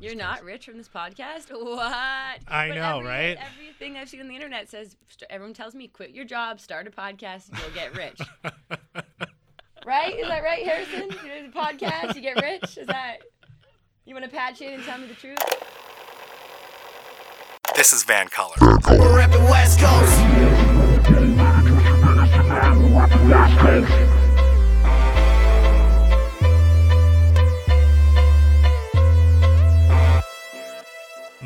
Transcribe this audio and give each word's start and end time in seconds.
You're 0.00 0.12
Just 0.12 0.18
not 0.22 0.44
rich 0.44 0.66
from 0.66 0.76
this 0.78 0.88
podcast? 0.88 1.50
What? 1.64 1.88
I 1.90 2.68
But 2.68 2.74
know, 2.76 2.98
every- 2.98 3.08
right? 3.08 3.38
Everything 3.54 3.96
I've 3.96 4.08
seen 4.08 4.20
on 4.20 4.28
the 4.28 4.34
internet 4.34 4.68
says 4.70 4.96
everyone 5.28 5.54
tells 5.54 5.74
me 5.74 5.88
quit 5.88 6.10
your 6.10 6.24
job, 6.24 6.60
start 6.60 6.86
a 6.86 6.90
podcast, 6.90 7.48
and 7.50 7.58
you'll 7.58 7.74
get 7.74 7.96
rich. 7.96 8.20
right? 9.86 10.16
Is 10.18 10.28
that 10.28 10.42
right, 10.42 10.64
Harrison? 10.64 11.02
You 11.10 11.42
do 11.42 11.50
the 11.50 11.58
podcast, 11.58 12.14
you 12.14 12.20
get 12.20 12.40
rich. 12.42 12.78
Is 12.78 12.86
that? 12.86 13.18
You 14.04 14.14
want 14.14 14.24
to 14.24 14.30
patch 14.30 14.60
in 14.62 14.74
and 14.74 14.82
tell 14.84 14.98
me 14.98 15.06
the 15.06 15.14
truth? 15.14 15.38
This 17.76 17.92
is 17.92 18.04
VANCOLOUR. 18.04 18.56
We're 18.98 19.20
reppin' 19.20 19.50
West 19.50 19.78
Coast. 19.80 21.18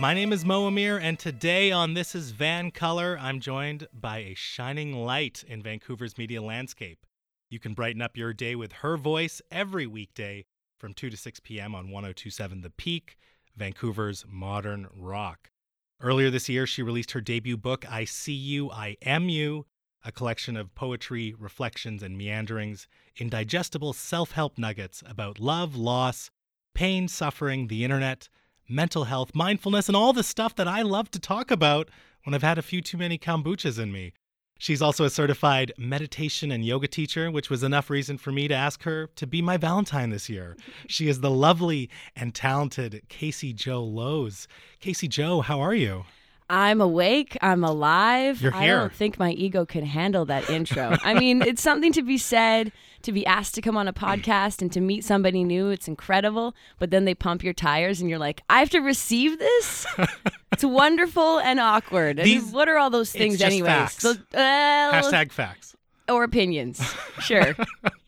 My 0.02 0.14
name 0.14 0.32
is 0.32 0.44
Mo 0.44 0.66
Amir, 0.66 0.98
and 0.98 1.16
today 1.16 1.70
on 1.70 1.94
This 1.94 2.16
is 2.16 2.32
VANCOLOUR, 2.32 3.18
I'm 3.20 3.38
joined 3.38 3.86
by 3.94 4.18
a 4.18 4.34
shining 4.34 4.92
light 4.92 5.44
in 5.46 5.62
Vancouver's 5.62 6.18
media 6.18 6.42
landscape. 6.42 7.06
You 7.48 7.60
can 7.60 7.72
brighten 7.72 8.02
up 8.02 8.16
your 8.16 8.32
day 8.32 8.56
with 8.56 8.72
her 8.72 8.96
voice 8.96 9.40
every 9.52 9.86
weekday 9.86 10.44
from 10.76 10.92
2 10.92 11.08
to 11.08 11.16
6 11.16 11.38
p.m. 11.44 11.76
on 11.76 11.92
1027 11.92 12.62
The 12.62 12.70
Peak, 12.70 13.16
Vancouver's 13.56 14.24
modern 14.28 14.88
rock. 14.92 15.52
Earlier 16.00 16.30
this 16.30 16.48
year, 16.48 16.66
she 16.66 16.82
released 16.82 17.12
her 17.12 17.20
debut 17.20 17.56
book, 17.56 17.88
I 17.88 18.04
See 18.04 18.32
You, 18.32 18.72
I 18.72 18.96
Am 19.02 19.28
You, 19.28 19.66
a 20.04 20.10
collection 20.10 20.56
of 20.56 20.74
poetry, 20.74 21.32
reflections, 21.38 22.02
and 22.02 22.18
meanderings, 22.18 22.88
indigestible 23.18 23.92
self 23.92 24.32
help 24.32 24.58
nuggets 24.58 25.04
about 25.06 25.38
love, 25.38 25.76
loss, 25.76 26.32
pain, 26.74 27.06
suffering, 27.06 27.68
the 27.68 27.84
internet, 27.84 28.28
mental 28.72 29.04
health, 29.04 29.34
mindfulness, 29.34 29.88
and 29.88 29.96
all 29.96 30.12
the 30.12 30.22
stuff 30.22 30.54
that 30.56 30.66
I 30.66 30.82
love 30.82 31.10
to 31.12 31.20
talk 31.20 31.50
about 31.50 31.90
when 32.24 32.34
I've 32.34 32.42
had 32.42 32.58
a 32.58 32.62
few 32.62 32.80
too 32.80 32.96
many 32.96 33.18
kombuchas 33.18 33.78
in 33.78 33.92
me. 33.92 34.12
She's 34.58 34.80
also 34.80 35.04
a 35.04 35.10
certified 35.10 35.72
meditation 35.76 36.52
and 36.52 36.64
yoga 36.64 36.86
teacher, 36.86 37.32
which 37.32 37.50
was 37.50 37.64
enough 37.64 37.90
reason 37.90 38.16
for 38.16 38.30
me 38.30 38.46
to 38.46 38.54
ask 38.54 38.84
her 38.84 39.08
to 39.16 39.26
be 39.26 39.42
my 39.42 39.56
Valentine 39.56 40.10
this 40.10 40.28
year. 40.28 40.56
She 40.86 41.08
is 41.08 41.20
the 41.20 41.30
lovely 41.30 41.90
and 42.14 42.34
talented 42.34 43.02
Casey-Jo 43.08 43.82
Loos. 43.82 44.46
Casey 44.78 45.08
Joe, 45.08 45.40
how 45.40 45.60
are 45.60 45.74
you? 45.74 46.04
I'm 46.52 46.82
awake. 46.82 47.38
I'm 47.40 47.64
alive. 47.64 48.42
You're 48.42 48.52
here. 48.52 48.76
I 48.76 48.80
don't 48.80 48.92
think 48.92 49.18
my 49.18 49.30
ego 49.30 49.64
can 49.64 49.86
handle 49.86 50.26
that 50.26 50.50
intro. 50.50 50.98
I 51.02 51.14
mean, 51.14 51.40
it's 51.40 51.62
something 51.62 51.92
to 51.94 52.02
be 52.02 52.18
said 52.18 52.72
to 53.04 53.10
be 53.12 53.24
asked 53.24 53.54
to 53.54 53.62
come 53.62 53.74
on 53.74 53.88
a 53.88 53.92
podcast 53.94 54.60
and 54.60 54.70
to 54.72 54.80
meet 54.82 55.02
somebody 55.02 55.44
new. 55.44 55.70
It's 55.70 55.88
incredible. 55.88 56.54
But 56.78 56.90
then 56.90 57.06
they 57.06 57.14
pump 57.14 57.42
your 57.42 57.54
tires 57.54 58.02
and 58.02 58.10
you're 58.10 58.18
like, 58.18 58.42
I 58.50 58.58
have 58.58 58.68
to 58.70 58.80
receive 58.80 59.38
this? 59.38 59.86
it's 60.52 60.62
wonderful 60.62 61.38
and 61.38 61.58
awkward. 61.58 62.18
And 62.18 62.52
what 62.52 62.68
are 62.68 62.76
all 62.76 62.90
those 62.90 63.10
things, 63.10 63.40
anyways? 63.40 63.66
facts. 63.66 64.02
So, 64.02 64.10
uh, 64.10 64.92
Hashtag 64.92 65.32
facts. 65.32 65.74
or 66.06 66.22
opinions. 66.22 66.82
Sure. 67.20 67.56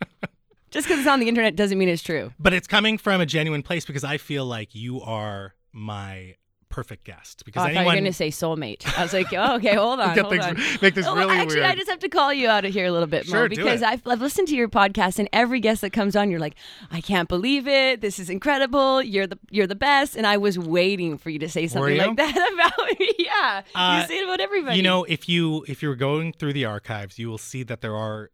Just 0.70 0.86
because 0.86 0.98
it's 0.98 1.08
on 1.08 1.18
the 1.18 1.28
internet 1.28 1.56
doesn't 1.56 1.78
mean 1.78 1.88
it's 1.88 2.02
true. 2.02 2.32
But 2.38 2.52
it's 2.52 2.66
coming 2.66 2.98
from 2.98 3.22
a 3.22 3.26
genuine 3.26 3.62
place 3.62 3.86
because 3.86 4.04
I 4.04 4.18
feel 4.18 4.44
like 4.44 4.74
you 4.74 5.00
are 5.00 5.54
my 5.72 6.34
perfect 6.74 7.04
guest. 7.04 7.44
Because 7.44 7.60
Oh, 7.60 7.66
I 7.66 7.68
thought 7.68 7.72
you 7.74 7.78
anyone 7.78 7.94
were 7.94 8.00
going 8.00 8.12
to 8.12 8.12
say 8.12 8.28
soulmate. 8.30 8.98
I 8.98 9.02
was 9.04 9.12
like, 9.12 9.32
oh, 9.32 9.56
okay, 9.56 9.74
hold 9.76 10.00
on. 10.06 10.18
Hold 10.18 10.30
things- 10.32 10.44
on. 10.44 10.56
make 10.82 10.94
this 10.94 11.06
Oh, 11.06 11.14
really 11.14 11.34
actually, 11.36 11.60
weird. 11.60 11.66
I 11.66 11.74
just 11.76 11.88
have 11.88 12.00
to 12.00 12.08
call 12.08 12.34
you 12.34 12.48
out 12.48 12.64
of 12.64 12.72
here 12.72 12.86
a 12.86 12.90
little 12.90 13.06
bit 13.06 13.26
Sure, 13.26 13.38
more 13.40 13.48
do 13.48 13.56
because. 13.56 13.82
I've, 13.82 14.04
I've 14.06 14.20
listened 14.20 14.48
to 14.48 14.56
your 14.56 14.68
podcast 14.68 15.18
and 15.20 15.28
every 15.32 15.60
guest 15.60 15.82
that 15.82 15.90
comes 15.90 16.16
on, 16.16 16.30
you're 16.30 16.40
like, 16.40 16.56
I 16.90 17.00
can't 17.00 17.28
believe 17.28 17.68
it. 17.68 18.00
This 18.00 18.18
is 18.18 18.28
incredible. 18.28 19.02
You're 19.02 19.26
the 19.28 19.38
you're 19.50 19.66
the 19.68 19.74
best. 19.76 20.16
And 20.16 20.26
I 20.26 20.36
was 20.36 20.58
waiting 20.58 21.16
for 21.18 21.30
you 21.30 21.38
to 21.38 21.48
say 21.48 21.66
something 21.68 21.96
like 21.96 22.16
that 22.16 22.52
about 22.54 22.98
me. 22.98 23.10
Yeah, 23.18 23.62
Uh, 23.74 24.00
you 24.02 24.08
say 24.08 24.18
it 24.20 24.24
about 24.24 24.40
everybody. 24.40 24.76
You 24.76 24.82
know, 24.82 25.04
if 25.04 25.28
you 25.28 25.64
if 25.68 25.82
you're 25.82 25.94
going 25.96 26.32
through 26.32 26.52
the 26.54 26.64
archives, 26.64 27.18
you 27.18 27.28
will 27.28 27.38
see 27.38 27.62
that 27.62 27.80
there 27.80 27.94
are 27.96 28.30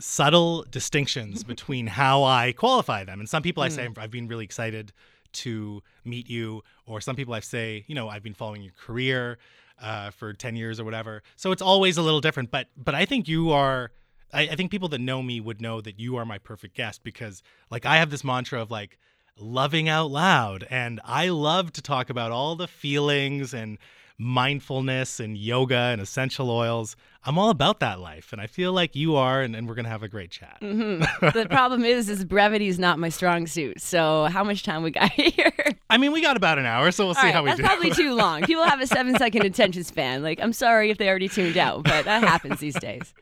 subtle 0.00 0.64
distinctions 0.70 1.42
between 1.44 1.86
how 1.88 2.22
I 2.22 2.52
qualify 2.52 3.04
them. 3.04 3.20
And 3.20 3.28
some 3.28 3.42
people 3.42 3.62
I 3.62 3.68
say 3.68 3.86
Hmm. 3.86 3.98
I've 3.98 4.10
been 4.10 4.28
really 4.28 4.44
excited 4.44 4.92
to 5.32 5.82
meet 6.04 6.28
you, 6.28 6.62
or 6.86 7.00
some 7.00 7.16
people 7.16 7.34
I 7.34 7.40
say, 7.40 7.84
you 7.86 7.94
know, 7.94 8.08
I've 8.08 8.22
been 8.22 8.34
following 8.34 8.62
your 8.62 8.72
career 8.72 9.38
uh, 9.80 10.10
for 10.10 10.32
ten 10.32 10.56
years 10.56 10.80
or 10.80 10.84
whatever. 10.84 11.22
So 11.36 11.52
it's 11.52 11.62
always 11.62 11.96
a 11.96 12.02
little 12.02 12.20
different. 12.20 12.50
But 12.50 12.68
but 12.76 12.94
I 12.94 13.04
think 13.04 13.28
you 13.28 13.50
are. 13.50 13.90
I, 14.32 14.42
I 14.42 14.56
think 14.56 14.70
people 14.70 14.88
that 14.90 15.00
know 15.00 15.22
me 15.22 15.40
would 15.40 15.60
know 15.60 15.80
that 15.80 15.98
you 15.98 16.16
are 16.16 16.26
my 16.26 16.36
perfect 16.36 16.76
guest 16.76 17.02
because 17.02 17.42
like 17.70 17.86
I 17.86 17.96
have 17.96 18.10
this 18.10 18.22
mantra 18.22 18.60
of 18.60 18.70
like 18.70 18.98
loving 19.38 19.88
out 19.88 20.10
loud 20.10 20.66
and 20.68 21.00
I 21.04 21.28
love 21.28 21.72
to 21.74 21.82
talk 21.82 22.10
about 22.10 22.32
all 22.32 22.56
the 22.56 22.68
feelings 22.68 23.54
and 23.54 23.78
mindfulness 24.18 25.20
and 25.20 25.36
yoga 25.36 25.76
and 25.76 26.00
essential 26.00 26.50
oils. 26.50 26.96
I'm 27.24 27.38
all 27.38 27.50
about 27.50 27.80
that 27.80 27.98
life 28.00 28.32
and 28.32 28.40
I 28.40 28.46
feel 28.46 28.72
like 28.72 28.94
you 28.96 29.16
are 29.16 29.42
and, 29.42 29.54
and 29.54 29.68
we're 29.68 29.74
gonna 29.74 29.88
have 29.88 30.02
a 30.02 30.08
great 30.08 30.30
chat. 30.30 30.58
Mhm. 30.60 31.32
the 31.32 31.46
problem 31.48 31.84
is, 31.84 32.08
is 32.08 32.24
brevity 32.24 32.68
is 32.68 32.78
not 32.78 32.98
my 32.98 33.08
strong 33.08 33.46
suit. 33.46 33.80
So 33.80 34.24
how 34.26 34.42
much 34.44 34.62
time 34.64 34.82
we 34.82 34.90
got 34.90 35.10
here? 35.12 35.52
I 35.90 35.98
mean 35.98 36.12
we 36.12 36.20
got 36.20 36.36
about 36.36 36.58
an 36.58 36.66
hour, 36.66 36.90
so 36.90 37.04
we'll 37.06 37.14
see 37.14 37.20
All 37.20 37.24
right, 37.26 37.34
how 37.34 37.42
we 37.42 37.48
that's 37.50 37.60
do. 37.60 37.66
probably 37.66 37.90
too 37.90 38.12
long. 38.14 38.42
People 38.42 38.64
have 38.64 38.80
a 38.80 38.86
seven 38.86 39.16
second 39.16 39.44
attention 39.44 39.84
span. 39.84 40.22
Like, 40.22 40.40
I'm 40.42 40.52
sorry 40.52 40.90
if 40.90 40.98
they 40.98 41.08
already 41.08 41.28
tuned 41.28 41.56
out, 41.56 41.84
but 41.84 42.04
that 42.04 42.22
happens 42.22 42.60
these 42.60 42.78
days. 42.78 43.14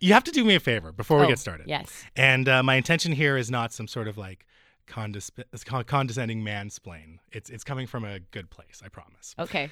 you 0.00 0.12
have 0.14 0.24
to 0.24 0.30
do 0.30 0.44
me 0.44 0.54
a 0.54 0.60
favor 0.60 0.90
before 0.92 1.18
we 1.18 1.24
Oh, 1.24 1.28
get 1.28 1.38
started. 1.38 1.66
Yes. 1.68 2.04
And 2.16 2.48
uh, 2.48 2.62
my 2.62 2.74
intention 2.76 3.12
here 3.12 3.36
is 3.36 3.50
not 3.50 3.72
some 3.72 3.86
sort 3.88 4.08
of 4.08 4.16
like 4.18 4.46
condes- 4.86 5.30
con- 5.64 5.84
condescending 5.84 6.42
mansplain. 6.42 7.18
It's 7.32 7.50
it's 7.50 7.64
coming 7.64 7.86
from 7.86 8.04
a 8.04 8.20
good 8.20 8.50
place, 8.50 8.82
I 8.84 8.88
promise. 8.88 9.34
Okay. 9.38 9.70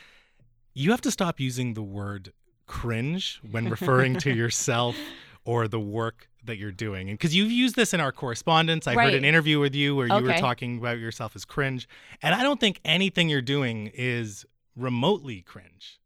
You 0.75 0.91
have 0.91 1.01
to 1.03 1.11
stop 1.11 1.39
using 1.41 1.75
the 1.75 1.83
word 1.83 2.33
cringe 2.67 3.41
when 3.51 3.69
referring 3.69 4.17
to 4.17 4.33
yourself 4.35 4.97
or 5.45 5.69
the 5.69 5.81
work 5.81 6.29
that 6.45 6.57
you're 6.57 6.73
doing. 6.73 7.09
And 7.09 7.19
because 7.19 7.35
you've 7.37 7.51
used 7.53 7.77
this 7.77 7.93
in 7.95 8.01
our 8.01 8.13
correspondence, 8.13 8.87
I 8.87 8.93
heard 8.93 8.99
Right. 8.99 9.15
an 9.15 9.25
interview 9.25 9.61
with 9.61 9.75
you 9.75 9.95
where 9.95 10.07
you 10.09 10.23
were 10.23 10.33
talking 10.39 10.79
about 10.79 10.99
yourself 10.99 11.37
as 11.37 11.45
cringe. 11.45 11.89
And 12.23 12.35
I 12.35 12.43
don't 12.43 12.59
think 12.61 12.81
anything 12.85 13.29
you're 13.29 13.43
doing 13.43 13.91
is 13.95 14.45
remotely 14.77 15.43
cringe. 15.43 16.01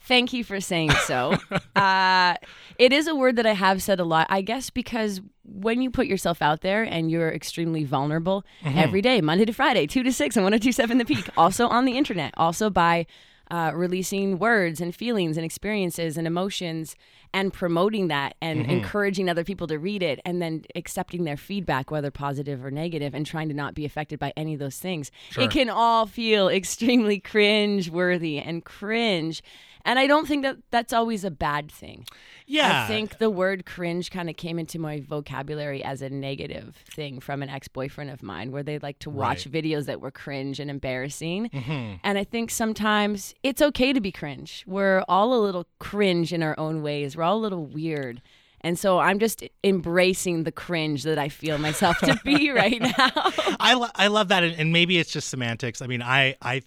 Thank 0.00 0.32
you 0.32 0.44
for 0.44 0.60
saying 0.60 0.90
so. 1.06 1.36
uh, 1.76 2.34
it 2.78 2.92
is 2.92 3.08
a 3.08 3.14
word 3.16 3.36
that 3.36 3.46
I 3.46 3.54
have 3.54 3.82
said 3.82 3.98
a 3.98 4.04
lot, 4.04 4.26
I 4.30 4.40
guess, 4.40 4.70
because 4.70 5.20
when 5.42 5.80
you 5.82 5.90
put 5.90 6.06
yourself 6.06 6.40
out 6.42 6.60
there 6.60 6.82
and 6.84 7.10
you're 7.10 7.30
extremely 7.32 7.82
vulnerable 7.84 8.44
Mm-hmm. 8.62 8.78
every 8.78 9.02
day, 9.02 9.20
Monday 9.20 9.44
to 9.46 9.52
Friday, 9.52 9.86
2 9.86 10.02
to 10.04 10.12
6 10.12 10.36
and 10.36 10.44
1027 10.44 10.98
The 10.98 11.04
Peak, 11.04 11.28
also 11.36 11.66
on 11.66 11.86
the 11.86 11.96
internet, 11.96 12.34
also 12.36 12.70
by 12.70 13.06
uh, 13.50 13.70
releasing 13.74 14.38
words 14.38 14.80
and 14.80 14.94
feelings 14.94 15.36
and 15.36 15.44
experiences 15.44 16.16
and 16.16 16.26
emotions 16.26 16.96
and 17.32 17.52
promoting 17.52 18.08
that 18.08 18.34
and 18.40 18.60
Mm-hmm. 18.62 18.70
encouraging 18.70 19.28
other 19.28 19.44
people 19.44 19.66
to 19.66 19.78
read 19.78 20.02
it 20.02 20.20
and 20.24 20.40
then 20.40 20.64
accepting 20.74 21.24
their 21.24 21.36
feedback, 21.36 21.90
whether 21.90 22.10
positive 22.10 22.64
or 22.64 22.70
negative, 22.70 23.14
and 23.14 23.26
trying 23.26 23.48
to 23.48 23.54
not 23.54 23.74
be 23.74 23.84
affected 23.84 24.18
by 24.18 24.32
any 24.36 24.54
of 24.54 24.58
those 24.60 24.78
things. 24.78 25.10
Sure. 25.30 25.44
It 25.44 25.50
can 25.50 25.68
all 25.68 26.06
feel 26.06 26.48
extremely 26.60 27.20
cringe 27.20 27.90
worthy 27.90 28.38
and 28.38 28.64
cringe. 28.64 29.42
And 29.86 29.98
I 30.00 30.06
don't 30.06 30.26
think 30.26 30.42
that 30.42 30.56
that's 30.70 30.92
always 30.92 31.24
a 31.24 31.30
bad 31.30 31.70
thing. 31.70 32.04
Yeah. 32.46 32.84
I 32.84 32.88
think 32.88 33.18
the 33.18 33.30
word 33.30 33.64
cringe 33.64 34.10
kind 34.10 34.28
of 34.28 34.36
came 34.36 34.58
into 34.58 34.78
my 34.78 35.00
vocabulary 35.00 35.82
as 35.82 36.02
a 36.02 36.10
negative 36.10 36.76
thing 36.90 37.20
from 37.20 37.42
an 37.42 37.48
ex 37.48 37.68
boyfriend 37.68 38.10
of 38.10 38.22
mine 38.22 38.50
where 38.50 38.64
they 38.64 38.78
like 38.80 38.98
to 39.00 39.10
watch 39.10 39.50
videos 39.50 39.86
that 39.86 40.00
were 40.00 40.10
cringe 40.10 40.60
and 40.60 40.70
embarrassing. 40.70 41.50
Mm-hmm. 41.50 41.94
And 42.02 42.18
I 42.18 42.24
think 42.24 42.50
sometimes 42.50 43.34
it's 43.42 43.62
okay 43.62 43.92
to 43.92 44.00
be 44.00 44.10
cringe. 44.10 44.64
We're 44.66 45.04
all 45.08 45.32
a 45.32 45.40
little 45.40 45.66
cringe 45.78 46.32
in 46.32 46.42
our 46.42 46.58
own 46.58 46.82
ways, 46.82 47.16
we're 47.16 47.22
all 47.22 47.38
a 47.38 47.44
little 47.46 47.64
weird. 47.64 48.20
And 48.62 48.76
so 48.76 48.98
I'm 48.98 49.20
just 49.20 49.44
embracing 49.62 50.42
the 50.42 50.50
cringe 50.50 51.04
that 51.04 51.18
I 51.18 51.28
feel 51.28 51.58
myself 51.58 51.98
to 51.98 52.18
be 52.24 52.50
right 52.52 52.80
now. 52.80 53.12
I, 53.60 53.74
lo- 53.74 53.90
I 53.94 54.08
love 54.08 54.28
that. 54.28 54.42
And, 54.42 54.58
and 54.58 54.72
maybe 54.72 54.98
it's 54.98 55.12
just 55.12 55.28
semantics. 55.28 55.82
I 55.82 55.86
mean, 55.86 56.02
I, 56.02 56.36
I, 56.42 56.62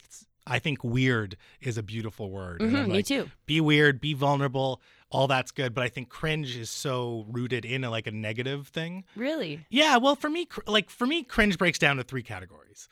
I 0.49 0.59
think 0.59 0.83
weird 0.83 1.37
is 1.61 1.77
a 1.77 1.83
beautiful 1.83 2.29
word. 2.31 2.59
Mhm, 2.61 2.83
I'm 2.83 2.89
me 2.91 3.03
too. 3.03 3.29
Be 3.45 3.61
weird, 3.61 4.01
be 4.01 4.13
vulnerable. 4.13 4.81
All 5.11 5.27
that's 5.27 5.51
good. 5.51 5.73
But 5.73 5.83
I 5.83 5.89
think 5.89 6.09
cringe 6.09 6.55
is 6.57 6.69
so 6.69 7.25
rooted 7.29 7.65
in 7.65 7.83
a, 7.83 7.89
like 7.89 8.07
a 8.07 8.11
negative 8.11 8.67
thing. 8.67 9.05
Really? 9.15 9.65
Yeah, 9.69 9.97
well, 9.97 10.15
for 10.15 10.29
me, 10.29 10.45
cr- 10.45 10.61
like 10.67 10.89
for 10.89 11.07
me, 11.07 11.23
cringe 11.23 11.57
breaks 11.57 11.79
down 11.79 11.97
to 11.97 12.03
three 12.03 12.23
categories. 12.23 12.87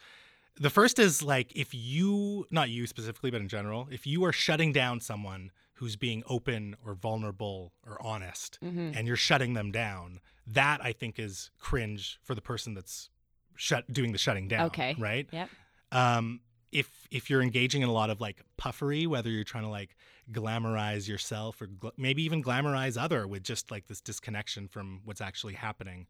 The 0.59 0.69
first 0.71 0.97
is 0.97 1.21
like 1.21 1.55
if 1.55 1.73
you, 1.73 2.45
not 2.49 2.69
you 2.69 2.87
specifically, 2.87 3.29
but 3.29 3.41
in 3.41 3.47
general, 3.47 3.87
if 3.91 4.07
you 4.07 4.23
are 4.25 4.31
shutting 4.31 4.71
down 4.73 4.99
someone 4.99 5.51
who's 5.73 5.95
being 5.95 6.23
open 6.27 6.75
or 6.83 6.95
vulnerable 6.95 7.73
or 7.85 8.01
honest, 8.03 8.57
Mm-hmm. 8.63 8.91
and 8.95 9.05
you're 9.07 9.15
shutting 9.15 9.53
them 9.53 9.71
down, 9.71 10.19
that 10.47 10.83
I 10.83 10.93
think 10.93 11.19
is 11.19 11.51
cringe 11.59 12.17
for 12.23 12.33
the 12.33 12.41
person 12.41 12.73
that's 12.73 13.09
shut 13.55 13.91
doing 13.93 14.11
the 14.11 14.17
shutting 14.17 14.47
down. 14.47 14.65
Okay. 14.67 14.95
right. 14.97 15.27
Yep. 15.31 15.49
Um, 15.91 16.39
if 16.71 17.07
if 17.11 17.29
you're 17.29 17.41
engaging 17.41 17.81
in 17.81 17.89
a 17.89 17.93
lot 17.93 18.09
of 18.09 18.19
like 18.19 18.41
puffery, 18.57 19.07
whether 19.07 19.29
you're 19.29 19.43
trying 19.43 19.63
to 19.63 19.69
like 19.69 19.95
glamorize 20.31 21.07
yourself 21.07 21.61
or 21.61 21.67
gl- 21.67 21.91
maybe 21.97 22.23
even 22.23 22.43
glamorize 22.43 23.01
other 23.01 23.27
with 23.27 23.43
just 23.43 23.71
like 23.71 23.87
this 23.87 24.01
disconnection 24.01 24.67
from 24.67 25.01
what's 25.05 25.21
actually 25.21 25.53
happening, 25.53 26.07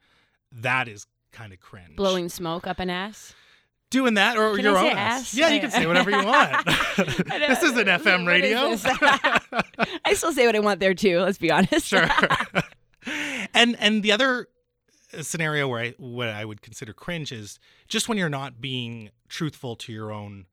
that 0.52 0.88
is 0.88 1.06
kind 1.32 1.54
of 1.54 1.60
cringe. 1.60 1.96
Blowing 1.96 2.30
smoke 2.30 2.66
up 2.66 2.80
an 2.80 2.90
ass. 2.90 3.34
doing 3.90 4.16
that 4.16 4.38
or 4.38 4.56
Can 4.56 4.66
your 4.66 4.78
own 4.78 4.88
ass? 4.88 5.34
Yeah, 5.34 5.50
you 5.50 5.60
can 5.60 5.72
say 5.72 5.86
whatever 5.86 6.10
you 6.12 6.26
want. 6.26 6.66
this 6.98 7.64
is 7.64 7.78
an 7.78 7.88
FM 7.88 8.28
radio. 8.28 8.76
I 10.06 10.14
still 10.14 10.34
say 10.34 10.46
what 10.46 10.56
I 10.56 10.60
want 10.60 10.80
there 10.80 10.94
too. 10.94 11.20
Let's 11.20 11.38
be 11.38 11.52
honest. 11.52 11.88
sure. 11.88 12.08
and 13.54 13.76
and 13.80 14.02
the 14.02 14.12
other 14.12 14.48
scenario 15.22 15.68
where 15.68 15.80
I 15.82 15.94
what 15.98 16.30
I 16.30 16.46
would 16.46 16.62
consider 16.62 16.94
cringe 16.94 17.32
is 17.32 17.60
just 17.88 18.08
when 18.10 18.18
you're 18.18 18.30
not 18.30 18.60
being 18.62 19.10
truthful 19.30 19.76
to 19.78 19.94
your 19.94 20.12
own 20.12 20.46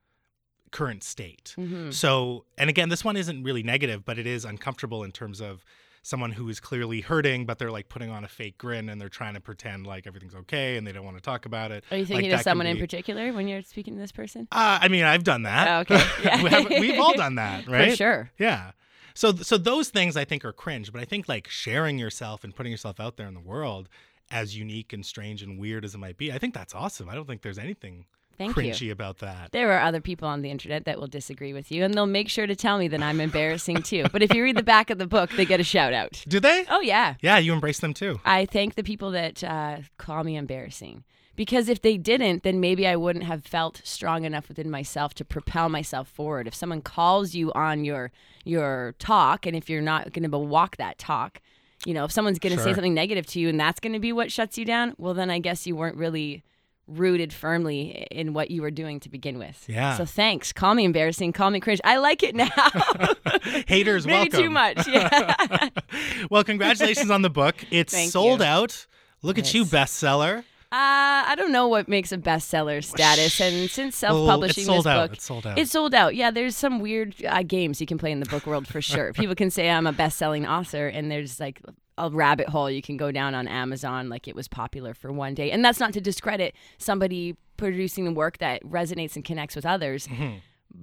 current 0.70 1.04
state. 1.04 1.54
Mhm. 1.58 1.92
So, 1.92 2.44
and 2.58 2.68
again, 2.68 2.88
this 2.88 3.04
one 3.04 3.16
isn't 3.16 3.42
really 3.44 3.62
negative, 3.62 4.04
but 4.04 4.18
it 4.18 4.26
is 4.26 4.44
uncomfortable 4.44 5.04
in 5.04 5.12
terms 5.12 5.40
of 5.40 5.64
someone 6.02 6.32
who 6.32 6.48
is 6.50 6.60
clearly 6.60 7.00
hurting, 7.00 7.46
but 7.46 7.58
they're 7.58 7.70
like 7.70 7.88
putting 7.88 8.10
on 8.10 8.24
a 8.24 8.28
fake 8.28 8.58
grin 8.58 8.88
and 8.90 9.00
they're 9.00 9.08
trying 9.08 9.32
to 9.34 9.40
pretend 9.40 9.86
like 9.86 10.06
everything's 10.06 10.34
okay 10.34 10.76
and 10.76 10.86
they 10.86 10.92
don't 10.92 11.04
want 11.04 11.16
to 11.16 11.22
talk 11.22 11.46
about 11.46 11.70
it. 11.70 11.82
Are 11.90 11.96
you 11.96 12.04
thinking 12.04 12.28
that 12.30 12.36
of 12.40 12.42
someone 12.42 12.66
in 12.66 12.76
particular 12.78 13.32
when 13.32 13.48
you're 13.48 13.62
speaking 13.62 13.94
to 13.94 14.00
this 14.00 14.12
person? 14.12 14.46
Uh, 14.52 14.78
I 14.82 14.88
mean, 14.88 15.04
I've 15.04 15.24
done 15.24 15.44
that. 15.44 15.68
Oh, 15.68 15.94
okay. 15.94 16.04
Yeah. 16.24 16.42
we 16.42 16.50
have, 16.50 16.68
we've 16.68 17.00
all 17.00 17.14
done 17.14 17.36
that, 17.36 17.66
right? 17.68 17.90
For 17.90 17.96
sure. 17.96 18.30
Yeah. 18.38 18.72
So 19.14 19.32
so 19.36 19.56
those 19.56 19.88
things 19.90 20.16
I 20.16 20.24
think 20.24 20.44
are 20.44 20.52
cringe, 20.52 20.92
but 20.92 21.00
I 21.00 21.04
think 21.04 21.28
like 21.28 21.48
sharing 21.48 21.98
yourself 21.98 22.42
and 22.44 22.54
putting 22.54 22.72
yourself 22.72 22.98
out 23.00 23.16
there 23.16 23.28
in 23.28 23.34
the 23.34 23.40
world 23.40 23.88
as 24.34 24.56
unique 24.56 24.92
and 24.92 25.06
strange 25.06 25.42
and 25.42 25.58
weird 25.58 25.84
as 25.84 25.94
it 25.94 25.98
might 25.98 26.18
be, 26.18 26.32
I 26.32 26.38
think 26.38 26.54
that's 26.54 26.74
awesome. 26.74 27.08
I 27.08 27.14
don't 27.14 27.26
think 27.26 27.42
there's 27.42 27.58
anything 27.58 28.04
Thank 28.36 28.56
you. 28.56 28.64
cringy 28.64 28.90
about 28.90 29.18
that. 29.18 29.52
There 29.52 29.72
are 29.72 29.80
other 29.80 30.00
people 30.00 30.26
on 30.26 30.42
the 30.42 30.50
internet 30.50 30.86
that 30.86 30.98
will 30.98 31.06
disagree 31.06 31.52
with 31.52 31.70
you, 31.70 31.84
and 31.84 31.94
they'll 31.94 32.06
make 32.06 32.28
sure 32.28 32.48
to 32.48 32.56
tell 32.56 32.76
me 32.78 32.88
that 32.88 33.00
I'm 33.00 33.20
embarrassing 33.20 33.82
too. 33.82 34.06
But 34.12 34.22
if 34.22 34.34
you 34.34 34.42
read 34.42 34.56
the 34.56 34.64
back 34.64 34.90
of 34.90 34.98
the 34.98 35.06
book, 35.06 35.30
they 35.30 35.44
get 35.44 35.60
a 35.60 35.64
shout 35.64 35.92
out. 35.92 36.24
Do 36.26 36.40
they? 36.40 36.66
Oh, 36.68 36.80
yeah. 36.80 37.14
Yeah, 37.20 37.38
you 37.38 37.52
embrace 37.52 37.78
them 37.78 37.94
too. 37.94 38.20
I 38.24 38.44
thank 38.44 38.74
the 38.74 38.82
people 38.82 39.12
that 39.12 39.44
uh, 39.44 39.78
call 39.98 40.24
me 40.24 40.36
embarrassing. 40.36 41.04
Because 41.36 41.68
if 41.68 41.82
they 41.82 41.96
didn't, 41.96 42.44
then 42.44 42.60
maybe 42.60 42.86
I 42.86 42.94
wouldn't 42.96 43.24
have 43.24 43.44
felt 43.44 43.80
strong 43.82 44.24
enough 44.24 44.48
within 44.48 44.70
myself 44.70 45.14
to 45.14 45.24
propel 45.24 45.68
myself 45.68 46.08
forward. 46.08 46.46
If 46.46 46.54
someone 46.54 46.82
calls 46.82 47.34
you 47.34 47.52
on 47.54 47.84
your 47.84 48.12
your 48.44 48.94
talk, 48.98 49.46
and 49.46 49.56
if 49.56 49.68
you're 49.70 49.82
not 49.82 50.12
going 50.12 50.28
to 50.30 50.38
walk 50.38 50.76
that 50.76 50.98
talk, 50.98 51.40
you 51.84 51.94
know, 51.94 52.04
if 52.04 52.12
someone's 52.12 52.38
going 52.38 52.56
to 52.56 52.62
say 52.62 52.72
something 52.72 52.94
negative 52.94 53.26
to 53.26 53.40
you, 53.40 53.48
and 53.48 53.58
that's 53.60 53.80
going 53.80 53.92
to 53.92 53.98
be 53.98 54.12
what 54.12 54.32
shuts 54.32 54.56
you 54.58 54.64
down, 54.64 54.94
well, 54.98 55.14
then 55.14 55.30
I 55.30 55.38
guess 55.38 55.66
you 55.66 55.76
weren't 55.76 55.96
really 55.96 56.42
rooted 56.86 57.32
firmly 57.32 58.06
in 58.10 58.34
what 58.34 58.50
you 58.50 58.60
were 58.60 58.70
doing 58.70 59.00
to 59.00 59.08
begin 59.08 59.38
with. 59.38 59.64
Yeah. 59.68 59.96
So 59.96 60.04
thanks. 60.04 60.52
Call 60.52 60.74
me 60.74 60.84
embarrassing. 60.84 61.32
Call 61.32 61.50
me 61.50 61.60
cringe. 61.60 61.80
I 61.84 61.96
like 61.96 62.22
it 62.22 62.34
now. 62.34 62.48
Haters, 63.66 64.06
Maybe 64.06 64.30
welcome. 64.30 64.40
too 64.42 64.50
much. 64.50 64.86
Yeah. 64.86 65.68
well, 66.30 66.44
congratulations 66.44 67.10
on 67.10 67.22
the 67.22 67.30
book. 67.30 67.56
It's 67.70 67.92
Thank 67.92 68.12
sold 68.12 68.40
you. 68.40 68.46
out. 68.46 68.86
Look 69.22 69.38
at 69.38 69.54
you, 69.54 69.64
bestseller. 69.64 70.44
Uh, 70.74 71.22
I 71.28 71.34
don't 71.36 71.52
know 71.52 71.68
what 71.68 71.86
makes 71.86 72.10
a 72.10 72.18
bestseller 72.18 72.82
status, 72.82 73.40
and 73.40 73.70
since 73.70 73.94
self-publishing 73.96 74.64
sold 74.64 74.78
this 74.80 74.86
out. 74.86 75.08
book, 75.10 75.16
It's 75.16 75.24
sold 75.24 75.46
out. 75.46 75.56
It's 75.58 75.70
sold 75.70 75.94
out. 75.94 76.16
Yeah, 76.16 76.32
there's 76.32 76.56
some 76.56 76.80
weird 76.80 77.14
uh, 77.24 77.44
games 77.44 77.80
you 77.80 77.86
can 77.86 77.96
play 77.96 78.10
in 78.10 78.18
the 78.18 78.26
book 78.26 78.44
world 78.44 78.66
for 78.66 78.80
sure. 78.92 79.12
People 79.12 79.36
can 79.36 79.50
say 79.50 79.70
I'm 79.70 79.86
a 79.86 79.92
best-selling 79.92 80.46
author, 80.48 80.88
and 80.88 81.12
there's 81.12 81.38
like 81.38 81.60
a 81.96 82.10
rabbit 82.10 82.48
hole 82.48 82.68
you 82.68 82.82
can 82.82 82.96
go 82.96 83.12
down 83.12 83.36
on 83.36 83.46
Amazon, 83.46 84.08
like 84.08 84.26
it 84.26 84.34
was 84.34 84.48
popular 84.48 84.94
for 84.94 85.12
one 85.12 85.32
day. 85.34 85.52
And 85.52 85.64
that's 85.64 85.78
not 85.78 85.92
to 85.92 86.00
discredit 86.00 86.56
somebody 86.78 87.36
producing 87.56 88.04
the 88.04 88.12
work 88.12 88.38
that 88.38 88.60
resonates 88.64 89.14
and 89.14 89.24
connects 89.24 89.54
with 89.54 89.64
others, 89.64 90.08
Mm-hmm. 90.08 90.38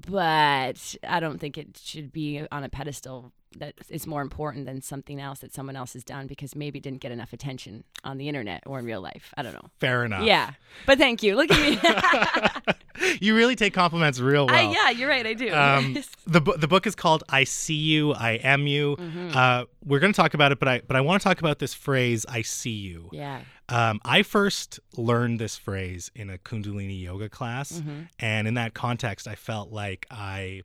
but 0.09 0.95
I 1.05 1.19
don't 1.19 1.37
think 1.37 1.57
it 1.57 1.77
should 1.83 2.13
be 2.13 2.45
on 2.49 2.63
a 2.63 2.69
pedestal 2.69 3.33
that 3.57 3.73
is 3.89 4.07
more 4.07 4.21
important 4.21 4.65
than 4.65 4.81
something 4.81 5.19
else 5.19 5.39
that 5.39 5.53
someone 5.53 5.75
else 5.75 5.93
has 5.93 6.03
done 6.03 6.25
because 6.27 6.55
maybe 6.55 6.79
didn't 6.79 6.99
get 7.01 7.11
enough 7.11 7.33
attention 7.33 7.83
on 8.03 8.17
the 8.17 8.27
internet 8.29 8.63
or 8.65 8.79
in 8.79 8.85
real 8.85 9.01
life. 9.01 9.33
I 9.37 9.41
don't 9.43 9.53
know. 9.53 9.69
Fair 9.79 10.05
enough. 10.05 10.23
Yeah, 10.23 10.51
but 10.85 10.97
thank 10.97 11.21
you. 11.23 11.35
Look 11.35 11.51
at 11.51 11.59
me. 11.59 13.15
you 13.21 13.35
really 13.35 13.55
take 13.55 13.73
compliments 13.73 14.19
real 14.19 14.47
well. 14.47 14.55
I, 14.55 14.71
yeah, 14.71 14.89
you're 14.91 15.09
right. 15.09 15.25
I 15.25 15.33
do. 15.33 15.51
Um, 15.53 15.97
the 16.27 16.41
bu- 16.41 16.57
the 16.57 16.67
book 16.67 16.85
is 16.87 16.95
called 16.95 17.23
"I 17.29 17.43
See 17.43 17.73
You, 17.75 18.13
I 18.13 18.31
Am 18.43 18.67
You." 18.67 18.95
Mm-hmm. 18.97 19.29
Uh, 19.35 19.65
we're 19.85 19.99
going 19.99 20.13
to 20.13 20.17
talk 20.17 20.33
about 20.33 20.51
it, 20.51 20.59
but 20.59 20.67
I 20.67 20.81
but 20.87 20.95
I 20.95 21.01
want 21.01 21.21
to 21.21 21.27
talk 21.27 21.39
about 21.39 21.59
this 21.59 21.73
phrase 21.73 22.25
"I 22.29 22.41
see 22.43 22.69
you." 22.71 23.09
yeah. 23.11 23.41
Um, 23.69 24.01
I 24.03 24.23
first 24.23 24.81
learned 24.97 25.39
this 25.39 25.55
phrase 25.57 26.11
in 26.13 26.29
a 26.29 26.37
Kundalini 26.37 27.01
yoga 27.01 27.29
class, 27.29 27.71
Mm-hmm. 27.71 28.01
and 28.19 28.45
in 28.47 28.55
that 28.55 28.73
context, 28.73 29.27
I 29.29 29.35
felt 29.35 29.71
like 29.71 30.05
I 30.11 30.63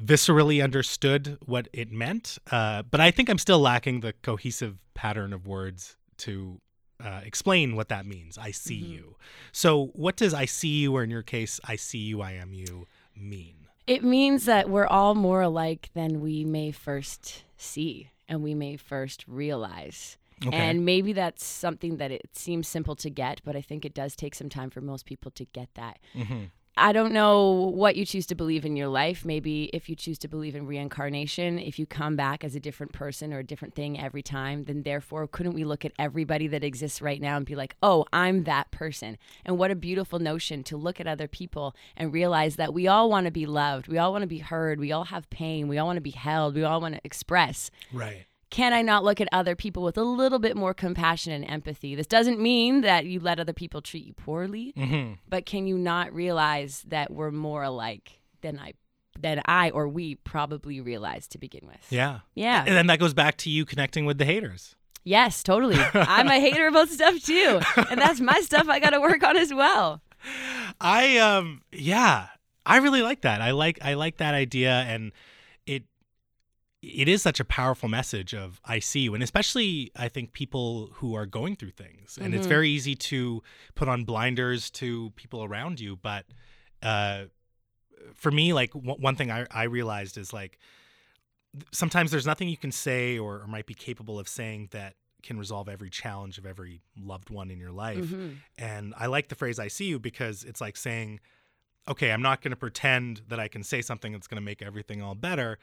viscerally 0.00 0.62
understood 0.62 1.38
what 1.44 1.68
it 1.72 1.90
meant. 1.92 2.38
Uh, 2.50 2.82
but 2.82 3.00
I 3.00 3.10
think 3.10 3.28
I'm 3.28 3.38
still 3.38 3.58
lacking 3.60 4.00
the 4.00 4.12
cohesive 4.22 4.78
pattern 4.94 5.32
of 5.32 5.46
words 5.46 5.96
to 6.18 6.60
uh, 7.02 7.20
explain 7.24 7.74
what 7.74 7.88
that 7.88 8.06
means. 8.06 8.38
I 8.38 8.50
see 8.52 8.80
Mm-hmm. 8.80 8.92
you. 8.92 9.16
So, 9.52 9.86
what 9.94 10.16
does 10.16 10.34
"I 10.34 10.44
see 10.44 10.80
you," 10.82 10.94
or 10.96 11.02
in 11.02 11.10
your 11.10 11.22
case, 11.22 11.58
"I 11.64 11.76
see 11.76 11.98
you, 11.98 12.20
I 12.22 12.32
am 12.32 12.52
you," 12.52 12.86
mean? 13.16 13.66
It 13.86 14.04
means 14.04 14.44
that 14.44 14.70
we're 14.70 14.86
all 14.86 15.14
more 15.16 15.42
alike 15.42 15.90
than 15.94 16.20
we 16.20 16.44
may 16.44 16.70
first 16.70 17.42
see 17.56 18.10
and 18.28 18.42
we 18.42 18.54
may 18.54 18.76
first 18.76 19.24
realize. 19.26 20.16
Okay. 20.46 20.56
And 20.56 20.84
maybe 20.84 21.12
that's 21.12 21.44
something 21.44 21.96
that 21.96 22.10
it 22.12 22.30
seems 22.36 22.68
simple 22.68 22.94
to 22.96 23.10
get, 23.10 23.40
but 23.44 23.56
I 23.56 23.60
think 23.60 23.84
it 23.84 23.92
does 23.94 24.14
take 24.16 24.34
some 24.36 24.48
time 24.48 24.70
for 24.70 24.80
most 24.80 25.04
people 25.04 25.30
to 25.32 25.44
get 25.46 25.68
that. 25.74 25.98
Mhm. 26.14 26.50
I 26.76 26.92
don't 26.92 27.12
know 27.12 27.50
what 27.74 27.96
you 27.96 28.06
choose 28.06 28.26
to 28.28 28.34
believe 28.34 28.64
in 28.64 28.76
your 28.76 28.88
life. 28.88 29.24
Maybe 29.24 29.64
if 29.74 29.90
you 29.90 29.96
choose 29.96 30.18
to 30.20 30.28
believe 30.28 30.56
in 30.56 30.66
reincarnation, 30.66 31.58
if 31.58 31.78
you 31.78 31.84
come 31.84 32.16
back 32.16 32.42
as 32.42 32.54
a 32.54 32.60
different 32.60 32.92
person 32.92 33.32
or 33.32 33.40
a 33.40 33.44
different 33.44 33.74
thing 33.74 34.00
every 34.00 34.22
time, 34.22 34.64
then 34.64 34.82
therefore, 34.82 35.26
couldn't 35.26 35.52
we 35.52 35.64
look 35.64 35.84
at 35.84 35.92
everybody 35.98 36.46
that 36.46 36.64
exists 36.64 37.02
right 37.02 37.20
now 37.20 37.36
and 37.36 37.44
be 37.44 37.54
like, 37.54 37.76
oh, 37.82 38.06
I'm 38.12 38.44
that 38.44 38.70
person? 38.70 39.18
And 39.44 39.58
what 39.58 39.70
a 39.70 39.74
beautiful 39.74 40.18
notion 40.18 40.62
to 40.64 40.76
look 40.78 40.98
at 40.98 41.06
other 41.06 41.28
people 41.28 41.76
and 41.94 42.12
realize 42.12 42.56
that 42.56 42.72
we 42.72 42.88
all 42.88 43.10
want 43.10 43.26
to 43.26 43.30
be 43.32 43.44
loved. 43.44 43.86
We 43.86 43.98
all 43.98 44.12
want 44.12 44.22
to 44.22 44.28
be 44.28 44.38
heard. 44.38 44.80
We 44.80 44.92
all 44.92 45.04
have 45.04 45.28
pain. 45.28 45.68
We 45.68 45.76
all 45.76 45.86
want 45.86 45.98
to 45.98 46.02
be 46.02 46.10
held. 46.10 46.54
We 46.54 46.64
all 46.64 46.80
want 46.80 46.94
to 46.94 47.00
express 47.04 47.70
Right. 47.92 48.26
Can 48.52 48.74
I 48.74 48.82
not 48.82 49.02
look 49.02 49.18
at 49.20 49.28
other 49.32 49.56
people 49.56 49.82
with 49.82 49.96
a 49.96 50.02
little 50.04 50.38
bit 50.38 50.56
more 50.56 50.74
compassion 50.74 51.32
and 51.32 51.44
empathy? 51.50 51.94
This 51.94 52.06
doesn't 52.06 52.38
mean 52.38 52.82
that 52.82 53.06
you 53.06 53.18
let 53.18 53.40
other 53.40 53.54
people 53.54 53.80
treat 53.80 54.04
you 54.04 54.12
poorly, 54.12 54.72
hmm 54.76 55.14
but 55.26 55.46
can 55.46 55.66
you 55.66 55.78
not 55.78 56.12
realize 56.12 56.84
that 56.86 57.10
we're 57.10 57.30
more 57.30 57.62
alike 57.62 58.20
than 58.42 58.58
I 58.58 58.74
than 59.18 59.40
I 59.46 59.70
or 59.70 59.88
we 59.88 60.16
probably 60.16 60.80
realized 60.80 61.32
to 61.32 61.38
begin 61.38 61.66
with? 61.66 61.84
Yeah. 61.90 62.20
Yeah. 62.34 62.64
And 62.66 62.76
then 62.76 62.86
that 62.88 62.98
goes 62.98 63.14
back 63.14 63.36
to 63.38 63.50
you 63.50 63.64
connecting 63.64 64.04
with 64.04 64.18
the 64.18 64.24
haters. 64.26 64.76
Yes, 65.04 65.42
totally. 65.42 65.78
I'm 65.94 66.28
a 66.28 66.38
hater 66.38 66.66
about 66.66 66.88
stuff 66.88 67.22
too. 67.22 67.60
And 67.90 68.00
that's 68.00 68.20
my 68.20 68.40
stuff 68.40 68.68
I 68.68 68.78
got 68.78 68.90
to 68.90 69.00
work 69.00 69.22
on 69.22 69.36
as 69.36 69.52
well. 69.52 70.02
I 70.80 71.18
um 71.18 71.62
yeah, 71.72 72.28
I 72.66 72.76
really 72.76 73.02
like 73.02 73.22
that. 73.22 73.40
I 73.40 73.52
like 73.52 73.78
I 73.82 73.94
like 73.94 74.18
that 74.18 74.34
idea 74.34 74.84
and 74.86 75.12
it 75.66 75.84
it 76.82 77.06
is 77.08 77.22
such 77.22 77.38
a 77.38 77.44
powerful 77.44 77.88
message 77.88 78.34
of 78.34 78.60
I 78.64 78.80
see 78.80 79.00
you 79.00 79.14
and 79.14 79.22
especially 79.22 79.92
I 79.96 80.08
think 80.08 80.32
people 80.32 80.90
who 80.94 81.14
are 81.14 81.26
going 81.26 81.54
through 81.56 81.70
things. 81.70 82.18
And 82.20 82.34
it's 82.34 82.46
Mhm. 82.46 82.48
very 82.48 82.70
easy 82.70 82.96
to 82.96 83.40
put 83.76 83.88
on 83.88 84.04
blinders 84.04 84.68
to 84.72 85.10
people 85.10 85.44
around 85.44 85.78
you, 85.80 85.94
but 85.96 86.26
uh 86.82 87.26
for 88.14 88.32
me 88.32 88.52
like 88.52 88.72
w- 88.72 88.96
one 89.00 89.14
thing 89.14 89.30
I 89.30 89.46
I 89.50 89.64
realized 89.64 90.18
is 90.18 90.32
like 90.32 90.58
sometimes 91.70 92.10
there's 92.10 92.26
nothing 92.26 92.48
you 92.48 92.56
can 92.56 92.72
say 92.72 93.18
or, 93.18 93.40
or 93.42 93.46
might 93.46 93.66
be 93.66 93.74
capable 93.74 94.18
of 94.18 94.28
saying 94.28 94.68
that 94.72 94.96
can 95.22 95.38
resolve 95.38 95.68
every 95.68 95.90
challenge 95.90 96.38
of 96.38 96.46
every 96.46 96.82
loved 96.98 97.30
one 97.30 97.50
in 97.50 97.58
your 97.60 97.70
life. 97.70 97.98
Mhm. 98.06 98.38
And 98.58 98.92
I 98.96 99.06
like 99.06 99.28
the 99.28 99.34
phrase 99.36 99.58
I 99.60 99.68
see 99.68 99.84
you 99.86 100.00
because 100.00 100.42
it's 100.42 100.60
like 100.60 100.76
saying, 100.76 101.20
okay, 101.86 102.10
I'm 102.10 102.22
not 102.22 102.42
going 102.42 102.50
to 102.50 102.56
pretend 102.56 103.22
that 103.28 103.38
I 103.38 103.46
can 103.48 103.62
say 103.62 103.82
something 103.82 104.12
that's 104.12 104.26
going 104.26 104.40
to 104.40 104.44
make 104.44 104.62
everything 104.62 105.00
all 105.00 105.14
better. 105.14 105.58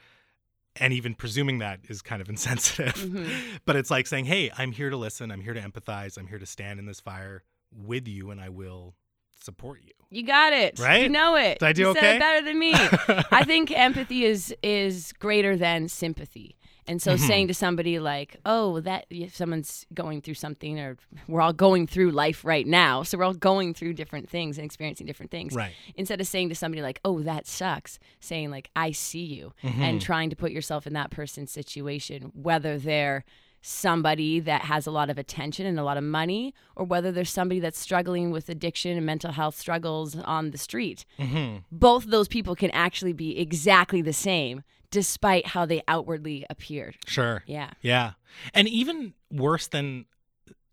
And 0.76 0.92
even 0.92 1.14
presuming 1.14 1.58
that 1.58 1.80
is 1.88 2.00
kind 2.02 2.22
of 2.22 2.28
insensitive. 2.34 2.94
Mhm. 2.94 3.30
But 3.66 3.76
it's 3.76 3.90
like 3.90 4.06
saying, 4.06 4.26
hey, 4.26 4.50
I'm 4.56 4.72
here 4.72 4.90
to 4.90 4.96
listen. 4.96 5.30
I'm 5.30 5.40
here 5.40 5.54
to 5.54 5.60
empathize. 5.60 6.16
I'm 6.16 6.26
here 6.28 6.38
to 6.38 6.46
stand 6.46 6.78
in 6.78 6.86
this 6.86 7.00
fire 7.00 7.42
with 7.72 8.06
you 8.08 8.30
and 8.30 8.40
I 8.40 8.48
will 8.48 8.94
support 9.42 9.80
you. 9.82 9.92
You 10.10 10.24
got 10.24 10.52
it. 10.52 10.78
Right? 10.78 11.02
You 11.04 11.08
know 11.08 11.36
it. 11.36 11.58
Did 11.60 11.66
I 11.66 11.72
do 11.72 11.82
you 11.82 11.92
Said 11.94 11.98
okay? 11.98 12.16
it 12.16 12.20
better 12.20 12.44
than 12.44 12.58
me. 12.58 12.72
I 13.30 13.44
think 13.44 13.70
empathy 13.76 14.24
is 14.24 14.54
is 14.62 15.12
greater 15.14 15.56
than 15.56 15.88
sympathy. 15.88 16.56
And 16.86 17.00
so 17.00 17.14
Mhm. 17.14 17.18
saying 17.26 17.48
to 17.48 17.54
somebody 17.54 17.98
like, 17.98 18.36
"Oh, 18.44 18.80
that 18.80 19.06
if 19.10 19.34
someone's 19.36 19.86
going 19.94 20.22
through 20.22 20.34
something 20.34 20.78
or 20.80 20.96
we're 21.28 21.40
all 21.40 21.52
going 21.52 21.86
through 21.86 22.10
life 22.10 22.44
right 22.44 22.66
now, 22.66 23.02
so 23.02 23.16
we're 23.18 23.24
all 23.24 23.34
going 23.34 23.74
through 23.74 23.94
different 23.94 24.28
things 24.28 24.58
and 24.58 24.64
experiencing 24.64 25.06
different 25.06 25.30
things." 25.30 25.54
Right. 25.54 25.72
Instead 25.94 26.20
of 26.20 26.26
saying 26.26 26.48
to 26.48 26.54
somebody 26.54 26.82
like, 26.82 27.00
"Oh, 27.04 27.20
that 27.22 27.46
sucks," 27.46 27.98
saying 28.18 28.50
like, 28.50 28.70
"I 28.74 28.90
see 28.92 29.24
you." 29.24 29.52
Mm-hmm. 29.62 29.82
And 29.82 30.00
trying 30.00 30.30
to 30.30 30.36
put 30.36 30.52
yourself 30.52 30.86
in 30.86 30.92
that 30.94 31.10
person's 31.10 31.50
situation, 31.52 32.32
whether 32.34 32.78
they're 32.78 33.24
somebody 33.62 34.40
that 34.40 34.62
has 34.62 34.86
a 34.86 34.90
lot 34.90 35.10
of 35.10 35.18
attention 35.18 35.66
and 35.66 35.78
a 35.78 35.84
lot 35.84 35.98
of 35.98 36.02
money, 36.02 36.54
or 36.76 36.84
whether 36.84 37.12
there's 37.12 37.30
somebody 37.30 37.60
that's 37.60 37.78
struggling 37.78 38.30
with 38.30 38.48
addiction 38.48 38.96
and 38.96 39.04
mental 39.04 39.32
health 39.32 39.54
struggles 39.54 40.16
on 40.16 40.50
the 40.50 40.56
street. 40.58 41.04
hmm 41.18 41.56
Both 41.70 42.04
of 42.04 42.10
those 42.10 42.26
people 42.26 42.56
can 42.56 42.70
actually 42.70 43.12
be 43.12 43.38
exactly 43.38 44.00
the 44.00 44.14
same, 44.14 44.62
despite 44.90 45.46
how 45.46 45.66
they 45.66 45.82
outwardly 45.88 46.44
appeared. 46.50 46.96
Sure. 47.06 47.42
Yeah. 47.46 47.70
Yeah. 47.80 48.12
And 48.54 48.68
even 48.68 49.14
worse 49.30 49.66
than 49.66 50.06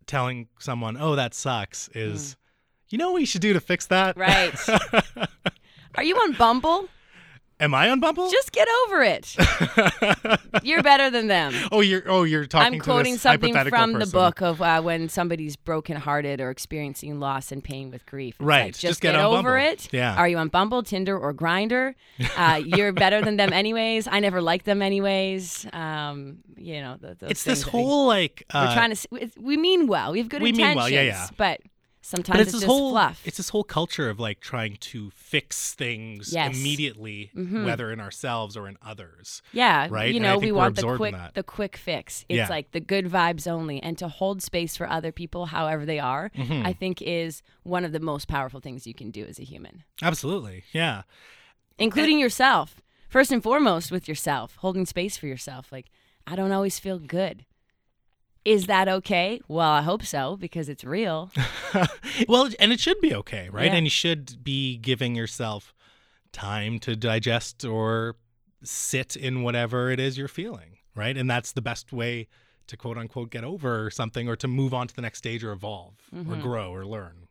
telling 0.06 0.48
someone, 0.58 0.96
oh, 0.98 1.14
that 1.16 1.34
sucks, 1.34 1.88
is, 1.94 2.32
hmm. 2.32 2.38
You 2.90 2.96
know 2.96 3.12
what 3.12 3.18
you 3.18 3.26
should 3.26 3.42
do 3.42 3.52
to 3.52 3.60
fix 3.60 3.86
that? 3.86 4.16
Right. 4.16 4.54
Are 5.94 6.02
you 6.02 6.16
on 6.16 6.32
Bumble? 6.32 6.88
Am 7.60 7.74
I 7.74 7.90
on 7.90 7.98
Bumble? 7.98 8.30
Just 8.30 8.52
get 8.52 8.68
over 8.86 9.02
it. 9.02 9.34
You're 10.62 10.82
better 10.82 11.10
than 11.10 11.26
them. 11.26 11.52
oh, 11.72 11.80
you're 11.80 12.02
oh 12.06 12.22
you're 12.22 12.46
talking. 12.46 12.74
I'm 12.74 12.80
quoting 12.80 13.16
something 13.16 13.52
from 13.68 13.94
the 13.94 14.06
book 14.06 14.40
of 14.40 14.62
uh, 14.62 14.80
when 14.80 15.08
somebody's 15.08 15.56
brokenhearted 15.56 16.40
or 16.40 16.50
experiencing 16.50 17.18
loss 17.18 17.50
and 17.50 17.62
pain 17.62 17.90
with 17.90 18.06
grief. 18.06 18.36
It's 18.36 18.44
Right. 18.44 18.62
like, 18.66 18.72
Just 18.74 18.82
just, 18.82 19.00
get 19.00 19.12
get, 19.12 19.20
over 19.24 19.56
Bumble. 19.56 19.72
it. 19.72 19.88
Yeah. 19.92 20.14
Are 20.16 20.28
you 20.28 20.38
on 20.38 20.48
Bumble, 20.48 20.82
Tinder, 20.84 21.18
or 21.18 21.34
Grindr? 21.34 21.94
Uh, 22.36 22.60
you're 22.64 22.92
better 22.92 23.20
than 23.22 23.36
them, 23.36 23.52
anyways. 23.52 24.06
I 24.06 24.20
never 24.20 24.40
liked 24.40 24.64
them, 24.64 24.80
anyways. 24.80 25.66
Um, 25.72 26.38
you 26.56 26.80
know, 26.80 26.96
th- 27.00 27.16
It's 27.22 27.42
this 27.44 27.62
whole 27.62 28.06
like 28.06 28.44
uh, 28.50 28.66
We're 28.68 28.74
trying 28.74 28.94
to. 28.94 29.30
We 29.40 29.56
mean 29.56 29.86
well. 29.88 30.12
We 30.12 30.18
have 30.18 30.28
good 30.28 30.42
we 30.42 30.52
mean 30.52 30.60
intentions. 30.60 30.76
well, 30.76 30.88
yeah, 30.90 31.02
yeah. 31.02 31.28
But 31.36 31.60
sometimes 32.08 32.40
it's 32.40 32.48
it's, 32.48 32.52
this 32.52 32.60
just 32.62 32.66
whole 32.70 32.90
fluff. 32.90 33.20
it's 33.24 33.36
this 33.36 33.50
whole 33.50 33.64
culture 33.64 34.08
of 34.08 34.18
like 34.18 34.40
trying 34.40 34.76
to 34.76 35.10
fix 35.10 35.74
things 35.74 36.32
Yes. 36.32 36.56
immediately, 36.58 37.30
Mhm. 37.36 37.64
whether 37.66 37.92
in 37.92 38.00
ourselves 38.00 38.56
or 38.56 38.66
in 38.68 38.76
others. 38.82 39.42
Yeah, 39.52 39.88
right? 39.90 40.12
You 40.12 40.20
know, 40.20 40.38
we 40.38 40.50
want 40.52 40.76
the 40.76 40.96
quick, 40.96 41.14
the 41.34 41.42
quick 41.42 41.76
fix. 41.76 42.24
It's 42.28 42.36
Yeah. 42.36 42.48
like 42.48 42.70
the 42.72 42.80
good 42.80 43.06
vibes 43.06 43.46
only, 43.46 43.82
and 43.82 43.98
to 43.98 44.08
hold 44.08 44.42
space 44.42 44.76
for 44.76 44.88
other 44.88 45.12
people, 45.12 45.46
however 45.46 45.84
they 45.84 45.98
are, 45.98 46.30
Mhm. 46.30 46.64
I 46.64 46.72
think 46.72 47.02
is 47.02 47.42
one 47.62 47.84
of 47.84 47.92
the 47.92 48.00
most 48.00 48.26
powerful 48.28 48.60
things 48.60 48.86
you 48.86 48.94
can 48.94 49.10
do 49.10 49.24
as 49.26 49.38
a 49.38 49.44
human, 49.44 49.84
Absolutely, 50.02 50.64
yeah. 50.72 51.02
including 51.78 52.18
yourself. 52.18 52.80
First 53.08 53.32
and 53.32 53.42
foremost, 53.42 53.90
with 53.90 54.08
yourself, 54.08 54.56
holding 54.56 54.84
space 54.86 55.16
for 55.16 55.26
yourself. 55.26 55.70
Like, 55.72 55.86
I 56.26 56.36
don't 56.36 56.52
always 56.52 56.78
feel 56.78 56.98
good. 56.98 57.44
Is 58.48 58.66
that 58.66 58.88
okay? 58.88 59.42
Well, 59.46 59.68
I 59.68 59.82
hope 59.82 60.02
so 60.04 60.36
because 60.38 60.70
it's 60.70 60.82
real. 60.82 61.30
well, 62.28 62.48
and 62.58 62.72
it 62.72 62.80
should 62.80 62.98
be 63.02 63.14
okay, 63.14 63.50
right? 63.50 63.66
Yeah. 63.66 63.74
And 63.74 63.84
you 63.84 63.90
should 63.90 64.42
be 64.42 64.78
giving 64.78 65.14
yourself 65.14 65.74
time 66.32 66.78
to 66.80 66.96
digest 66.96 67.62
or 67.66 68.16
sit 68.62 69.16
in 69.16 69.42
whatever 69.42 69.90
it 69.90 70.00
is 70.00 70.16
you're 70.16 70.28
feeling, 70.28 70.78
right? 70.94 71.14
And 71.14 71.28
that's 71.28 71.52
the 71.52 71.60
best 71.60 71.92
way 71.92 72.26
to 72.68 72.76
quote 72.78 72.96
unquote 72.96 73.28
get 73.28 73.44
over 73.44 73.90
something 73.90 74.30
or 74.30 74.36
to 74.36 74.48
move 74.48 74.72
on 74.72 74.88
to 74.88 74.96
the 74.96 75.02
next 75.02 75.18
stage 75.18 75.44
or 75.44 75.52
evolve 75.52 75.96
or 76.10 76.16
Mhm. 76.36 76.40
grow 76.40 76.72
or 76.72 76.86
learn, 76.86 77.28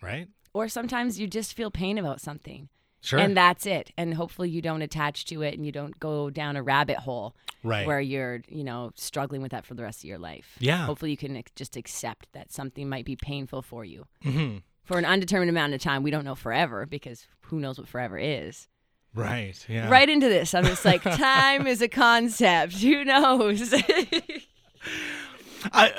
right? 0.00 0.28
Or 0.54 0.68
sometimes 0.68 1.20
you 1.20 1.26
just 1.26 1.52
feel 1.52 1.70
pain 1.70 1.98
about 1.98 2.22
something. 2.22 2.70
Sure. 3.04 3.18
And 3.18 3.36
that's 3.36 3.66
it. 3.66 3.92
And 3.96 4.14
hopefully 4.14 4.48
you 4.48 4.62
don't 4.62 4.82
attach 4.82 5.26
to 5.26 5.42
it 5.42 5.54
and 5.54 5.66
you 5.66 5.72
don't 5.72 5.98
go 6.00 6.30
down 6.30 6.56
a 6.56 6.62
rabbit 6.62 6.98
hole 6.98 7.36
right. 7.62 7.86
where 7.86 8.00
you're, 8.00 8.42
you 8.48 8.64
know, 8.64 8.92
struggling 8.94 9.42
with 9.42 9.52
that 9.52 9.66
for 9.66 9.74
the 9.74 9.82
rest 9.82 10.00
of 10.00 10.04
your 10.04 10.18
life. 10.18 10.56
Yeah. 10.58 10.86
Hopefully 10.86 11.10
you 11.10 11.16
can 11.16 11.42
just 11.54 11.76
accept 11.76 12.32
that 12.32 12.50
something 12.50 12.88
might 12.88 13.04
be 13.04 13.16
painful 13.16 13.62
for 13.62 13.84
you 13.84 14.06
hmm 14.22 14.56
for 14.84 14.98
an 14.98 15.04
undetermined 15.04 15.50
amount 15.50 15.74
of 15.74 15.80
time. 15.80 16.02
We 16.02 16.10
don't 16.10 16.24
know 16.24 16.34
forever 16.34 16.86
because 16.86 17.26
who 17.46 17.58
knows 17.58 17.78
what 17.78 17.88
forever 17.88 18.18
is. 18.18 18.68
Right. 19.14 19.64
Yeah. 19.68 19.88
Right 19.90 20.08
into 20.08 20.28
this. 20.28 20.54
I'm 20.54 20.64
just 20.64 20.84
like, 20.84 21.02
time 21.02 21.66
is 21.66 21.80
a 21.82 21.88
concept. 21.88 22.74
Who 22.74 23.04
knows? 23.04 23.72
I, 25.72 25.92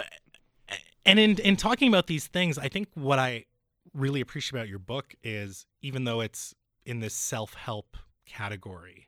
and 1.06 1.20
in 1.20 1.40
in 1.40 1.56
talking 1.56 1.88
about 1.88 2.08
these 2.08 2.28
things, 2.28 2.58
I 2.58 2.68
think 2.68 2.90
what 2.94 3.20
I 3.20 3.46
really 3.94 4.22
appreciate 4.22 4.60
about 4.60 4.70
your 4.70 4.80
book 4.80 5.16
is 5.24 5.66
even 5.82 6.04
though 6.04 6.22
it's 6.22 6.54
in 6.86 7.00
this 7.00 7.14
self-help 7.14 7.98
category, 8.26 9.08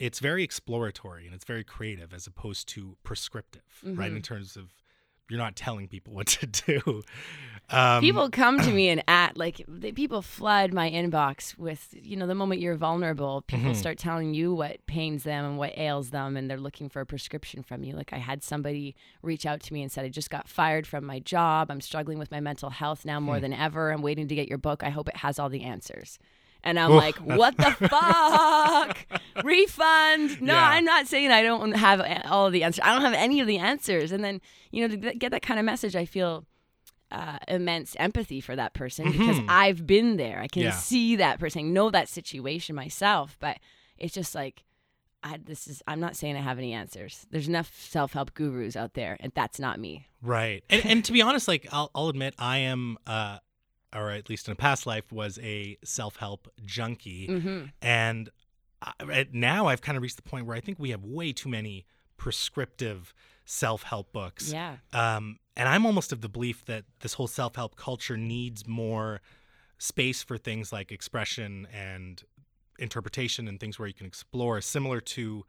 it's 0.00 0.18
very 0.18 0.42
exploratory 0.42 1.26
and 1.26 1.34
it's 1.34 1.44
very 1.44 1.64
creative 1.64 2.12
as 2.12 2.26
opposed 2.26 2.68
to 2.70 2.96
prescriptive, 3.04 3.62
right? 3.84 4.10
Mhm. 4.12 4.16
In 4.16 4.22
terms 4.22 4.56
of 4.56 4.74
you're 5.28 5.38
not 5.38 5.56
telling 5.56 5.88
people 5.88 6.12
what 6.18 6.26
to 6.26 6.46
do. 6.46 7.02
Um, 7.70 8.00
people 8.02 8.28
come 8.28 8.58
to 8.60 8.70
me 8.70 8.88
and 8.94 9.02
at 9.08 9.36
like 9.38 9.64
the, 9.66 9.92
people 9.92 10.20
flood 10.20 10.74
my 10.74 10.90
inbox 10.90 11.56
with 11.56 11.94
you 12.02 12.16
know 12.16 12.26
the 12.26 12.34
moment 12.34 12.60
you're 12.60 12.74
vulnerable 12.76 13.42
people 13.46 13.70
Mhm. 13.70 13.76
start 13.76 13.96
telling 13.98 14.34
you 14.34 14.52
what 14.52 14.84
pains 14.86 15.22
them 15.22 15.44
and 15.46 15.58
what 15.58 15.78
ails 15.78 16.10
them 16.10 16.36
and 16.36 16.50
they're 16.50 16.58
looking 16.58 16.90
for 16.90 17.00
a 17.00 17.06
prescription 17.06 17.62
from 17.62 17.82
you 17.82 17.94
like 17.94 18.12
i 18.12 18.18
had 18.18 18.42
somebody 18.42 18.94
reach 19.22 19.46
out 19.46 19.60
to 19.60 19.72
me 19.72 19.80
and 19.80 19.90
said 19.90 20.04
i 20.04 20.08
just 20.10 20.28
got 20.28 20.48
fired 20.48 20.86
from 20.86 21.06
my 21.06 21.18
job 21.20 21.70
i'm 21.70 21.80
struggling 21.80 22.18
with 22.18 22.30
my 22.30 22.40
mental 22.40 22.68
health 22.68 23.04
now 23.06 23.18
more 23.20 23.40
than 23.40 23.52
ever 23.54 23.90
i'm 23.90 24.02
waiting 24.02 24.28
to 24.28 24.34
get 24.34 24.48
your 24.48 24.58
book 24.58 24.82
i 24.82 24.90
hope 24.90 25.08
it 25.08 25.16
has 25.18 25.38
all 25.38 25.48
the 25.48 25.62
answers 25.62 26.18
and 26.64 26.78
i'm 26.78 26.90
Oof, 26.92 26.96
like 26.96 27.16
what 27.18 27.56
the 27.56 27.70
fuck 27.88 28.98
refund 29.44 30.40
no 30.42 30.54
Yeah. 30.54 30.68
i'm 30.70 30.84
not 30.84 31.06
saying 31.06 31.30
i 31.30 31.42
don't 31.42 31.72
have 31.72 32.00
all 32.26 32.46
of 32.46 32.52
the 32.52 32.62
answers 32.62 32.82
i 32.84 32.92
don't 32.92 33.02
have 33.02 33.14
any 33.14 33.40
of 33.40 33.46
the 33.46 33.58
answers 33.58 34.12
and 34.12 34.22
then 34.24 34.40
you 34.70 34.86
know 34.86 34.94
to 34.96 35.14
get 35.14 35.30
that 35.32 35.42
kind 35.42 35.58
of 35.60 35.66
message 35.66 35.96
i 35.96 36.04
feel 36.04 36.44
uh, 37.10 37.36
immense 37.46 37.94
empathy 37.98 38.40
for 38.40 38.56
that 38.56 38.72
person 38.72 39.12
because 39.12 39.38
Mhm. 39.38 39.44
I've 39.46 39.86
been 39.86 40.16
there. 40.16 40.40
I 40.40 40.48
can 40.48 40.62
Yeah. 40.62 40.70
see 40.70 41.16
that 41.16 41.38
person, 41.38 41.74
know 41.74 41.90
that 41.90 42.08
situation 42.08 42.74
myself. 42.74 43.36
But 43.38 43.58
it's 43.98 44.14
just 44.14 44.34
like, 44.34 44.64
I, 45.22 45.36
this 45.36 45.68
is. 45.68 45.82
I'm 45.86 46.00
not 46.00 46.16
saying 46.16 46.38
I 46.38 46.40
have 46.40 46.56
any 46.56 46.72
answers. 46.72 47.26
There's 47.30 47.48
enough 47.48 47.70
self 47.78 48.14
help 48.14 48.32
gurus 48.32 48.76
out 48.76 48.94
there, 48.94 49.18
and 49.20 49.30
that's 49.34 49.60
not 49.60 49.78
me. 49.78 50.06
Right. 50.22 50.64
And, 50.70 50.86
and 50.86 51.04
to 51.04 51.12
be 51.12 51.20
honest, 51.20 51.48
like 51.48 51.66
I'll, 51.70 51.90
I'll 51.94 52.08
admit 52.08 52.32
I 52.38 52.56
am, 52.60 52.96
uh, 53.06 53.40
or 53.94 54.10
at 54.10 54.28
least 54.28 54.48
in 54.48 54.52
a 54.52 54.56
past 54.56 54.86
life, 54.86 55.12
was 55.12 55.38
a 55.42 55.76
self-help 55.84 56.48
junkie. 56.64 57.26
hmm 57.26 57.64
And 57.80 58.30
I, 58.80 59.26
now 59.32 59.66
I've 59.66 59.80
kind 59.80 59.96
of 59.96 60.02
reached 60.02 60.16
the 60.16 60.22
point 60.22 60.46
where 60.46 60.56
I 60.56 60.60
think 60.60 60.78
we 60.78 60.90
have 60.90 61.04
way 61.04 61.32
too 61.32 61.48
many 61.48 61.86
prescriptive 62.16 63.14
self-help 63.44 64.12
books. 64.12 64.52
Yeah. 64.52 64.76
Um, 64.92 65.38
and 65.56 65.68
I'm 65.68 65.86
almost 65.86 66.12
of 66.12 66.20
the 66.20 66.28
belief 66.28 66.64
that 66.66 66.84
this 67.00 67.14
whole 67.14 67.26
self-help 67.26 67.76
culture 67.76 68.16
needs 68.16 68.66
more 68.66 69.20
space 69.78 70.22
for 70.22 70.38
things 70.38 70.72
like 70.72 70.90
expression 70.90 71.66
and 71.72 72.22
interpretation 72.78 73.48
and 73.48 73.60
things 73.60 73.78
where 73.78 73.88
you 73.88 73.94
can 73.94 74.06
explore, 74.06 74.60
similar 74.60 75.00
to 75.00 75.44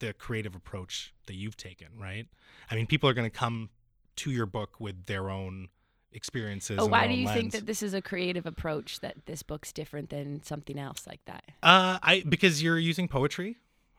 the 0.00 0.12
creative 0.12 0.54
approach 0.54 1.14
that 1.26 1.34
you've 1.34 1.56
taken, 1.56 1.88
right? 1.98 2.26
I 2.70 2.74
mean, 2.74 2.86
people 2.86 3.08
are 3.08 3.14
going 3.14 3.30
to 3.30 3.38
come 3.38 3.70
to 4.16 4.30
your 4.30 4.46
book 4.46 4.80
with 4.80 5.06
their 5.06 5.30
own 5.30 5.68
experiences. 6.14 6.78
Oh, 6.80 6.86
why 6.86 7.06
do 7.06 7.14
you 7.14 7.28
think 7.28 7.52
that 7.52 7.66
this 7.66 7.82
is 7.82 7.92
a 7.92 8.00
creative 8.00 8.46
approach? 8.46 9.00
That 9.00 9.26
this 9.26 9.42
book's 9.42 9.72
different 9.72 10.10
than 10.10 10.42
something 10.42 10.78
else 10.78 11.06
like 11.06 11.20
that? 11.26 11.44
Uh, 11.62 11.98
I 12.02 12.24
because 12.28 12.62
you're 12.62 12.78
using 12.78 13.08
poetry. 13.08 13.56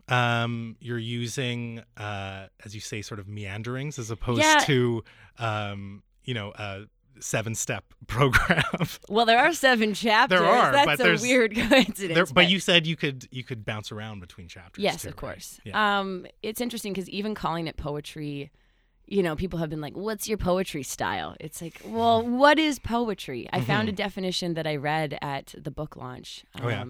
Um, 0.08 0.76
you're 0.80 1.00
using, 1.00 1.82
uh, 1.98 2.48
as 2.64 2.76
you 2.76 2.82
say, 2.82 3.02
sort 3.02 3.20
of 3.20 3.28
meanderings 3.28 3.98
as 3.98 4.12
opposed 4.12 4.42
Yeah. 4.42 4.60
to, 4.66 5.04
um, 5.40 6.04
you 6.24 6.36
know, 6.36 6.54
a 6.56 6.82
seven-step 7.20 7.86
program. 8.08 8.62
Well, 9.10 9.26
there 9.26 9.40
are 9.40 9.52
seven 9.54 9.96
chapters. 9.96 10.40
There 10.40 10.48
are, 10.48 10.72
That's 10.72 10.86
but 10.86 11.00
a 11.00 11.04
there's- 11.04 11.22
weird 11.24 11.56
coincidence. 11.56 12.14
there, 12.14 12.26
but 12.28 12.52
you 12.52 12.60
said 12.60 12.86
you 12.86 12.96
could 12.96 13.28
you 13.32 13.44
could 13.44 13.66
bounce 13.66 13.92
around 13.92 14.20
between 14.20 14.48
chapters. 14.48 14.84
Yes, 14.84 15.02
too, 15.02 15.08
of 15.10 15.14
right? 15.16 15.20
course. 15.20 15.60
Yeah. 15.64 16.00
Um, 16.00 16.28
it's 16.44 16.62
interesting 16.62 16.94
because 16.94 17.10
even 17.10 17.34
calling 17.34 17.66
it 17.66 17.76
poetry, 17.78 18.52
you 19.08 19.22
know, 19.24 19.36
people 19.36 19.60
have 19.60 19.70
been 19.70 19.82
like, 19.82 19.96
"What's 19.96 20.28
your 20.28 20.38
poetry 20.38 20.84
style?" 20.84 21.36
It's 21.40 21.62
like, 21.62 21.82
well, 21.86 22.22
what 22.26 22.58
is 22.60 22.80
poetry? 22.80 23.48
I 23.54 23.62
found 23.62 23.88
a 23.90 23.92
definition 23.92 24.54
that 24.56 24.66
I 24.68 24.76
read 24.76 25.18
at 25.22 25.54
the 25.58 25.72
book 25.72 25.96
launch. 25.96 26.44
Um, 26.56 26.62
Mm-hmm. 26.62 26.68
Oh, 26.68 26.70
yeah. 26.72 26.86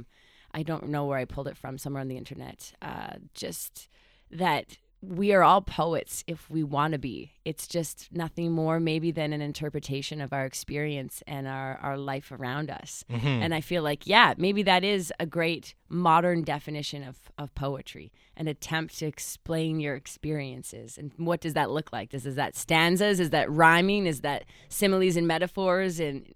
I 0.54 0.64
don't 0.64 0.88
know 0.88 1.06
where 1.06 1.18
I 1.18 1.26
pulled 1.26 1.48
it 1.50 1.58
from, 1.58 1.78
somewhere 1.78 2.00
on 2.02 2.08
the 2.08 2.16
internet. 2.18 2.72
Uh, 2.82 3.16
just 3.34 3.90
that 4.32 4.78
we 5.08 5.34
are 5.34 5.44
all 5.44 5.62
poets 5.62 6.24
if 6.28 6.50
we 6.50 6.64
want 6.64 6.94
to 6.94 7.00
be. 7.00 7.32
It's 7.44 7.68
just 7.68 8.10
nothing 8.12 8.52
more, 8.52 8.80
maybe, 8.80 9.12
than 9.12 9.34
an 9.34 9.42
interpretation 9.42 10.22
of 10.22 10.34
our 10.34 10.46
experience 10.46 11.22
and 11.28 11.48
our, 11.48 11.78
our 11.78 11.98
life 11.98 12.32
around 12.32 12.70
us. 12.72 13.06
Mhm. 13.10 13.42
And 13.42 13.54
I 13.54 13.62
feel 13.62 13.84
like, 13.84 14.08
yeah, 14.08 14.34
maybe 14.38 14.64
that 14.64 14.84
is 14.84 15.14
a 15.20 15.26
great 15.26 15.76
modern 15.90 16.44
definition 16.44 17.04
of, 17.04 17.18
of 17.38 17.54
poetry, 17.56 18.12
an 18.36 18.48
attempt 18.48 18.98
to 19.00 19.06
explain 19.06 19.80
your 19.80 19.96
experiences. 19.96 20.98
And 20.98 21.12
what 21.18 21.42
does 21.42 21.54
that 21.54 21.70
look 21.70 21.94
like? 21.94 22.10
Does, 22.10 22.26
is 22.26 22.36
that 22.36 22.56
stanzas? 22.56 23.20
Is 23.20 23.30
that 23.30 23.50
rhyming? 23.52 24.08
Is 24.08 24.22
that 24.22 24.46
similes 24.70 25.16
and 25.16 25.28
metaphors? 25.28 26.00
And 26.00 26.34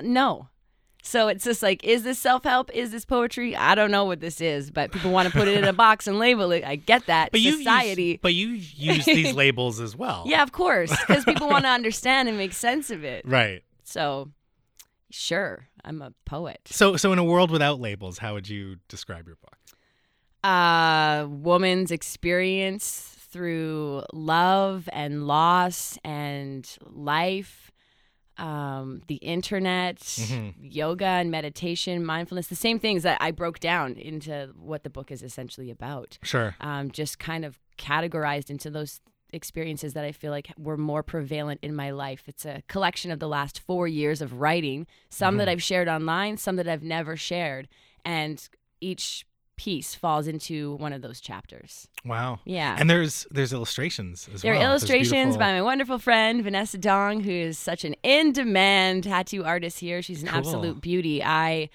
no. 0.00 0.48
So 1.04 1.26
it's 1.26 1.42
just 1.44 1.62
like, 1.62 1.82
is 1.84 2.04
this 2.04 2.18
self 2.18 2.44
help? 2.44 2.70
Is 2.72 2.92
this 2.92 3.04
poetry? 3.04 3.56
I 3.56 3.74
don't 3.74 3.90
know 3.90 4.04
what 4.04 4.20
this 4.20 4.40
is, 4.40 4.70
but 4.70 4.92
people 4.92 5.10
want 5.10 5.30
to 5.30 5.36
put 5.36 5.48
it 5.48 5.58
in 5.58 5.64
a 5.64 5.72
box 5.72 6.06
and 6.06 6.18
label 6.18 6.52
it. 6.52 6.64
I 6.64 6.76
get 6.76 7.06
that. 7.06 7.32
But 7.32 7.40
you 7.40 7.58
Society. 7.58 8.02
use, 8.04 8.18
but 8.22 8.34
you 8.34 8.48
use 8.48 9.04
these 9.04 9.34
labels 9.34 9.80
as 9.80 9.96
well. 9.96 10.22
yeah, 10.26 10.42
of 10.44 10.52
course, 10.52 10.90
because 11.06 11.24
people 11.24 11.48
want 11.48 11.64
to 11.64 11.70
understand 11.80 12.28
and 12.28 12.38
make 12.38 12.52
sense 12.52 12.90
of 12.90 13.02
it. 13.02 13.24
Right. 13.26 13.62
So, 13.82 14.30
sure, 15.10 15.66
I'm 15.84 16.00
a 16.02 16.12
poet. 16.24 16.60
So 16.66 16.96
so 16.96 17.12
in 17.12 17.18
a 17.18 17.24
world 17.24 17.50
without 17.50 17.80
labels, 17.80 18.18
how 18.18 18.34
would 18.34 18.48
you 18.48 18.76
describe 18.88 19.26
your 19.26 19.36
book? 19.36 19.56
a 20.44 21.26
woman's 21.28 21.90
experience 21.92 23.16
through 23.30 24.02
love 24.12 24.88
and 24.92 25.26
loss 25.26 25.98
and 26.04 26.68
life, 26.84 27.70
um, 28.42 29.00
the 29.06 29.14
internet, 29.16 29.98
Mhm. 29.98 30.54
yoga 30.60 31.06
and 31.06 31.30
meditation, 31.30 32.04
mindfulness, 32.04 32.48
the 32.48 32.56
same 32.56 32.78
things 32.78 33.04
that 33.04 33.16
I 33.20 33.30
broke 33.30 33.60
down 33.60 33.94
into 33.94 34.52
what 34.56 34.82
the 34.82 34.90
book 34.90 35.10
is 35.12 35.22
essentially 35.22 35.70
about. 35.70 36.18
Sure. 36.22 36.56
Um, 36.60 36.90
just 36.90 37.18
kind 37.18 37.44
of 37.44 37.58
categorized 37.78 38.50
into 38.50 38.68
those 38.68 39.00
experiences 39.32 39.94
that 39.94 40.04
I 40.04 40.12
feel 40.12 40.30
like 40.30 40.52
were 40.58 40.76
more 40.76 41.02
prevalent 41.02 41.60
in 41.62 41.74
my 41.74 41.90
life. 41.90 42.24
It's 42.26 42.44
a 42.44 42.62
collection 42.68 43.10
of 43.10 43.18
the 43.20 43.28
last 43.28 43.60
four 43.60 43.88
years 43.88 44.20
of 44.20 44.34
writing, 44.34 44.86
some 45.08 45.36
that 45.38 45.48
I've 45.48 45.62
shared 45.62 45.88
online, 45.88 46.36
some 46.36 46.56
that 46.56 46.68
I've 46.68 46.82
never 46.82 47.16
shared. 47.16 47.68
And 48.04 48.46
each 48.80 49.24
piece 49.56 49.94
falls 49.94 50.26
into 50.26 50.74
one 50.76 50.92
of 50.92 51.02
those 51.02 51.20
chapters. 51.20 51.86
Wow. 52.04 52.40
Yeah. 52.44 52.74
And 52.78 52.88
there's 52.90 53.26
there's 53.30 53.52
illustrations 53.52 54.28
as 54.34 54.42
There 54.42 54.52
are 54.52 54.58
well. 54.58 54.70
There's 54.70 54.82
illustrations 54.82 55.36
by 55.36 55.52
my 55.52 55.62
wonderful 55.62 55.98
friend 55.98 56.42
Vanessa 56.42 56.78
Dong, 56.78 57.20
who 57.20 57.30
is 57.30 57.58
such 57.58 57.84
an 57.84 57.94
in-demand 58.02 59.04
tattoo 59.04 59.44
artist 59.44 59.78
here. 59.80 60.02
She's 60.02 60.22
an 60.22 60.28
Cool. 60.28 60.38
absolute 60.38 60.80
beauty. 60.80 61.22
I 61.22 61.68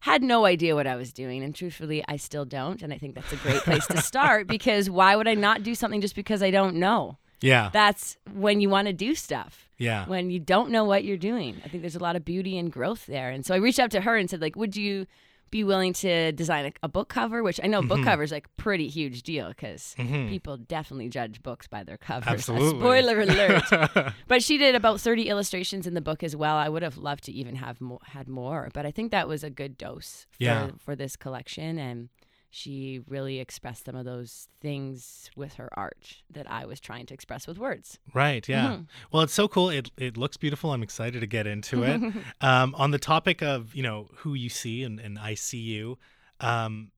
had 0.00 0.22
no 0.22 0.44
idea 0.44 0.74
what 0.74 0.86
I 0.86 0.96
was 0.96 1.12
doing, 1.12 1.42
and 1.42 1.54
truthfully, 1.54 2.04
I 2.08 2.16
still 2.16 2.44
don't. 2.44 2.82
And 2.82 2.92
I 2.92 2.98
think 2.98 3.14
that's 3.14 3.32
a 3.32 3.36
great 3.36 3.62
place 3.62 3.86
to 3.86 3.96
start 4.02 4.46
because 4.46 4.90
why 4.90 5.16
would 5.16 5.28
I 5.28 5.34
not 5.34 5.62
do 5.62 5.74
something 5.74 6.00
just 6.00 6.14
because 6.16 6.42
I 6.42 6.50
don't 6.50 6.76
know? 6.76 7.18
Yeah. 7.40 7.70
That's 7.72 8.16
when 8.34 8.60
you 8.60 8.68
want 8.68 8.86
to 8.86 8.92
do 8.92 9.14
stuff. 9.16 9.68
yeah. 9.78 10.06
When 10.06 10.30
you 10.30 10.38
don't 10.38 10.70
know 10.70 10.84
what 10.84 11.02
you're 11.04 11.16
doing, 11.16 11.60
I 11.64 11.68
think 11.68 11.82
there's 11.82 11.96
a 11.96 12.00
lot 12.00 12.14
of 12.14 12.24
beauty 12.24 12.56
and 12.58 12.70
growth 12.70 13.06
there. 13.06 13.30
And 13.30 13.44
so 13.46 13.52
I 13.54 13.58
reached 13.58 13.80
out 13.80 13.90
to 13.92 14.00
her 14.02 14.16
and 14.16 14.28
said, 14.30 14.40
like, 14.40 14.54
would 14.54 14.76
you 14.76 15.06
be 15.52 15.62
willing 15.62 15.92
to 15.92 16.32
design 16.32 16.66
a, 16.66 16.72
a 16.82 16.88
book 16.88 17.08
cover? 17.08 17.44
Which 17.44 17.60
I 17.62 17.68
know 17.68 17.78
Mm-hmm. 17.78 17.88
book 17.88 18.02
cover 18.02 18.24
is 18.24 18.32
like 18.32 18.48
pretty 18.56 18.88
huge 18.88 19.22
deal 19.22 19.48
because 19.48 19.94
people 19.96 20.56
definitely 20.56 21.08
judge 21.08 21.42
books 21.42 21.68
by 21.68 21.84
their 21.84 21.96
covers. 21.98 22.26
Absolutely. 22.26 22.80
Spoiler 22.80 23.20
alert. 23.20 24.12
but 24.26 24.42
she 24.42 24.58
did 24.58 24.74
about 24.74 25.00
30 25.00 25.28
illustrations 25.28 25.86
in 25.86 25.94
the 25.94 26.00
book 26.00 26.24
as 26.24 26.34
well. 26.34 26.56
I 26.56 26.68
would 26.68 26.82
have 26.82 26.96
loved 26.96 27.22
to 27.24 27.32
even 27.32 27.54
have 27.56 27.80
more, 27.80 28.00
had 28.04 28.26
more, 28.28 28.70
but 28.74 28.84
I 28.86 28.90
think 28.90 29.12
that 29.12 29.28
was 29.28 29.44
a 29.44 29.50
good 29.50 29.78
dose 29.78 30.26
for, 30.32 30.42
Yeah. 30.42 30.70
for 30.78 30.96
this 30.96 31.14
collection. 31.14 31.78
And 31.78 32.08
she 32.54 33.00
really 33.08 33.40
expressed 33.40 33.86
some 33.86 33.96
of 33.96 34.04
those 34.04 34.46
things 34.60 35.30
with 35.34 35.54
her 35.54 35.70
art 35.72 36.16
that 36.30 36.48
I 36.50 36.66
was 36.66 36.80
trying 36.80 37.06
to 37.06 37.14
express 37.14 37.46
with 37.46 37.56
words. 37.56 37.98
Right. 38.12 38.46
Yeah. 38.46 38.66
Mm-hmm. 38.66 38.82
Well, 39.10 39.22
it's 39.22 39.32
so 39.32 39.48
cool. 39.48 39.70
It 39.70 39.90
it 39.96 40.18
looks 40.18 40.36
beautiful. 40.36 40.70
I'm 40.70 40.82
excited 40.82 41.20
to 41.20 41.26
get 41.26 41.46
into 41.46 41.82
it. 41.82 42.00
um, 42.42 42.74
on 42.76 42.90
the 42.90 42.98
topic 42.98 43.42
of 43.42 43.74
you 43.74 43.82
know 43.82 44.10
who 44.16 44.34
you 44.34 44.50
see 44.50 44.82
and, 44.82 45.00
and 45.00 45.18
I 45.18 45.32
see 45.34 45.60
you. 45.60 45.98
Um, 46.40 46.90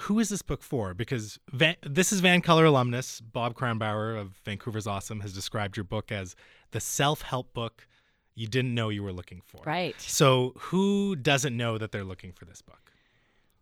who 0.00 0.20
is 0.20 0.28
this 0.28 0.42
book 0.42 0.62
for? 0.62 0.94
Because 0.94 1.38
Van, 1.52 1.74
this 1.82 2.12
is 2.12 2.20
VANCOLOUR 2.20 2.64
alumnus 2.64 3.20
Bob 3.20 3.54
Kronbauer 3.54 4.20
of 4.20 4.36
Vancouver's 4.44 4.86
Awesome 4.86 5.20
has 5.20 5.32
described 5.32 5.76
your 5.76 5.84
book 5.84 6.12
as 6.12 6.36
the 6.70 6.80
self 6.80 7.22
help 7.22 7.52
book 7.54 7.88
you 8.36 8.46
didn't 8.46 8.74
know 8.74 8.88
you 8.88 9.02
were 9.02 9.12
looking 9.12 9.42
for. 9.44 9.62
Right. 9.64 10.00
So 10.00 10.52
who 10.56 11.16
doesn't 11.16 11.56
know 11.56 11.76
that 11.76 11.90
they're 11.90 12.04
looking 12.04 12.32
for 12.32 12.44
this 12.44 12.62
book? 12.62 12.83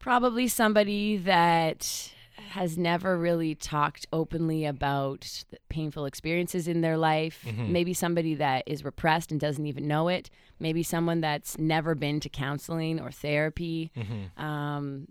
Probably 0.02 0.48
somebody 0.48 1.16
that 1.18 2.12
has 2.50 2.76
never 2.76 3.16
really 3.16 3.54
talked 3.54 4.06
openly 4.12 4.64
about 4.66 5.44
the 5.50 5.58
painful 5.68 6.04
experiences 6.06 6.66
in 6.68 6.80
their 6.80 6.96
life. 6.98 7.46
Maybe 7.72 7.94
somebody 7.94 8.34
that 8.34 8.64
is 8.66 8.84
repressed 8.84 9.30
and 9.30 9.40
doesn't 9.40 9.64
even 9.64 9.86
know 9.86 10.08
it. 10.08 10.28
Maybe 10.58 10.82
someone 10.82 11.20
that's 11.20 11.56
never 11.56 11.94
been 11.94 12.20
to 12.20 12.28
counseling 12.28 13.00
or 13.00 13.10
therapy. 13.10 13.90
Um, 14.36 15.08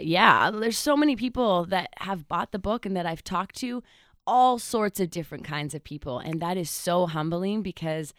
yeah, 0.00 0.50
there's 0.50 0.76
so 0.76 0.96
many 0.96 1.16
people 1.16 1.64
that 1.66 1.88
have 1.98 2.28
bought 2.28 2.52
the 2.52 2.58
book 2.58 2.84
and 2.84 2.96
that 2.96 3.06
I've 3.06 3.24
talked 3.24 3.56
to, 3.60 3.82
all 4.26 4.58
sorts 4.58 5.00
of 5.00 5.10
different 5.10 5.44
kinds 5.44 5.74
of 5.74 5.82
people. 5.84 6.18
And 6.18 6.40
that 6.42 6.56
is 6.58 6.68
so 6.68 7.06
humbling 7.06 7.62
because 7.62 8.12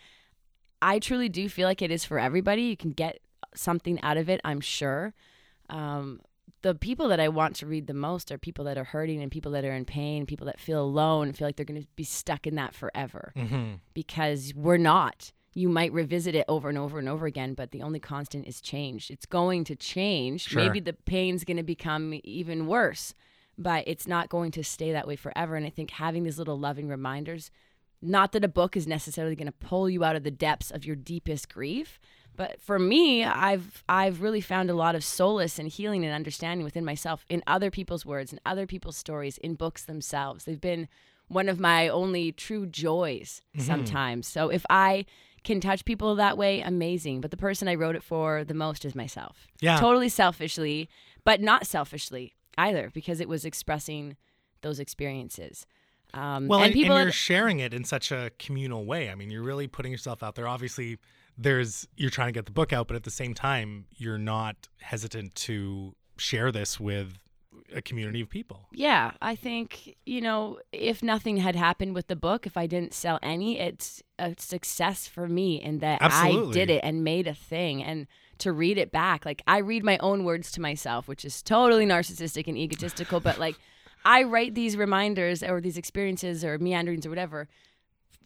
I 0.82 0.98
truly 1.00 1.30
do 1.30 1.50
feel 1.50 1.68
like 1.68 1.82
it 1.82 1.92
is 1.92 2.06
for 2.06 2.18
everybody. 2.20 2.64
You 2.64 2.78
can 2.78 2.92
get 2.92 3.20
something 3.54 4.00
out 4.02 4.18
of 4.18 4.30
it, 4.30 4.40
I'm 4.44 4.62
sure. 4.62 5.14
Um, 5.70 6.22
the 6.62 6.76
people 6.76 7.08
that 7.08 7.20
I 7.20 7.30
want 7.30 7.56
to 7.58 7.66
read 7.66 7.88
the 7.88 7.94
most 7.94 8.32
are 8.32 8.38
people 8.38 8.66
that 8.66 8.78
are 8.78 8.84
hurting 8.84 9.22
and 9.22 9.32
people 9.32 9.52
that 9.54 9.64
are 9.64 9.74
in 9.74 9.86
pain, 9.86 10.26
people 10.26 10.46
that 10.48 10.60
feel 10.60 10.82
alone 10.84 11.28
and 11.28 11.38
feel 11.38 11.48
like 11.48 11.56
they're 11.56 11.66
going 11.66 11.82
to 11.82 11.88
be 11.96 12.04
stuck 12.04 12.46
in 12.46 12.56
that 12.56 12.74
forever 12.76 13.32
Mm-hmm. 13.36 13.76
because 13.94 14.54
we're 14.56 14.78
not. 14.78 15.32
You 15.54 15.70
might 15.70 15.92
revisit 15.94 16.36
it 16.36 16.46
over 16.48 16.70
and 16.70 16.78
over 16.78 17.00
and 17.00 17.08
over 17.10 17.26
again, 17.26 17.54
but 17.54 17.72
the 17.72 17.82
only 17.82 18.00
constant 18.00 18.46
is 18.48 18.62
change. 18.62 19.10
It's 19.10 19.26
going 19.26 19.64
to 19.66 19.76
change. 19.76 20.48
Sure. 20.50 20.62
Maybe 20.62 20.80
the 20.80 20.94
pain's 20.94 21.44
going 21.44 21.58
to 21.58 21.64
become 21.64 22.20
even 22.24 22.68
worse, 22.68 23.14
but 23.58 23.84
it's 23.88 24.08
not 24.08 24.30
going 24.30 24.52
to 24.52 24.64
stay 24.64 24.92
that 24.92 25.08
way 25.08 25.16
forever. 25.16 25.56
And 25.56 25.66
I 25.66 25.70
think 25.70 25.92
having 25.92 26.24
these 26.24 26.38
little 26.38 26.60
loving 26.60 26.88
reminders, 26.88 27.52
not 28.02 28.32
that 28.34 28.44
a 28.46 28.48
book 28.50 28.78
is 28.78 28.86
necessarily 28.88 29.36
going 29.36 29.48
to 29.48 29.52
pull 29.68 29.90
you 29.90 30.04
out 30.04 30.16
of 30.16 30.24
the 30.24 30.32
depths 30.32 30.72
of 30.72 30.86
your 30.86 30.96
deepest 30.96 31.52
grief, 31.52 32.00
but 32.40 32.62
for 32.62 32.80
me, 32.80 33.26
I've 33.26 33.84
I've 33.90 34.22
really 34.22 34.40
found 34.40 34.70
a 34.70 34.74
lot 34.74 34.96
of 34.96 35.04
solace 35.04 35.60
and 35.60 35.68
healing 35.68 36.06
and 36.06 36.14
understanding 36.16 36.64
within 36.64 36.86
myself 36.86 37.26
in 37.28 37.44
other 37.46 37.70
people's 37.70 38.06
words 38.06 38.32
and 38.32 38.40
other 38.46 38.66
people's 38.66 38.96
stories 38.96 39.38
in 39.40 39.56
books 39.56 39.84
themselves. 39.84 40.46
They've 40.46 40.62
been 40.62 40.88
one 41.28 41.50
of 41.50 41.60
my 41.60 41.90
only 41.90 42.32
true 42.32 42.66
joys 42.66 43.42
sometimes. 43.58 44.26
So 44.26 44.48
if 44.48 44.66
I 44.70 45.06
can 45.44 45.60
touch 45.60 45.84
people 45.84 46.16
that 46.16 46.38
way, 46.38 46.62
amazing. 46.62 47.20
But 47.20 47.32
the 47.32 47.36
person 47.36 47.68
I 47.68 47.76
wrote 47.76 47.98
it 47.98 48.04
for 48.04 48.46
the 48.46 48.54
most 48.54 48.86
is 48.86 48.96
myself. 48.96 49.50
Yeah. 49.60 49.78
Totally 49.78 50.08
selfishly, 50.08 50.88
but 51.26 51.42
not 51.42 51.68
selfishly 51.68 52.36
either, 52.58 52.90
because 52.94 53.20
it 53.20 53.28
was 53.28 53.44
expressing 53.44 54.16
those 54.62 54.80
experiences. 54.80 55.66
Um, 56.14 56.48
Well, 56.48 56.60
and 56.60 56.68
and, 56.68 56.74
people 56.74 56.96
and 56.96 57.04
you're 57.04 57.12
sharing 57.12 57.60
it 57.60 57.74
in 57.74 57.84
such 57.84 58.14
a 58.14 58.32
communal 58.40 58.86
way. 58.86 59.10
I 59.10 59.16
mean, 59.16 59.30
you're 59.30 59.44
really 59.44 59.68
putting 59.68 59.92
yourself 59.92 60.24
out 60.24 60.36
there. 60.36 60.48
Obviously, 60.48 61.00
there's 61.40 61.88
you're 61.96 62.10
trying 62.10 62.28
to 62.28 62.34
get 62.34 62.46
the 62.46 62.52
book 62.52 62.74
out, 62.74 62.88
but 62.88 62.96
at 62.96 63.04
the 63.04 63.12
same 63.12 63.34
time, 63.34 63.86
you're 63.96 64.18
not 64.18 64.68
hesitant 64.82 65.36
to 65.36 65.96
share 66.18 66.52
this 66.52 66.80
with 66.80 67.18
a 67.74 67.82
community 67.82 68.22
of 68.22 68.30
people. 68.30 68.68
Yeah, 68.72 69.12
I 69.22 69.36
think, 69.36 69.96
you 70.06 70.22
know, 70.22 70.60
if 70.72 71.02
nothing 71.04 71.38
had 71.38 71.56
happened 71.56 71.94
with 71.94 72.08
the 72.08 72.16
book, 72.16 72.46
if 72.46 72.58
I 72.58 72.68
didn't 72.68 72.94
sell 72.94 73.20
any, 73.22 73.60
it's 73.60 74.02
a 74.18 74.36
success 74.38 75.08
for 75.08 75.28
me 75.28 75.62
in 75.62 75.80
that 75.80 76.00
I 76.02 76.50
did 76.52 76.70
it 76.70 76.82
and 76.84 77.04
made 77.04 77.28
a 77.28 77.34
thing. 77.34 77.84
And 77.84 78.08
to 78.40 78.52
read 78.52 78.78
it 78.78 78.92
back, 78.92 79.26
like 79.26 79.42
I 79.48 79.60
read 79.60 79.84
my 79.84 79.98
own 80.00 80.24
words 80.24 80.52
to 80.54 80.62
myself, 80.62 81.08
which 81.08 81.24
is 81.24 81.42
totally 81.42 81.86
narcissistic 81.86 82.48
and 82.48 82.58
egotistical, 82.58 83.20
but 83.20 83.38
like 83.38 83.56
I 84.06 84.24
write 84.24 84.56
these 84.56 84.78
reminders 84.78 85.44
or 85.44 85.62
these 85.62 85.78
experiences 85.78 86.44
or 86.44 86.58
meanderings 86.58 87.06
or 87.06 87.10
whatever 87.10 87.48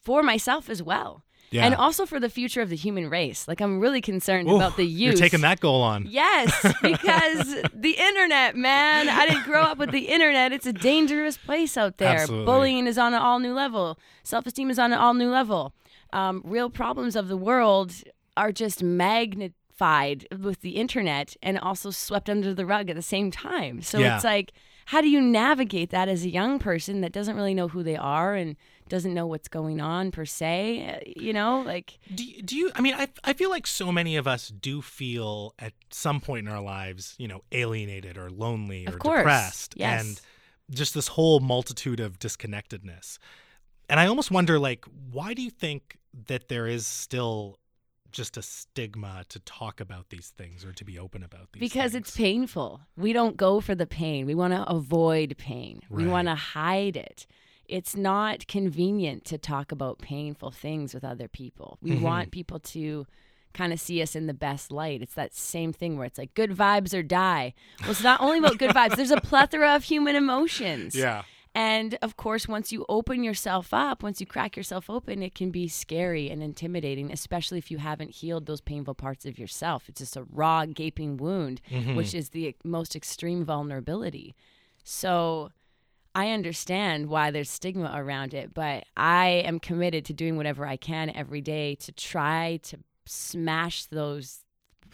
for 0.02 0.23
myself 0.23 0.69
as 0.69 0.82
well. 0.82 1.23
Yeah. 1.53 1.65
And 1.65 1.75
also 1.75 2.05
for 2.05 2.19
the 2.19 2.29
future 2.29 2.61
of 2.61 2.69
the 2.69 2.75
human 2.75 3.09
race. 3.09 3.47
Like 3.47 3.61
I'm 3.61 3.79
really 3.79 4.01
concerned 4.01 4.49
Ooh, 4.49 4.55
about 4.55 4.75
the 4.75 4.85
youth. 4.85 5.13
You're 5.13 5.21
taking 5.21 5.41
that 5.41 5.59
goal 5.59 5.81
on. 5.83 6.07
Yes, 6.09 6.51
because 6.81 7.55
the 7.73 7.91
internet, 7.91 8.55
man. 8.55 9.07
I 9.07 9.27
didn't 9.27 9.43
grow 9.43 9.61
up 9.61 9.77
with 9.77 9.91
the 9.91 10.07
internet. 10.07 10.51
It's 10.51 10.65
a 10.65 10.73
dangerous 10.73 11.37
place 11.37 11.77
out 11.77 11.97
there. 11.97 12.19
Absolutely. 12.21 12.45
Bullying 12.45 12.87
is 12.87 12.97
on 12.97 13.13
an 13.13 13.21
all 13.21 13.39
new 13.39 13.53
level. 13.53 13.99
Self 14.23 14.47
esteem 14.47 14.69
is 14.69 14.79
on 14.79 14.91
an 14.93 14.99
all 14.99 15.13
new 15.13 15.29
level. 15.29 15.73
Um, 16.11 16.41
real 16.43 16.69
problems 16.69 17.15
of 17.15 17.27
the 17.27 17.37
world 17.37 17.93
are 18.35 18.51
just 18.51 18.81
magnified 18.81 20.27
with 20.41 20.61
the 20.61 20.71
internet 20.71 21.35
and 21.41 21.59
also 21.59 21.91
swept 21.91 22.29
under 22.29 22.53
the 22.53 22.65
rug 22.65 22.89
at 22.89 22.95
the 22.95 23.01
same 23.01 23.31
time. 23.31 23.81
So 23.81 23.99
Yeah. 23.99 24.15
it's 24.15 24.23
like, 24.23 24.53
how 24.87 25.01
do 25.01 25.09
you 25.09 25.21
navigate 25.21 25.89
that 25.91 26.07
as 26.09 26.23
a 26.25 26.29
young 26.29 26.59
person 26.59 27.01
that 27.01 27.11
doesn't 27.11 27.35
really 27.35 27.53
know 27.53 27.67
who 27.69 27.83
they 27.83 27.95
are 27.95 28.33
and 28.35 28.55
doesn't 28.89 29.13
know 29.13 29.28
what's 29.28 29.48
going 29.48 29.82
on 29.82 30.12
per 30.12 30.26
se? 30.26 31.02
Uh, 31.06 31.12
You 31.19 31.34
know, 31.34 31.62
like, 31.62 32.00
Do 32.13 32.24
you, 32.24 32.41
do 32.41 32.56
you 32.56 32.72
I 32.76 32.82
mean 32.82 32.93
I 32.96 33.08
I 33.24 33.34
feel 33.34 33.50
like 33.50 33.67
so 33.67 33.91
many 33.91 34.15
of 34.15 34.28
us 34.28 34.50
do 34.50 34.82
feel 34.82 35.54
at 35.60 35.74
some 35.91 36.19
point 36.22 36.48
in 36.48 36.54
our 36.54 36.62
lives, 36.62 37.15
you 37.17 37.28
know, 37.28 37.41
alienated 37.52 38.17
or 38.17 38.30
lonely 38.30 38.88
or 38.88 38.93
depressed 38.93 39.74
yes. 39.78 40.02
and 40.04 40.22
just 40.72 40.93
this 40.93 41.10
whole 41.10 41.39
multitude 41.39 42.00
of 42.00 42.19
disconnectedness. 42.19 43.17
And 43.89 44.00
I 44.00 44.08
almost 44.08 44.32
wonder 44.32 44.60
like 44.60 44.86
why 45.12 45.34
do 45.34 45.41
you 45.41 45.50
think 45.52 45.98
that 46.28 46.48
there 46.48 46.67
is 46.67 46.86
still 46.88 47.60
just 48.12 48.38
a 48.38 48.43
stigma 48.43 49.24
to 49.28 49.39
talk 49.39 49.80
about 49.82 50.10
these 50.10 50.30
things 50.38 50.63
or 50.63 50.72
to 50.72 50.86
be 50.86 51.00
open 51.00 51.24
about 51.24 51.52
these 51.52 51.60
because 51.60 51.93
things? 51.93 52.08
it's 52.08 52.15
painful. 52.15 52.80
We 52.96 53.12
don't 53.12 53.36
go 53.36 53.60
for 53.60 53.74
the 53.76 53.88
pain. 53.88 54.28
We 54.28 54.36
want 54.36 54.54
to 54.54 54.63
avoid 54.69 55.36
pain. 55.38 55.82
We 55.89 56.06
want 56.06 56.28
to 56.28 56.36
hide 56.36 56.96
it. 56.96 57.26
It's 57.67 57.95
not 57.95 58.47
convenient 58.47 59.23
to 59.26 59.38
talk 59.38 59.71
about 59.71 59.99
painful 59.99 60.52
things 60.52 60.93
with 60.93 61.04
other 61.04 61.28
people. 61.28 61.78
We 61.82 61.91
Mhm. 61.91 62.02
want 62.02 62.32
people 62.32 62.60
to 62.60 63.08
kind 63.54 63.71
of 63.71 63.80
see 63.80 64.02
us 64.02 64.15
in 64.15 64.26
the 64.28 64.34
best 64.34 64.71
light. 64.71 65.02
It's 65.02 65.13
that 65.13 65.34
same 65.34 65.71
thing 65.73 65.95
where 65.95 66.06
it's 66.08 66.17
like 66.17 66.34
good 66.34 66.52
vibes 66.52 66.93
or 66.97 67.04
die. 67.04 67.54
Well, 67.82 67.91
it's 67.91 68.04
not 68.04 68.19
only 68.19 68.39
about 68.39 68.58
good 68.58 68.71
vibes. 68.76 68.95
There's 68.95 69.12
a 69.12 69.21
plethora 69.21 69.76
of 69.76 69.84
human 69.84 70.15
emotions. 70.15 70.95
Yeah. 70.95 71.23
And 71.56 71.99
of 72.02 72.17
course, 72.17 72.47
once 72.47 72.71
you 72.71 72.84
open 72.89 73.23
yourself 73.23 73.76
up, 73.76 74.02
once 74.02 74.19
you 74.19 74.26
crack 74.26 74.58
yourself 74.58 74.89
open, 74.89 75.21
it 75.21 75.36
can 75.36 75.52
be 75.52 75.67
scary 75.67 76.32
and 76.32 76.41
intimidating, 76.41 77.12
especially 77.12 77.60
if 77.60 77.69
you 77.69 77.78
haven't 77.78 78.10
healed 78.15 78.47
those 78.47 78.60
painful 78.60 78.95
parts 78.95 79.23
of 79.23 79.38
yourself. 79.38 79.88
It's 79.88 79.99
just 80.02 80.17
a 80.17 80.23
raw, 80.23 80.65
gaping 80.65 81.15
wound, 81.17 81.62
which 81.93 82.15
is 82.15 82.30
the 82.30 82.56
most 82.63 82.95
extreme 82.95 83.45
vulnerability. 83.45 84.34
So 84.84 85.52
I 86.15 86.30
understand 86.30 87.08
why 87.08 87.32
there's 87.32 87.49
stigma 87.49 87.91
around 87.95 88.34
it, 88.34 88.54
but 88.54 88.86
I 88.95 89.28
am 89.45 89.60
committed 89.60 90.06
to 90.06 90.13
doing 90.13 90.38
whatever 90.38 90.65
I 90.67 90.78
can 90.78 91.10
every 91.10 91.41
day 91.41 91.76
to 91.76 91.91
try 91.91 92.60
to 92.63 92.78
smash 93.06 93.86
those 93.86 94.41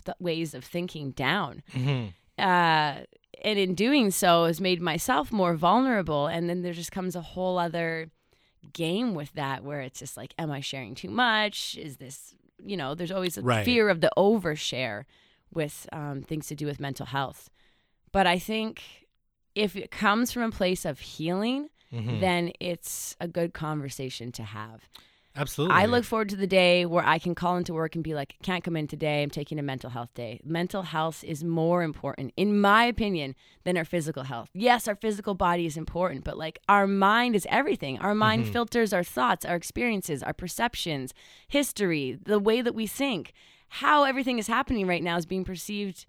th- 0.06 0.16
ways 0.20 0.54
of 0.54 0.64
thinking 0.64 1.12
down 1.12 1.62
Mhm. 1.74 2.14
uh, 2.38 3.04
and 3.44 3.60
in 3.60 3.76
doing 3.76 4.12
so 4.12 4.46
has 4.46 4.60
made 4.62 4.82
myself 4.82 5.32
more 5.32 5.56
vulnerable 5.56 6.28
and 6.28 6.50
then 6.50 6.62
there 6.62 6.74
just 6.74 6.92
comes 6.92 7.16
a 7.16 7.22
whole 7.22 7.58
other 7.60 8.10
game 8.74 9.14
with 9.14 9.32
that 9.34 9.64
where 9.64 9.82
it's 9.82 10.00
just 10.00 10.18
like, 10.18 10.34
am 10.40 10.52
I 10.52 10.60
sharing 10.62 10.96
too 10.96 11.10
much? 11.10 11.78
Is 11.78 11.98
this, 11.98 12.34
you 12.66 12.76
know, 12.78 12.96
there's 12.96 13.12
always 13.12 13.38
a 13.38 13.42
Right. 13.42 13.64
fear 13.66 13.90
of 13.90 14.02
the 14.02 14.12
overshare 14.18 15.04
with 15.54 15.88
um, 15.92 16.22
things 16.24 16.48
to 16.48 16.56
do 16.56 16.66
with 16.66 16.80
mental 16.80 17.06
health. 17.08 17.50
But 18.12 18.26
I 18.28 18.40
think 18.40 18.82
if 19.56 19.76
it 19.76 19.92
comes 19.92 20.32
from 20.32 20.44
a 20.44 20.52
place 20.52 20.86
of 20.86 21.00
healing, 21.00 21.70
Mhm. 21.94 22.20
then 22.20 22.52
it's 22.60 23.16
a 23.20 23.28
good 23.28 23.54
conversation 23.54 24.32
to 24.34 24.44
have. 24.44 24.88
Absolutely. 25.36 25.76
I 25.78 25.86
look 25.86 26.04
forward 26.06 26.28
to 26.30 26.36
the 26.36 26.48
day 26.48 26.86
where 26.86 27.06
I 27.06 27.18
can 27.18 27.34
call 27.34 27.56
into 27.56 27.74
work 27.74 27.96
and 27.96 28.04
be 28.04 28.14
like, 28.14 28.36
can't 28.44 28.64
come 28.64 28.76
in 28.76 28.88
today. 28.88 29.22
I'm 29.24 29.30
taking 29.30 29.58
a 29.58 29.62
mental 29.64 29.92
health 29.92 30.14
day. 30.14 30.42
Mental 30.44 30.82
health 30.82 31.24
is 31.24 31.44
more 31.44 31.82
important, 31.84 32.34
in 32.36 32.60
my 32.60 32.84
opinion, 32.86 33.36
than 33.64 33.78
our 33.78 33.86
physical 33.86 34.24
health. 34.24 34.50
Yes, 34.54 34.88
our 34.88 34.96
physical 34.96 35.36
body 35.36 35.66
is 35.66 35.78
important, 35.78 36.24
but 36.26 36.38
like 36.38 36.60
our 36.68 36.88
mind 36.88 37.36
is 37.36 37.48
everything. 37.50 38.00
Our 38.00 38.16
mind 38.16 38.44
Mm-hmm. 38.44 38.52
filters 38.54 38.92
our 38.92 39.04
thoughts, 39.04 39.46
our 39.46 39.56
experiences, 39.56 40.22
our 40.24 40.34
perceptions, 40.34 41.14
history, 41.48 42.18
the 42.22 42.40
way 42.40 42.62
that 42.62 42.76
we 42.76 42.86
think. 42.88 43.32
How 43.70 44.04
everything 44.04 44.40
is 44.40 44.48
happening 44.48 44.88
right 44.88 45.04
now 45.04 45.16
is 45.18 45.26
being 45.28 45.46
perceived 45.46 46.06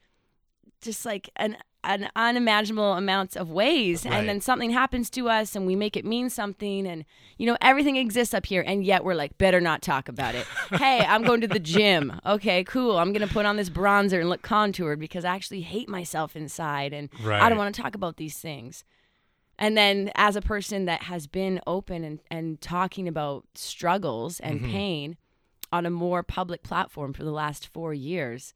just 0.81 1.05
like 1.05 1.29
an 1.37 1.59
an 1.83 2.11
unimaginable 2.15 2.93
amounts 2.93 3.37
of 3.37 3.51
ways. 3.51 4.05
Right. 4.05 4.15
and 4.15 4.29
then 4.29 4.41
something 4.41 4.71
happens 4.71 5.09
to 5.11 5.29
us 5.31 5.57
and 5.57 5.67
we 5.67 5.75
make 5.77 5.97
it 5.97 6.05
mean 6.05 6.29
something 6.29 6.87
and 6.87 7.05
you 7.39 7.47
know 7.47 7.57
everything 7.63 7.97
exists 7.97 8.35
up 8.35 8.45
here 8.47 8.63
and 8.67 8.85
yet 8.85 9.03
we're 9.03 9.15
like 9.15 9.39
better 9.39 9.61
not 9.61 9.81
talk 9.81 10.09
about 10.09 10.35
it. 10.35 10.47
Hey 10.73 11.01
i'm 11.01 11.23
going 11.23 11.41
to 11.41 11.49
the 11.49 11.59
gym. 11.59 12.21
Okay 12.27 12.65
cool. 12.65 12.99
I'm 12.99 13.13
gonna 13.15 13.27
put 13.27 13.47
on 13.47 13.57
this 13.57 13.71
bronzer 13.71 14.21
and 14.21 14.29
look 14.29 14.43
contoured 14.43 14.99
because 15.01 15.25
i 15.25 15.35
actually 15.35 15.63
hate 15.63 15.89
myself 15.89 16.37
inside 16.37 16.93
and 16.93 17.09
i 17.27 17.49
don't 17.49 17.57
want 17.59 17.75
to 17.75 17.81
talk 17.83 17.95
about 17.95 18.17
these 18.19 18.37
things. 18.37 18.85
And 19.59 19.77
then 19.77 20.11
as 20.15 20.37
a 20.37 20.41
person 20.43 20.87
that 20.87 21.03
has 21.05 21.27
been 21.27 21.61
open 21.67 22.03
and, 22.05 22.21
and 22.31 22.61
talking 22.61 23.07
about 23.09 23.45
struggles 23.55 24.39
and 24.41 24.61
Mm-hmm. 24.61 24.71
pain 24.71 25.17
on 25.73 25.87
a 25.87 25.91
more 25.91 26.23
public 26.23 26.63
platform 26.63 27.13
for 27.13 27.25
the 27.25 27.31
last 27.31 27.67
four 27.67 27.95
years 27.95 28.53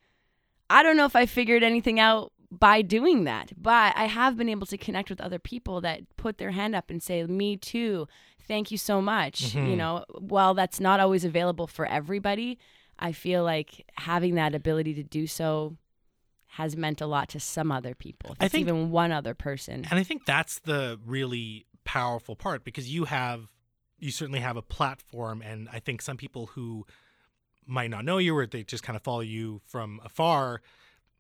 I 0.71 0.83
don't 0.83 0.97
know 0.97 1.05
if 1.05 1.15
I 1.15 1.27
figured 1.27 1.63
anything 1.63 2.01
out 2.01 2.33
by 2.59 2.83
doing 2.83 3.25
that, 3.25 3.53
but 3.61 3.95
I 3.97 4.05
have 4.05 4.37
been 4.37 4.49
able 4.49 4.67
to 4.67 4.79
connect 4.79 5.11
with 5.11 5.21
other 5.21 5.39
people 5.39 5.81
that 5.83 6.03
put 6.17 6.39
their 6.39 6.51
hand 6.51 6.75
up 6.75 6.91
and 6.91 7.03
say, 7.03 7.25
Me 7.25 7.57
too. 7.57 8.09
Thank 8.47 8.71
you 8.71 8.77
so 8.77 9.01
much. 9.01 9.55
You 9.55 9.61
mm-hmm. 9.61 9.77
know, 9.77 10.05
while 10.19 10.53
that's 10.53 10.79
not 10.79 11.01
always 11.01 11.25
available 11.25 11.67
for 11.67 11.87
everybody, 11.87 12.59
I 12.99 13.13
feel 13.13 13.43
like 13.43 13.87
having 13.95 14.35
that 14.35 14.55
ability 14.55 14.95
to 14.95 15.03
do 15.03 15.27
so 15.27 15.77
has 16.47 16.77
meant 16.77 17.01
a 17.01 17.07
lot 17.07 17.29
to 17.31 17.41
some 17.41 17.73
other 17.73 17.95
people. 17.95 18.37
I 18.39 18.49
think- 18.49 18.61
even 18.63 18.91
one 18.91 19.13
other 19.13 19.35
person. 19.35 19.87
And 19.91 19.99
I 19.99 20.05
think 20.05 20.25
that's 20.25 20.61
the 20.61 21.01
really 21.05 21.67
powerful 21.85 22.37
part 22.37 22.65
because 22.65 22.93
you 22.93 23.05
have 23.05 23.49
you 23.99 24.11
certainly 24.11 24.41
have 24.41 24.57
a 24.57 24.63
platform 24.63 25.43
and 25.43 25.69
I 25.73 25.79
think 25.79 26.03
some 26.03 26.17
people 26.17 26.47
who 26.47 26.87
might 27.67 27.91
not 27.91 28.05
know 28.05 28.19
you 28.19 28.37
or 28.37 28.47
they 28.47 28.63
just 28.63 28.83
kind 28.83 28.97
of 28.97 29.03
follow 29.03 29.21
you 29.21 29.63
from 29.67 30.01
afar, 30.05 30.61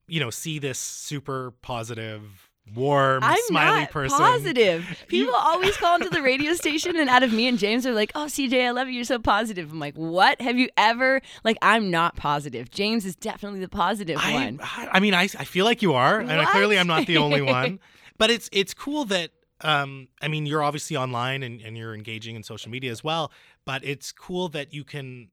you 0.06 0.20
know, 0.20 0.30
see 0.30 0.58
this 0.58 0.78
super 0.78 1.52
positive, 1.62 2.50
warm, 2.74 3.22
I'm 3.22 3.38
smiley 3.46 3.80
not 3.80 3.90
person. 3.90 4.18
positive. 4.18 5.04
People 5.08 5.34
always 5.34 5.76
call 5.76 5.96
into 5.96 6.10
the 6.10 6.22
radio 6.22 6.54
station, 6.54 6.96
and 6.96 7.08
out 7.10 7.22
of 7.22 7.32
me 7.32 7.46
and 7.46 7.58
James 7.58 7.86
are 7.86 7.92
like, 7.92 8.12
"Oh, 8.14 8.26
CJ, 8.26 8.66
I 8.66 8.70
love 8.70 8.88
you. 8.88 8.94
You're 8.94 9.04
so 9.04 9.18
positive." 9.18 9.72
I'm 9.72 9.80
like, 9.80 9.96
"What? 9.96 10.40
Have 10.40 10.58
you 10.58 10.68
ever?" 10.76 11.20
Like, 11.44 11.58
I'm 11.62 11.90
not 11.90 12.16
positive. 12.16 12.70
James 12.70 13.04
is 13.04 13.16
definitely 13.16 13.60
the 13.60 13.68
positive 13.68 14.18
I, 14.20 14.32
one. 14.32 14.60
I 14.62 15.00
mean, 15.00 15.14
I, 15.14 15.22
I 15.22 15.44
feel 15.44 15.64
like 15.64 15.82
you 15.82 15.94
are, 15.94 16.20
and 16.20 16.30
I, 16.30 16.44
clearly 16.46 16.78
I'm 16.78 16.86
not 16.86 17.06
the 17.06 17.18
only 17.18 17.42
one. 17.42 17.80
But 18.16 18.30
it's 18.30 18.48
it's 18.52 18.74
cool 18.74 19.06
that 19.06 19.32
um, 19.60 20.08
I 20.20 20.28
mean, 20.28 20.46
you're 20.46 20.62
obviously 20.62 20.96
online 20.96 21.42
and, 21.42 21.60
and 21.60 21.76
you're 21.76 21.94
engaging 21.94 22.36
in 22.36 22.42
social 22.42 22.70
media 22.70 22.90
as 22.90 23.02
well. 23.02 23.32
But 23.64 23.84
it's 23.84 24.12
cool 24.12 24.48
that 24.50 24.72
you 24.74 24.84
can 24.84 25.30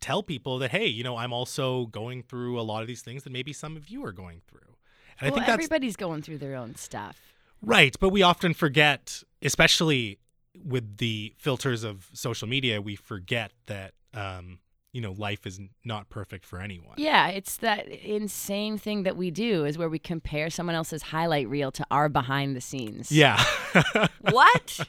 tell 0.00 0.22
people 0.22 0.58
that 0.58 0.70
hey, 0.70 0.86
you 0.86 1.04
know, 1.04 1.16
I'm 1.16 1.32
also 1.32 1.86
going 1.86 2.22
through 2.22 2.60
a 2.60 2.62
lot 2.62 2.82
of 2.82 2.88
these 2.88 3.02
things 3.02 3.24
that 3.24 3.30
maybe 3.30 3.52
some 3.52 3.76
of 3.76 3.88
you 3.88 4.04
are 4.04 4.12
going 4.12 4.42
through. 4.46 4.60
And 5.18 5.28
I 5.28 5.30
well, 5.30 5.36
think 5.36 5.46
that's 5.46 5.54
everybody's 5.54 5.96
going 5.96 6.22
through 6.22 6.38
their 6.38 6.56
own 6.56 6.74
stuff. 6.76 7.18
right. 7.62 7.96
But 7.98 8.10
we 8.10 8.22
often 8.22 8.52
forget, 8.54 9.22
especially 9.42 10.18
with 10.64 10.98
the 10.98 11.34
filters 11.38 11.84
of 11.84 12.10
social 12.12 12.48
media, 12.48 12.80
we 12.80 12.96
forget 12.96 13.52
that 13.66 13.92
um, 14.14 14.58
you 14.92 15.00
know 15.02 15.12
life 15.12 15.46
is 15.46 15.60
not 15.84 16.08
perfect 16.08 16.44
for 16.46 16.60
anyone. 16.60 16.94
Yeah, 16.96 17.28
it's 17.28 17.58
that 17.58 17.86
insane 17.88 18.78
thing 18.78 19.02
that 19.02 19.16
we 19.16 19.30
do 19.30 19.64
is 19.64 19.76
where 19.76 19.90
we 19.90 19.98
compare 19.98 20.48
someone 20.48 20.74
else's 20.74 21.02
highlight 21.02 21.48
reel 21.48 21.70
to 21.72 21.86
our 21.90 22.08
behind 22.08 22.56
the 22.56 22.60
scenes. 22.60 23.12
Yeah. 23.12 23.42
What? 24.30 24.80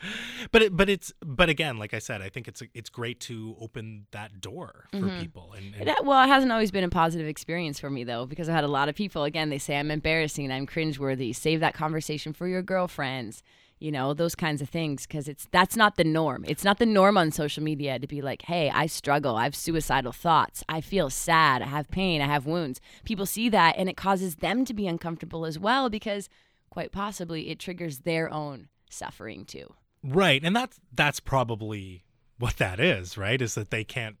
but 0.52 0.62
it, 0.62 0.76
but 0.76 0.88
it's 0.88 1.12
but 1.24 1.48
again, 1.48 1.78
like 1.78 1.94
I 1.94 1.98
said, 1.98 2.22
I 2.22 2.28
think 2.28 2.48
it's 2.48 2.62
it's 2.74 2.90
great 2.90 3.20
to 3.20 3.56
open 3.60 4.06
that 4.12 4.40
door 4.40 4.86
for 4.90 4.98
Mm-hmm. 4.98 5.20
people. 5.20 5.52
And, 5.56 5.74
and 5.74 5.88
It, 5.88 6.04
well, 6.04 6.22
it 6.24 6.28
hasn't 6.28 6.52
always 6.52 6.70
been 6.70 6.84
a 6.84 6.88
positive 6.88 7.26
experience 7.26 7.78
for 7.80 7.90
me 7.90 8.04
though, 8.04 8.26
because 8.26 8.48
I 8.48 8.52
had 8.52 8.64
a 8.64 8.68
lot 8.68 8.88
of 8.88 8.94
people. 8.94 9.24
Again, 9.24 9.50
they 9.50 9.58
say 9.58 9.78
I'm 9.78 9.90
embarrassing, 9.90 10.50
I'm 10.50 10.66
cringeworthy. 10.66 11.34
Save 11.34 11.60
that 11.60 11.74
conversation 11.74 12.32
for 12.32 12.46
your 12.46 12.62
girlfriends. 12.62 13.42
You 13.80 13.92
know 13.92 14.12
those 14.12 14.34
kinds 14.34 14.60
of 14.60 14.68
things, 14.68 15.06
because 15.06 15.28
it's 15.28 15.46
that's 15.52 15.76
not 15.76 15.94
the 15.96 16.02
norm. 16.02 16.44
It's 16.48 16.64
not 16.64 16.78
the 16.78 16.86
norm 16.86 17.16
on 17.16 17.30
social 17.30 17.62
media 17.62 17.98
to 18.00 18.08
be 18.08 18.20
like, 18.20 18.42
"Hey, 18.42 18.70
I 18.70 18.86
struggle. 18.86 19.36
I 19.36 19.44
have 19.44 19.54
suicidal 19.54 20.10
thoughts. 20.10 20.64
I 20.68 20.80
feel 20.80 21.10
sad. 21.10 21.62
I 21.62 21.66
have 21.66 21.88
pain. 21.88 22.20
I 22.20 22.26
have 22.26 22.44
wounds." 22.44 22.80
People 23.04 23.24
see 23.24 23.48
that, 23.50 23.76
and 23.78 23.88
it 23.88 23.96
causes 23.96 24.36
them 24.36 24.64
to 24.64 24.74
be 24.74 24.88
uncomfortable 24.88 25.46
as 25.46 25.60
well, 25.60 25.88
because 25.90 26.28
quite 26.70 26.90
possibly 26.90 27.50
it 27.50 27.60
triggers 27.60 28.00
their 28.00 28.28
own 28.32 28.66
suffering 28.90 29.44
too. 29.44 29.74
Right, 30.02 30.42
and 30.42 30.54
that's 30.54 30.78
that's 30.92 31.20
probably 31.20 32.04
what 32.38 32.56
that 32.56 32.80
is, 32.80 33.18
right? 33.18 33.40
Is 33.40 33.54
that 33.54 33.70
they 33.70 33.84
can't 33.84 34.16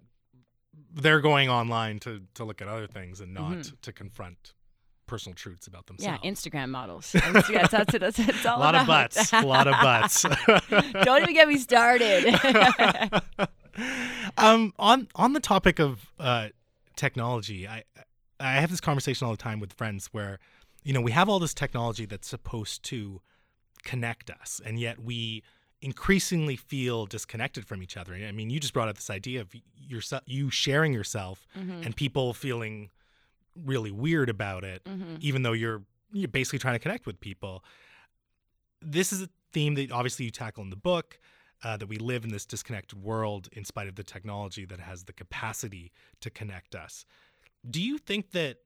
they're 0.92 1.20
going 1.20 1.48
online 1.48 1.98
to 2.00 2.22
to 2.34 2.44
look 2.44 2.60
at 2.60 2.68
other 2.68 2.86
things 2.86 3.20
and 3.20 3.34
not 3.34 3.72
to 3.82 3.92
confront 3.92 4.54
personal 5.06 5.34
truths 5.34 5.66
about 5.66 5.86
themselves. 5.86 6.18
Mm-hmm. 6.18 6.26
Yeah, 6.26 6.32
Instagram 6.32 6.70
models. 6.70 7.12
That's, 7.12 7.50
yeah, 7.50 7.66
that's 7.66 7.94
it's, 7.94 8.18
it's 8.18 8.46
all 8.46 8.58
a 8.58 8.60
lot 8.60 8.74
of 8.74 8.82
about. 8.82 9.14
butts, 9.14 9.32
a 9.32 9.42
lot 9.42 9.66
of 9.66 9.74
butts. 9.80 10.22
Don't 11.04 11.22
even 11.22 11.34
get 11.34 11.48
me 11.48 11.58
started. 11.58 12.34
um, 14.38 14.72
on 14.78 15.08
on 15.16 15.32
the 15.32 15.40
topic 15.40 15.80
of 15.80 16.12
uh, 16.20 16.48
technology, 16.96 17.66
I 17.66 17.84
I 18.38 18.54
have 18.54 18.70
this 18.70 18.80
conversation 18.80 19.26
all 19.26 19.32
the 19.32 19.42
time 19.42 19.58
with 19.58 19.72
friends 19.72 20.08
where, 20.12 20.38
you 20.84 20.92
know, 20.92 21.00
we 21.00 21.10
have 21.10 21.28
all 21.28 21.40
this 21.40 21.54
technology 21.54 22.06
that's 22.06 22.28
supposed 22.28 22.84
to 22.84 23.20
connect 23.82 24.30
us, 24.30 24.60
and 24.64 24.78
yet 24.78 25.00
we 25.00 25.42
increasingly 25.80 26.56
feel 26.56 27.06
disconnected 27.06 27.64
from 27.66 27.82
each 27.82 27.96
other. 27.96 28.14
I 28.14 28.32
mean, 28.32 28.50
you 28.50 28.58
just 28.58 28.72
brought 28.74 28.88
up 28.88 28.96
this 28.96 29.10
idea 29.10 29.40
of 29.40 29.54
yourself, 29.76 30.22
you 30.26 30.50
sharing 30.50 30.92
yourself, 30.92 31.46
and 31.84 31.94
people 31.94 32.34
feeling 32.34 32.90
really 33.64 33.90
weird 33.90 34.28
about 34.28 34.64
it, 34.64 34.82
even 35.20 35.42
though 35.42 35.52
you're 35.52 35.82
you're 36.12 36.28
basically 36.28 36.58
trying 36.58 36.74
to 36.74 36.78
connect 36.78 37.06
with 37.06 37.20
people. 37.20 37.62
This 38.80 39.12
is 39.12 39.22
a 39.22 39.28
theme 39.52 39.74
that 39.74 39.92
obviously 39.92 40.24
you 40.24 40.30
tackle 40.30 40.62
in 40.64 40.70
the 40.70 40.76
book. 40.76 41.18
Uh, 41.64 41.76
that 41.76 41.88
we 41.88 41.96
live 41.98 42.22
in 42.22 42.30
this 42.30 42.46
disconnected 42.46 43.02
world 43.02 43.48
in 43.50 43.64
spite 43.64 43.88
of 43.88 43.96
the 43.96 44.04
technology 44.04 44.64
that 44.64 44.78
has 44.78 45.02
the 45.02 45.12
capacity 45.12 45.90
to 46.20 46.30
connect 46.30 46.76
us. 46.76 47.04
Do 47.68 47.82
you 47.82 47.98
think 47.98 48.30
that 48.30 48.58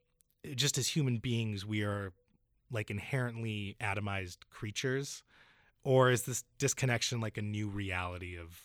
just 0.54 0.76
as 0.76 0.88
human 0.88 1.16
beings, 1.16 1.64
we 1.64 1.82
are 1.84 2.12
like 2.70 2.90
inherently 2.90 3.76
atomized 3.80 4.36
creatures? 4.50 5.22
Or 5.84 6.10
is 6.10 6.22
this 6.22 6.44
disconnection 6.58 7.20
like 7.20 7.36
a 7.38 7.42
new 7.42 7.68
reality 7.68 8.36
of 8.36 8.60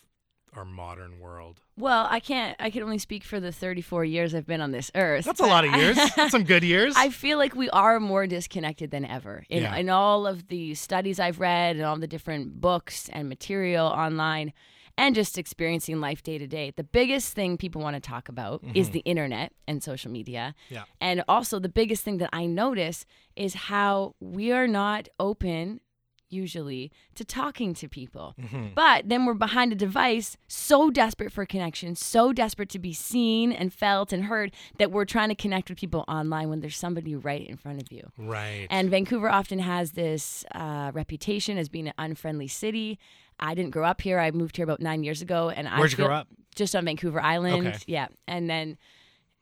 our 0.54 0.64
modern 0.64 1.20
world? 1.20 1.60
well, 1.76 2.06
I 2.10 2.20
can't. 2.20 2.56
I 2.58 2.70
can 2.70 2.82
only 2.82 2.98
speak 2.98 3.22
for 3.22 3.38
the 3.38 3.52
34 3.52 4.04
years 4.04 4.34
I've 4.34 4.46
been 4.46 4.60
on 4.60 4.72
this 4.72 4.90
earth. 4.94 5.24
That's 5.24 5.40
a 5.40 5.46
lot 5.46 5.64
of 5.64 5.74
years. 5.76 5.96
That's 6.16 6.30
some 6.32 6.42
good 6.44 6.64
years. 6.64 6.94
I 6.96 7.10
feel 7.10 7.38
like 7.38 7.54
we 7.54 7.68
are 7.70 8.00
more 8.00 8.26
disconnected 8.26 8.90
than 8.90 9.04
ever. 9.04 9.44
In, 9.48 9.62
Yeah. 9.62 9.76
in 9.76 9.88
all 9.90 10.26
of 10.26 10.48
the 10.48 10.74
studies 10.74 11.20
I've 11.20 11.38
read 11.38 11.76
and 11.76 11.84
all 11.84 11.96
the 11.98 12.06
different 12.08 12.60
books 12.60 13.08
and 13.12 13.28
material 13.28 13.86
online 13.86 14.52
and 14.96 15.14
just 15.14 15.38
experiencing 15.38 16.00
life 16.00 16.22
day 16.24 16.38
to 16.38 16.46
day, 16.48 16.72
the 16.74 16.82
biggest 16.82 17.34
thing 17.34 17.56
people 17.56 17.80
want 17.82 17.94
to 17.94 18.00
talk 18.00 18.28
about 18.28 18.64
is 18.74 18.90
the 18.90 19.00
internet 19.00 19.52
and 19.68 19.80
social 19.84 20.10
media. 20.10 20.54
Mm-hmm. 20.64 20.74
Yeah. 20.74 20.84
And 21.00 21.22
also, 21.28 21.60
the 21.60 21.68
biggest 21.68 22.02
thing 22.02 22.18
that 22.18 22.30
I 22.32 22.46
notice 22.46 23.04
is 23.36 23.54
how 23.54 24.14
we 24.18 24.50
are 24.50 24.66
not 24.66 25.08
open 25.20 25.80
usually 26.30 26.92
to 27.14 27.24
talking 27.24 27.74
to 27.74 27.88
people. 27.88 28.34
Mm-hmm. 28.40 28.68
But 28.74 29.08
then 29.08 29.24
we're 29.26 29.34
behind 29.34 29.72
a 29.72 29.76
device, 29.76 30.36
so 30.46 30.90
desperate 30.90 31.32
for 31.32 31.44
connection, 31.46 31.94
so 31.94 32.32
desperate 32.32 32.68
to 32.70 32.78
be 32.78 32.92
seen 32.92 33.52
and 33.52 33.72
felt 33.72 34.12
and 34.12 34.24
heard 34.24 34.52
that 34.78 34.90
we're 34.90 35.04
trying 35.04 35.28
to 35.28 35.34
connect 35.34 35.68
with 35.68 35.78
people 35.78 36.04
online 36.08 36.48
when 36.48 36.60
there's 36.60 36.76
somebody 36.76 37.14
right 37.14 37.46
in 37.46 37.56
front 37.56 37.82
of 37.82 37.90
you. 37.92 38.10
right. 38.18 38.66
And 38.70 38.90
Vancouver 38.90 39.28
often 39.28 39.58
has 39.58 39.92
this 39.92 40.44
uh, 40.54 40.90
reputation 40.94 41.58
as 41.58 41.68
being 41.68 41.88
an 41.88 41.94
unfriendly 41.98 42.48
city. 42.48 42.98
I 43.40 43.54
didn't 43.54 43.70
grow 43.70 43.84
up 43.84 44.00
here. 44.00 44.18
I 44.18 44.30
moved 44.30 44.56
here 44.56 44.64
about 44.64 44.80
nine 44.80 45.04
years 45.04 45.22
ago, 45.22 45.50
and 45.50 45.68
I 45.68 45.78
Where'd 45.78 45.92
you 45.92 45.96
grow 45.96 46.14
up? 46.14 46.28
Just 46.54 46.74
on 46.74 46.84
Vancouver 46.84 47.20
Island. 47.20 47.68
Okay. 47.68 47.78
Yeah, 47.86 48.08
and 48.26 48.50
then 48.50 48.78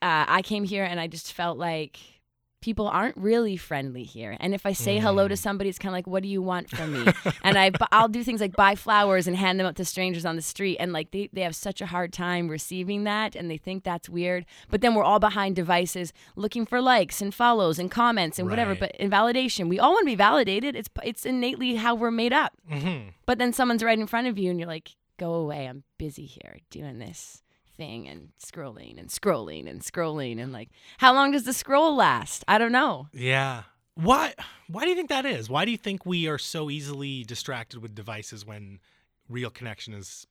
uh, 0.02 0.26
I 0.28 0.42
came 0.42 0.64
here, 0.64 0.84
and 0.84 1.00
I 1.00 1.06
just 1.06 1.32
felt 1.32 1.56
like 1.56 1.98
people 2.66 2.88
aren't 2.88 3.16
really 3.16 3.56
friendly 3.56 4.02
here. 4.02 4.36
And 4.40 4.52
if 4.52 4.66
I 4.66 4.72
say 4.72 4.98
hello 4.98 5.26
Mm. 5.26 5.28
to 5.28 5.36
somebody, 5.36 5.70
it's 5.70 5.78
kind 5.78 5.90
of 5.90 5.98
like, 5.98 6.08
what 6.08 6.24
do 6.24 6.28
you 6.28 6.42
want 6.42 6.68
from 6.68 6.88
me? 6.94 7.12
and 7.44 7.56
I, 7.56 7.70
I'll 7.92 8.08
do 8.08 8.24
things 8.24 8.40
like 8.40 8.56
buy 8.56 8.74
flowers 8.74 9.28
and 9.28 9.36
hand 9.36 9.60
them 9.60 9.68
out 9.68 9.76
to 9.76 9.84
strangers 9.84 10.24
on 10.26 10.34
the 10.34 10.42
street. 10.42 10.76
And 10.80 10.92
like 10.92 11.12
they, 11.12 11.30
they 11.32 11.42
have 11.42 11.54
such 11.54 11.80
a 11.80 11.86
hard 11.86 12.12
time 12.12 12.48
receiving 12.48 13.04
that 13.04 13.36
and 13.36 13.48
they 13.48 13.56
think 13.56 13.84
that's 13.84 14.08
weird. 14.08 14.46
But 14.68 14.80
then 14.80 14.96
we're 14.96 15.04
all 15.04 15.20
behind 15.20 15.54
devices 15.54 16.12
looking 16.34 16.66
for 16.66 16.80
likes 16.80 17.22
and 17.22 17.32
follows 17.32 17.78
and 17.78 17.88
comments 17.88 18.36
and 18.40 18.48
whatever. 18.50 18.74
But 18.74 18.96
in 18.96 19.08
validation, 19.10 19.68
we 19.68 19.78
all 19.78 19.92
want 19.92 20.02
to 20.02 20.12
be 20.14 20.16
validated. 20.16 20.74
It's, 20.74 20.90
it's 21.04 21.24
innately 21.24 21.76
how 21.76 21.94
we're 21.94 22.10
made 22.10 22.32
up. 22.32 22.52
Mhm. 22.68 23.12
But 23.26 23.38
then 23.38 23.52
someone's 23.52 23.84
right 23.84 23.96
in 23.98 24.08
front 24.08 24.26
of 24.26 24.38
you 24.38 24.50
and 24.50 24.58
you're 24.58 24.66
like, 24.76 24.96
go 25.18 25.34
away. 25.34 25.66
I'm 25.68 25.84
busy 25.98 26.26
here 26.26 26.56
doing 26.70 26.98
this 26.98 27.42
thing 27.76 28.08
and 28.08 28.30
scrolling 28.44 28.98
and 28.98 29.08
scrolling 29.08 29.68
and 29.68 29.80
scrolling. 29.80 30.40
And 30.40 30.52
like, 30.52 30.70
how 30.98 31.12
long 31.14 31.32
does 31.32 31.44
the 31.44 31.52
scroll 31.52 31.94
last? 31.94 32.44
I 32.48 32.58
don't 32.58 32.72
know. 32.72 33.08
Yeah. 33.12 33.64
Why 33.94 34.34
why 34.68 34.82
do 34.82 34.90
you 34.90 34.96
think 34.96 35.08
that 35.08 35.24
is? 35.24 35.48
Why 35.48 35.64
do 35.64 35.70
you 35.70 35.78
think 35.78 36.04
we 36.04 36.28
are 36.28 36.38
so 36.38 36.70
easily 36.70 37.24
distracted 37.24 37.80
with 37.80 37.94
devices 37.94 38.44
when 38.44 38.80
real 39.28 39.50
connection 39.50 39.94
is 39.94 40.26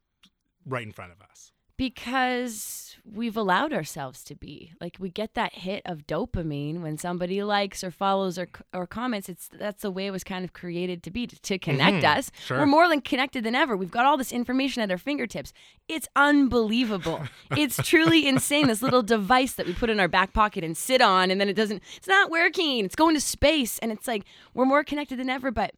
right 0.65 0.86
in 0.86 0.91
front 0.91 1.12
of 1.12 1.21
us? 1.21 1.51
Because 1.77 2.95
we've 3.05 3.38
allowed 3.38 3.71
ourselves 3.71 4.23
to 4.23 4.35
be. 4.35 4.73
Like, 4.81 4.97
we 4.99 5.09
get 5.09 5.35
that 5.35 5.53
hit 5.53 5.81
of 5.85 6.07
dopamine 6.07 6.81
when 6.81 6.97
somebody 6.97 7.43
likes 7.43 7.83
or 7.83 7.91
follows 7.91 8.39
or, 8.39 8.47
or 8.73 8.88
comments. 8.88 9.29
It's 9.29 9.47
That's 9.47 9.83
the 9.83 9.91
way 9.91 10.07
it 10.07 10.11
was 10.11 10.23
kind 10.23 10.43
of 10.43 10.53
created 10.53 11.03
to 11.03 11.11
be, 11.11 11.27
to, 11.27 11.39
to 11.39 11.59
connect 11.59 12.03
Mhm. 12.03 12.17
us. 12.17 12.31
Sure. 12.45 12.57
We're 12.59 12.65
more 12.65 12.88
than 12.89 13.01
connected 13.01 13.43
than 13.43 13.53
ever. 13.55 13.77
We've 13.77 13.91
got 13.91 14.05
all 14.05 14.17
this 14.17 14.31
information 14.31 14.81
at 14.81 14.89
our 14.89 14.97
fingertips. 14.97 15.53
It's 15.88 16.07
unbelievable. 16.15 17.21
it's 17.51 17.77
truly 17.77 18.27
insane. 18.27 18.67
This 18.67 18.81
little 18.81 19.03
device 19.03 19.53
that 19.53 19.67
we 19.67 19.73
put 19.73 19.89
in 19.89 19.99
our 19.99 20.07
back 20.07 20.33
pocket 20.33 20.63
and 20.63 20.75
sit 20.75 21.01
on, 21.01 21.29
and 21.29 21.39
then 21.39 21.49
it 21.49 21.55
doesn't, 21.55 21.83
it's 21.97 22.07
not 22.07 22.31
working. 22.31 22.85
It's 22.85 22.95
going 22.95 23.15
to 23.15 23.21
space. 23.21 23.77
And 23.79 23.91
it's 23.91 24.07
like, 24.07 24.23
we're 24.53 24.65
more 24.65 24.83
connected 24.83 25.19
than 25.19 25.29
ever, 25.29 25.51
but 25.51 25.73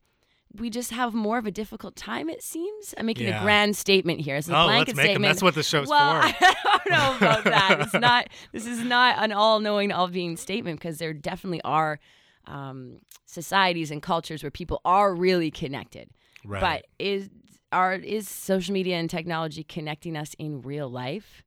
we 0.60 0.70
just 0.70 0.92
have 0.92 1.14
more 1.14 1.38
of 1.38 1.46
a 1.46 1.52
difficult 1.52 1.96
time, 1.96 2.30
it 2.30 2.42
seems. 2.44 2.94
I'm 2.98 3.06
making 3.06 3.28
Yeah. 3.28 3.40
a 3.42 3.44
grand 3.44 3.76
statement 3.76 4.20
here. 4.22 4.36
It's 4.36 4.48
a 4.50 4.58
Oh, 4.58 4.66
blanket 4.66 4.96
let's 4.96 4.98
make 4.98 5.06
'em. 5.06 5.12
statement. 5.12 5.30
That's 5.34 5.42
what 5.44 5.56
the 5.56 5.64
show's 5.64 5.88
well, 5.88 6.22
for. 6.22 6.28
I 6.42 6.80
don't 6.86 6.90
know 6.90 7.18
about 7.18 7.44
that. 7.46 7.80
It's 7.82 7.94
not, 7.94 8.28
this 8.52 8.66
is 8.66 8.80
not 8.84 9.24
an 9.24 9.32
all 9.32 9.60
knowing, 9.60 9.92
all 9.92 10.08
being 10.08 10.38
statement 10.38 10.80
because 10.80 10.98
there 10.98 11.14
definitely 11.14 11.62
are 11.64 12.00
um, 12.46 13.00
societies 13.26 13.92
and 13.92 14.02
cultures 14.02 14.42
where 14.44 14.52
people 14.52 14.80
are 14.86 15.14
really 15.14 15.52
connected. 15.52 16.10
Right. 16.46 16.62
But 16.62 16.86
is 16.98 17.30
are 17.74 17.96
is 17.96 18.30
social 18.30 18.74
media 18.74 18.96
and 18.96 19.10
technology 19.10 19.64
connecting 19.64 20.16
us 20.16 20.34
in 20.40 20.62
real 20.62 20.90
life? 20.90 21.44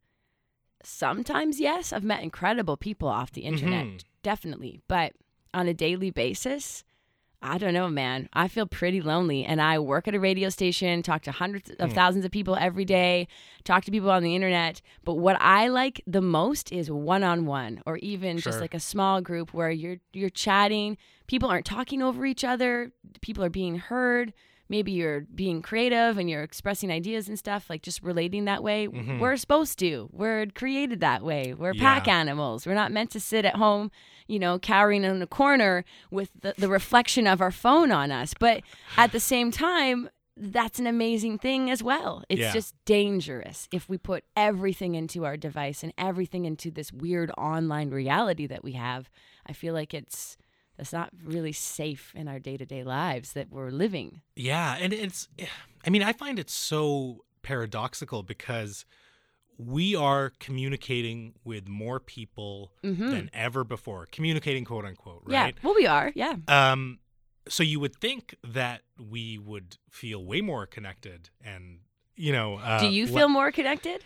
Sometimes 0.83 1.61
yes. 1.61 1.93
I've 1.93 2.05
met 2.05 2.23
incredible 2.23 2.77
people 2.77 3.09
off 3.09 3.33
the 3.33 3.43
internet, 3.43 3.87
Mhm. 3.87 4.01
definitely. 4.23 4.81
But 4.89 5.13
on 5.53 5.67
a 5.69 5.75
daily 5.75 6.11
basis, 6.11 6.85
I 7.43 7.57
don't 7.57 7.73
know, 7.73 7.89
man. 7.89 8.29
I 8.35 8.49
feel 8.49 8.67
pretty 8.67 9.01
lonely 9.01 9.45
and 9.47 9.63
I 9.63 9.79
work 9.79 10.07
at 10.07 10.15
a 10.15 10.21
radio 10.21 10.51
station, 10.51 11.03
talk 11.03 11.23
to 11.23 11.33
hundreds 11.33 11.71
of 11.71 11.91
Hmm. 11.91 11.95
thousands 11.95 12.25
of 12.27 12.31
people 12.31 12.55
every 12.57 12.85
day, 12.85 13.29
talk 13.65 13.85
to 13.85 13.91
people 13.91 14.11
on 14.11 14.23
the 14.23 14.35
internet. 14.35 14.83
But 15.05 15.15
what 15.15 15.37
I 15.41 15.69
like 15.69 16.03
the 16.07 16.21
most 16.21 16.71
is 16.71 16.91
one-on-one 16.91 17.83
or 17.87 17.97
even 17.99 18.37
just 18.39 18.61
like 18.61 18.75
a 18.75 18.81
small 18.81 19.23
group 19.23 19.55
where 19.55 19.71
you're 19.71 19.97
you're 20.13 20.29
chatting, 20.29 20.99
people 21.29 21.49
aren't 21.49 21.65
talking 21.67 22.03
over 22.03 22.27
each 22.27 22.45
other, 22.45 22.93
people 23.23 23.43
are 23.43 23.49
being 23.51 23.77
heard. 23.79 24.35
Maybe 24.71 24.93
you're 24.93 25.23
being 25.35 25.61
creative 25.61 26.17
and 26.17 26.31
you're 26.31 26.45
expressing 26.45 26.91
ideas 26.93 27.29
and 27.29 27.37
stuff, 27.39 27.69
like 27.69 27.83
just 27.83 28.03
relating 28.03 28.47
that 28.47 28.63
way. 28.63 28.87
Mhm. 28.87 29.19
We're 29.19 29.37
supposed 29.37 29.79
to. 29.81 30.09
We're 30.13 30.47
created 30.47 31.01
that 31.01 31.23
way. 31.23 31.53
We're 31.53 31.75
pack 31.75 32.07
animals. 32.09 32.67
We're 32.67 32.75
not 32.75 32.93
meant 32.93 33.11
to 33.11 33.21
sit 33.21 33.45
at 33.45 33.57
home, 33.57 33.91
you 34.29 34.39
know, 34.39 34.59
cowering 34.61 35.03
in 35.05 35.21
a 35.21 35.27
corner 35.27 35.85
with 36.11 36.31
the, 36.41 36.55
the 36.57 36.69
reflection 36.69 37.27
of 37.27 37.41
our 37.43 37.51
phone 37.51 37.91
on 37.91 38.13
us. 38.13 38.33
But 38.39 38.63
at 38.97 39.11
the 39.11 39.19
same 39.21 39.51
time, 39.51 40.09
that's 40.37 40.79
an 40.79 40.87
amazing 40.87 41.39
thing 41.39 41.69
as 41.69 41.83
well. 41.83 42.23
It's 42.31 42.41
Yeah. 42.41 42.53
just 42.53 42.75
dangerous 42.87 43.69
if 43.73 43.89
we 43.89 43.99
put 43.99 44.25
everything 44.37 44.95
into 44.95 45.25
our 45.27 45.37
device 45.37 45.83
and 45.83 45.93
everything 45.99 46.45
into 46.47 46.71
this 46.71 46.93
weird 46.93 47.31
online 47.37 47.91
reality 47.91 48.47
that 48.47 48.63
we 48.65 48.73
have. 48.73 49.11
I 49.47 49.53
feel 49.53 49.75
like 49.75 49.93
it's 49.93 50.39
that's 50.81 50.95
not 50.95 51.11
really 51.23 51.53
safe 51.53 52.11
in 52.17 52.27
our 52.27 52.39
day-to-day 52.39 52.83
lives 52.85 53.35
that 53.35 53.51
we're 53.51 53.69
living. 53.71 54.23
Yeah, 54.35 54.79
and 54.81 54.95
it's 54.95 55.29
I 55.87 55.91
mean, 55.91 56.03
I 56.03 56.15
find 56.15 56.39
it 56.39 56.49
so 56.49 57.25
paradoxical 57.43 58.23
because 58.23 58.87
we 59.59 59.95
are 59.95 60.33
communicating 60.41 61.35
with 61.45 61.69
more 61.69 62.01
people 62.01 62.73
Mhm. 62.83 63.11
than 63.11 63.31
ever 63.35 63.63
before. 63.63 64.07
Communicating 64.11 64.65
quote 64.65 64.87
unquote, 64.87 65.25
Yeah. 65.29 65.43
right? 65.43 65.57
Well, 65.63 65.75
we 65.75 65.87
are. 65.87 66.13
Yeah. 66.15 66.37
Um 66.49 67.01
so 67.47 67.63
you 67.63 67.79
would 67.79 67.95
think 67.97 68.35
that 68.43 68.81
we 68.99 69.37
would 69.37 69.77
feel 69.91 70.25
way 70.25 70.41
more 70.41 70.65
connected 70.67 71.29
and 71.45 71.81
you 72.17 72.33
know, 72.33 72.55
uh, 72.57 72.81
Do 72.81 72.87
you 72.89 73.05
le- 73.07 73.13
feel 73.13 73.29
more 73.29 73.53
connected? 73.53 74.03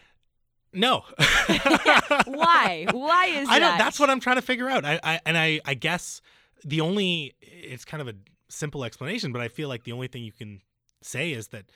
No. 0.72 1.04
Why? 2.26 2.86
Why 2.90 3.26
is 3.26 3.48
I 3.48 3.58
don't 3.60 3.70
that? 3.72 3.78
that's 3.78 4.00
what 4.00 4.10
I'm 4.10 4.18
trying 4.18 4.36
to 4.36 4.42
figure 4.42 4.68
out. 4.68 4.84
I, 4.84 4.98
I 5.04 5.20
and 5.24 5.38
I 5.38 5.60
I 5.64 5.74
guess 5.74 6.20
the 6.64 6.80
only 6.80 7.34
it's 7.40 7.84
kind 7.84 8.00
of 8.00 8.08
a 8.08 8.14
simple 8.48 8.84
explanation, 8.84 9.32
but 9.32 9.40
I 9.42 9.48
feel 9.48 9.68
like 9.68 9.84
the 9.84 9.92
only 9.92 10.08
thing 10.08 10.22
you 10.24 10.32
can 10.32 10.60
say 11.02 11.32
is 11.32 11.48
that 11.48 11.66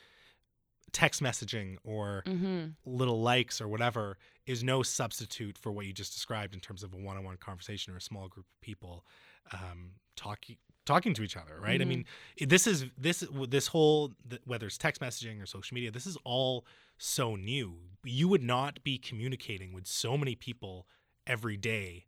text 0.92 1.22
messaging 1.22 1.76
or 1.84 2.22
Mhm. 2.26 2.74
little 2.86 3.20
likes 3.20 3.60
or 3.60 3.68
whatever 3.68 4.16
is 4.46 4.64
no 4.64 4.82
substitute 4.82 5.58
for 5.58 5.70
what 5.70 5.84
you 5.84 5.92
just 5.92 6.14
described 6.14 6.54
in 6.54 6.60
terms 6.60 6.82
of 6.82 6.94
a 6.94 6.96
one-on-one 6.96 7.36
conversation 7.36 7.92
or 7.92 7.98
a 7.98 8.00
small 8.00 8.28
group 8.28 8.46
of 8.46 8.60
people 8.62 9.04
um, 9.52 9.92
talking 10.16 10.56
talking 10.86 11.12
to 11.12 11.22
each 11.22 11.36
other 11.36 11.60
right 11.60 11.82
i 11.82 11.84
Mhm. 11.84 11.88
mean 11.88 12.04
this 12.40 12.66
is 12.66 12.86
this 12.96 13.22
this 13.48 13.66
whole 13.66 14.14
whether 14.46 14.66
it's 14.66 14.78
text 14.78 15.02
messaging 15.02 15.42
or 15.42 15.44
social 15.44 15.74
media 15.74 15.90
this 15.90 16.06
is 16.06 16.16
all 16.24 16.64
so 16.96 17.36
new 17.36 17.78
you 18.04 18.26
would 18.26 18.42
not 18.42 18.82
be 18.82 18.96
communicating 18.96 19.74
with 19.74 19.86
so 19.86 20.16
many 20.16 20.34
people 20.34 20.88
every 21.26 21.58
day 21.58 22.06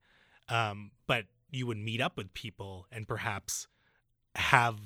um, 0.49 0.93
but 1.07 1.27
you 1.51 1.67
would 1.67 1.79
meet 1.79 2.01
up 2.01 2.17
with 2.17 2.33
people 2.35 2.87
and 2.93 3.07
perhaps 3.09 3.67
have 4.37 4.77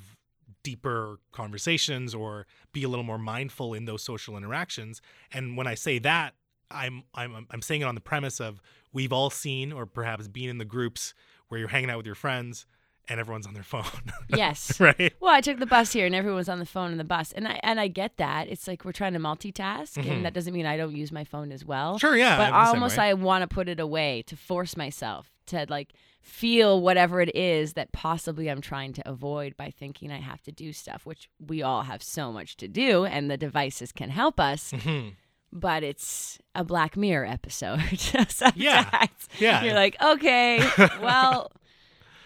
deeper 0.63 1.19
conversations 1.33 2.15
or 2.15 2.47
be 2.73 2.83
a 2.83 2.89
little 2.89 3.05
more 3.05 3.19
mindful 3.19 3.75
in 3.75 3.85
those 3.85 4.03
social 4.03 4.37
interactions. 4.37 5.01
And 5.33 5.57
when 5.57 5.67
I 5.67 5.75
say 5.75 5.99
that, 6.01 6.35
I'm 6.71 7.05
I'm 7.15 7.47
I'm 7.51 7.63
saying 7.63 7.83
it 7.83 7.85
on 7.85 7.95
the 7.95 8.01
premise 8.01 8.41
of 8.41 8.61
we've 8.93 9.13
all 9.13 9.31
seen 9.31 9.73
or 9.73 9.87
perhaps 9.87 10.29
been 10.29 10.49
in 10.49 10.59
the 10.59 10.65
groups 10.65 11.15
where 11.49 11.59
you're 11.61 11.69
hanging 11.69 11.91
out 11.91 11.99
with 11.99 12.07
your 12.07 12.15
friends 12.15 12.67
and 13.07 13.21
everyone's 13.21 13.47
on 13.47 13.53
their 13.53 13.63
phone. 13.75 13.85
Yes. 14.29 14.81
right? 14.81 15.13
Well, 15.21 15.33
I 15.35 15.43
took 15.43 15.59
the 15.59 15.67
bus 15.67 15.93
here, 15.93 16.07
and 16.07 16.15
everyone's 16.15 16.49
on 16.49 16.59
the 16.59 16.65
phone 16.67 16.91
in 16.91 16.97
the 16.99 17.05
bus, 17.05 17.33
and 17.33 17.47
I 17.47 17.61
and 17.63 17.79
I 17.79 17.89
get 17.89 18.17
that. 18.17 18.49
It's 18.49 18.67
like 18.67 18.85
we're 18.85 18.93
trying 18.93 19.13
to 19.13 19.19
multitask, 19.19 20.03
Mhm. 20.03 20.11
and 20.11 20.25
that 20.25 20.33
doesn't 20.33 20.55
mean 20.55 20.65
I 20.67 20.79
don't 20.79 20.97
use 20.97 21.13
my 21.13 21.25
phone 21.25 21.53
as 21.53 21.65
well. 21.67 21.99
Sure, 21.99 22.17
yeah. 22.17 22.39
but 22.39 22.45
I'm 22.45 22.53
the 22.53 22.65
same 22.65 22.75
almost. 22.77 22.99
I 22.99 23.13
want 23.15 23.43
to 23.43 23.55
put 23.55 23.69
it 23.69 23.79
away 23.79 24.23
to 24.29 24.37
force 24.37 24.75
myself 24.77 25.31
to 25.47 25.67
like 25.69 25.93
feel 26.25 26.81
whatever 26.81 27.21
it 27.21 27.35
is 27.37 27.75
that 27.75 27.93
possibly 27.93 28.49
I'm 28.51 28.63
trying 28.63 28.95
to 28.95 29.09
avoid 29.09 29.57
by 29.59 29.71
thinking 29.71 30.11
I 30.11 30.21
have 30.21 30.43
to 30.45 30.53
do 30.53 30.73
stuff, 30.73 31.05
which 31.05 31.29
we 31.39 31.63
all 31.63 31.83
have 31.83 32.03
so 32.03 32.33
much 32.33 32.57
to 32.57 32.67
do, 32.67 33.05
and 33.05 33.31
the 33.31 33.37
devices 33.37 33.93
can 33.93 34.09
help 34.11 34.41
us. 34.41 34.73
Mhm. 34.73 35.13
But 35.53 35.85
it's 35.85 36.39
a 36.55 36.65
Black 36.65 36.97
Mirror 36.97 37.27
episode. 37.27 37.79
Yeah. 38.57 39.07
Yeah. 39.39 39.63
You're 39.65 39.75
like, 39.75 39.97
okay, 40.03 40.67
well, 41.03 41.53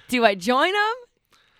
do 0.08 0.24
I 0.24 0.34
join 0.36 0.72
them? 0.72 0.94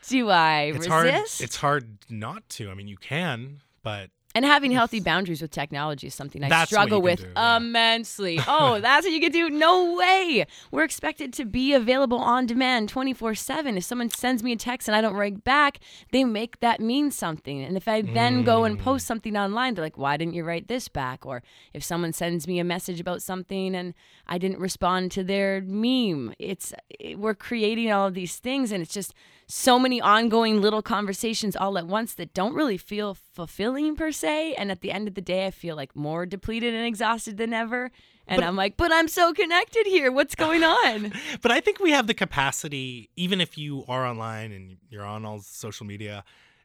Do 0.09 0.31
I 0.31 0.73
it's 0.75 0.89
resist? 0.89 0.89
hard 0.89 1.15
it's 1.41 1.57
hard 1.57 1.99
not 2.09 2.49
to. 2.51 2.71
I 2.71 2.75
mean, 2.75 2.89
you 2.89 2.97
can, 2.97 3.61
but 3.83 4.11
And 4.35 4.45
having 4.45 4.71
healthy 4.71 5.01
boundaries 5.01 5.41
with 5.41 5.51
technology 5.51 6.07
is 6.07 6.15
something 6.15 6.45
I 6.45 6.51
That's 6.51 6.71
struggle 6.71 7.01
with 7.01 7.21
do, 7.21 7.29
yeah. 7.35 7.57
immensely. 7.57 8.39
Oh, 8.47 8.79
that's 8.79 9.05
what 9.07 9.13
you 9.13 9.21
can 9.21 9.33
do? 9.33 9.49
No 9.49 9.95
way. 9.97 10.47
We're 10.71 10.85
expected 10.85 11.33
to 11.33 11.45
be 11.47 11.73
available 11.73 12.19
on 12.19 12.45
demand 12.47 12.91
24 12.91 13.35
7. 13.35 13.79
If 13.79 13.85
someone 13.85 14.11
sends 14.11 14.43
me 14.43 14.53
a 14.53 14.57
text 14.57 14.87
and 14.87 14.95
I 14.95 15.01
don't 15.01 15.15
write 15.15 15.45
back, 15.45 15.81
they 16.13 16.25
make 16.25 16.61
that 16.61 16.79
mean 16.79 17.11
something. 17.11 17.63
And 17.63 17.77
if 17.77 17.89
I 17.89 18.03
then 18.03 18.45
go 18.45 18.65
and 18.65 18.79
Mm. 18.79 18.83
post 18.85 19.07
something 19.07 19.37
online, 19.37 19.75
they're 19.75 19.85
like, 19.85 19.97
why 19.99 20.17
didn't 20.19 20.35
you 20.35 20.45
write 20.45 20.69
this 20.69 20.89
back? 20.89 21.25
Or 21.25 21.43
if 21.73 21.83
someone 21.83 22.13
sends 22.13 22.47
me 22.47 22.59
a 22.59 22.65
message 22.65 23.01
about 23.01 23.23
something 23.23 23.75
and 23.75 23.95
I 24.27 24.37
didn't 24.39 24.61
respond 24.61 25.11
to 25.13 25.25
their 25.25 25.63
meme, 25.63 26.35
it's 26.39 26.75
it, 27.01 27.19
we're 27.19 27.35
creating 27.35 27.91
all 27.91 28.07
of 28.07 28.15
these 28.15 28.37
things 28.37 28.73
and 28.73 28.83
it's 28.83 28.93
just 28.95 29.15
so 29.51 29.79
many 29.79 29.99
ongoing 29.99 30.61
little 30.61 30.83
conversations 30.83 31.57
all 31.57 31.79
at 31.79 31.87
once 31.87 32.13
that 32.15 32.35
don't 32.35 32.55
really 32.55 32.77
feel 32.77 33.15
fulfilling 33.15 33.97
per 33.97 34.13
se. 34.13 34.55
And 34.55 34.71
at 34.71 34.83
the 34.83 34.93
end 34.93 35.09
of 35.09 35.15
the 35.15 35.23
day, 35.23 35.47
I 35.47 35.51
feel 35.51 35.75
like 35.75 35.97
more 35.97 36.27
depleted 36.27 36.75
and 36.75 36.87
exhausted 36.87 37.39
than 37.39 37.55
ever. 37.55 37.91
And 38.27 38.43
But- 38.43 38.47
I'm 38.47 38.57
like, 38.57 38.77
but 38.77 38.93
I'm 38.93 39.09
so 39.09 39.33
connected 39.33 39.87
here. 39.87 40.13
What's 40.13 40.35
going 40.35 40.63
on? 40.63 41.15
but 41.41 41.51
I 41.51 41.61
think 41.61 41.81
we 41.81 41.93
have 41.93 42.07
the 42.07 42.15
capacity, 42.15 43.09
even 43.17 43.41
if 43.41 43.57
you 43.57 43.87
are 43.89 44.07
online 44.07 44.53
and 44.53 44.77
you're 44.91 45.05
on 45.05 45.25
all 45.25 45.41
social 45.41 45.87
media, 45.87 46.25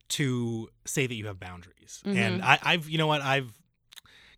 to 0.09 0.69
say 0.83 1.07
that 1.07 1.15
you 1.15 1.27
have 1.27 1.39
boundaries. 1.39 2.03
Mm-hmm. 2.05 2.17
And 2.17 2.43
I, 2.43 2.59
I've, 2.61 2.89
you 2.89 2.97
know 2.97 3.07
what, 3.07 3.21
I've 3.21 3.53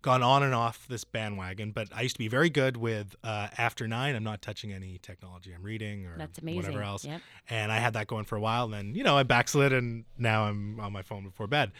gone 0.05 0.21
on 0.21 0.43
and 0.43 0.53
off 0.53 0.87
this 0.87 1.03
bandwagon, 1.03 1.71
but 1.71 1.87
I 1.91 2.03
used 2.03 2.15
to 2.15 2.19
be 2.19 2.27
very 2.27 2.51
good 2.51 2.77
with 2.77 3.15
uh, 3.23 3.47
after 3.57 3.87
nine. 3.87 4.15
I'm 4.15 4.23
not 4.23 4.39
touching 4.39 4.71
any 4.71 4.99
technology. 5.01 5.51
I'm 5.51 5.63
reading 5.63 6.05
or 6.05 6.15
whatever 6.41 6.83
else. 6.83 7.05
Yep. 7.05 7.21
And 7.49 7.71
I 7.71 7.79
had 7.79 7.93
that 7.93 8.05
going 8.05 8.25
for 8.25 8.35
a 8.35 8.39
while. 8.39 8.65
And 8.65 8.73
then 8.73 8.93
you 8.95 9.03
know 9.03 9.17
I 9.17 9.23
backslid, 9.23 9.73
and 9.73 10.05
now 10.15 10.43
I'm 10.43 10.79
on 10.79 10.93
my 10.93 11.01
phone 11.01 11.23
before 11.23 11.47
bed. 11.47 11.71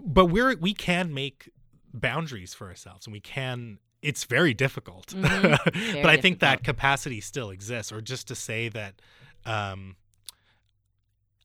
But 0.00 0.26
we're 0.26 0.56
we 0.56 0.72
can 0.72 1.12
make 1.12 1.50
boundaries 1.92 2.54
for 2.54 2.68
ourselves, 2.68 3.06
and 3.06 3.12
we 3.12 3.20
can. 3.20 3.78
It's 4.00 4.24
very 4.24 4.54
difficult, 4.54 5.08
Mhm. 5.08 5.58
but 6.02 6.06
I 6.10 6.16
think 6.16 6.40
that 6.40 6.64
capacity 6.64 7.20
still 7.20 7.50
exists. 7.50 7.92
Or 7.92 8.00
just 8.00 8.26
to 8.28 8.34
say 8.34 8.70
that. 8.70 9.02
Um, 9.44 9.96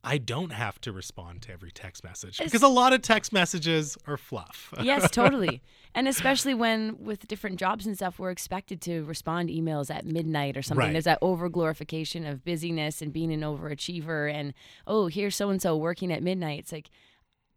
I 0.04 0.18
don't 0.18 0.52
have 0.52 0.82
to 0.82 0.92
respond 0.92 1.44
to 1.44 1.54
every 1.54 1.72
text 1.72 2.04
message 2.04 2.38
because 2.38 2.62
a 2.62 2.68
lot 2.68 2.92
of 2.92 3.02
text 3.02 3.32
messages 3.32 3.98
are 4.06 4.18
fluff. 4.18 4.74
yes, 4.82 5.10
totally. 5.10 5.62
And 5.96 6.08
especially 6.08 6.54
when 6.54 6.98
with 7.00 7.28
different 7.28 7.58
jobs 7.58 7.86
and 7.86 7.96
stuff, 7.96 8.20
we're 8.20 8.32
expected 8.32 8.82
to 8.82 9.04
respond 9.06 9.48
to 9.48 9.56
emails 9.56 9.94
at 9.94 10.06
midnight 10.06 10.58
or 10.58 10.62
something. 10.62 10.88
Right. 10.88 10.92
There's 10.92 11.06
that 11.06 11.20
over 11.22 11.48
glorification 11.48 12.26
of 12.26 12.44
busyness 12.44 13.02
and 13.02 13.14
being 13.14 13.32
an 13.32 13.42
overachiever 13.42 14.32
and 14.32 14.54
oh, 14.86 15.08
here's 15.08 15.36
so 15.36 15.50
and 15.50 15.62
so 15.62 15.78
working 15.78 16.12
at 16.12 16.22
midnight. 16.22 16.60
It's 16.60 16.72
like 16.72 16.90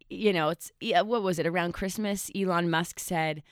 you 0.09 0.31
know, 0.31 0.49
it's 0.49 0.71
yeah, 0.79 1.01
what 1.01 1.23
was 1.23 1.39
it 1.39 1.45
around 1.45 1.73
Christmas? 1.73 2.31
Elon 2.33 2.69
Musk 2.69 2.99
said, 2.99 3.43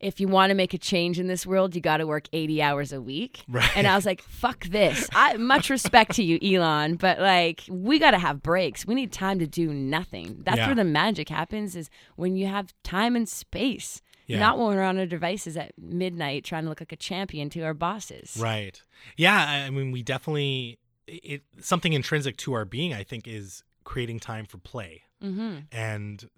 "If 0.00 0.18
you 0.20 0.28
want 0.28 0.50
to 0.50 0.54
make 0.54 0.72
a 0.74 0.78
change 0.78 1.18
in 1.20 1.26
this 1.26 1.46
world, 1.46 1.74
you 1.74 1.80
got 1.80 1.98
to 1.98 2.06
work 2.06 2.28
80 2.32 2.62
hours 2.62 2.92
a 2.92 3.00
week." 3.00 3.42
Right. 3.48 3.70
And 3.76 3.86
I 3.86 3.94
was 3.94 4.06
like, 4.06 4.22
"Fuck 4.22 4.64
this!" 4.64 5.08
I 5.12 5.36
much 5.36 5.70
respect 5.70 6.12
to 6.16 6.22
you, 6.24 6.38
Elon, 6.42 6.96
but 6.96 7.20
like, 7.20 7.62
we 7.68 7.98
got 7.98 8.12
to 8.12 8.18
have 8.18 8.42
breaks. 8.42 8.86
We 8.86 8.94
need 8.94 9.12
time 9.12 9.38
to 9.38 9.46
do 9.46 9.72
nothing. 9.72 10.42
That's 10.44 10.58
Yeah. 10.58 10.66
where 10.66 10.74
the 10.74 10.84
magic 10.84 11.28
happens. 11.28 11.76
Is 11.76 11.90
when 12.16 12.36
you 12.36 12.46
have 12.46 12.72
time 12.82 13.14
and 13.16 13.28
space. 13.28 14.02
Yeah. 14.26 14.38
Not 14.38 14.58
when 14.58 14.68
we're 14.68 14.82
on 14.82 14.96
our 14.96 15.06
devices 15.06 15.56
at 15.56 15.72
midnight 15.76 16.44
trying 16.44 16.62
to 16.62 16.68
look 16.68 16.80
like 16.80 16.92
a 16.92 16.96
champion 16.96 17.50
to 17.50 17.62
our 17.62 17.74
bosses. 17.74 18.36
Right. 18.38 18.80
Yeah. 19.16 19.64
I 19.66 19.70
mean, 19.70 19.90
we 19.90 20.04
definitely 20.04 20.78
it 21.08 21.42
something 21.60 21.92
intrinsic 21.92 22.36
to 22.38 22.52
our 22.52 22.64
being. 22.64 22.94
I 22.94 23.02
think 23.02 23.26
is 23.26 23.64
creating 23.82 24.20
time 24.20 24.46
for 24.46 24.58
play, 24.58 25.02
Mm-hmm. 25.20 25.56
and 25.72 26.30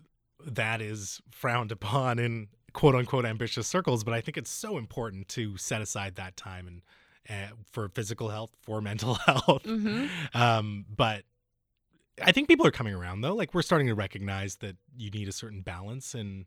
that 0.47 0.81
is 0.81 1.21
frowned 1.31 1.71
upon 1.71 2.19
in 2.19 2.49
quote 2.73 2.95
unquote 2.95 3.25
ambitious 3.25 3.67
circles. 3.67 4.05
But 4.05 4.15
I 4.15 4.21
think 4.21 4.37
it's 4.37 4.51
so 4.51 4.79
important 4.79 5.29
to 5.29 5.57
set 5.57 5.83
aside 5.83 6.17
that 6.17 6.37
time 6.37 6.67
and 6.67 6.83
uh, 7.29 7.55
for 7.71 7.89
physical 7.89 8.29
health, 8.29 8.51
for 8.63 8.81
mental 8.83 9.15
health. 9.15 9.65
Mm-hmm. 9.65 10.07
Um, 10.35 10.85
but 10.95 11.25
I 12.23 12.33
think 12.33 12.49
people 12.49 12.67
are 12.67 12.73
coming 12.73 12.95
around 12.95 13.23
though. 13.23 13.35
Like 13.35 13.55
we're 13.55 13.63
starting 13.63 13.87
to 13.89 13.95
recognize 13.95 14.57
that 14.57 14.77
you 14.97 15.11
need 15.11 15.29
a 15.29 15.33
certain 15.33 15.63
balance 15.63 16.15
in 16.15 16.47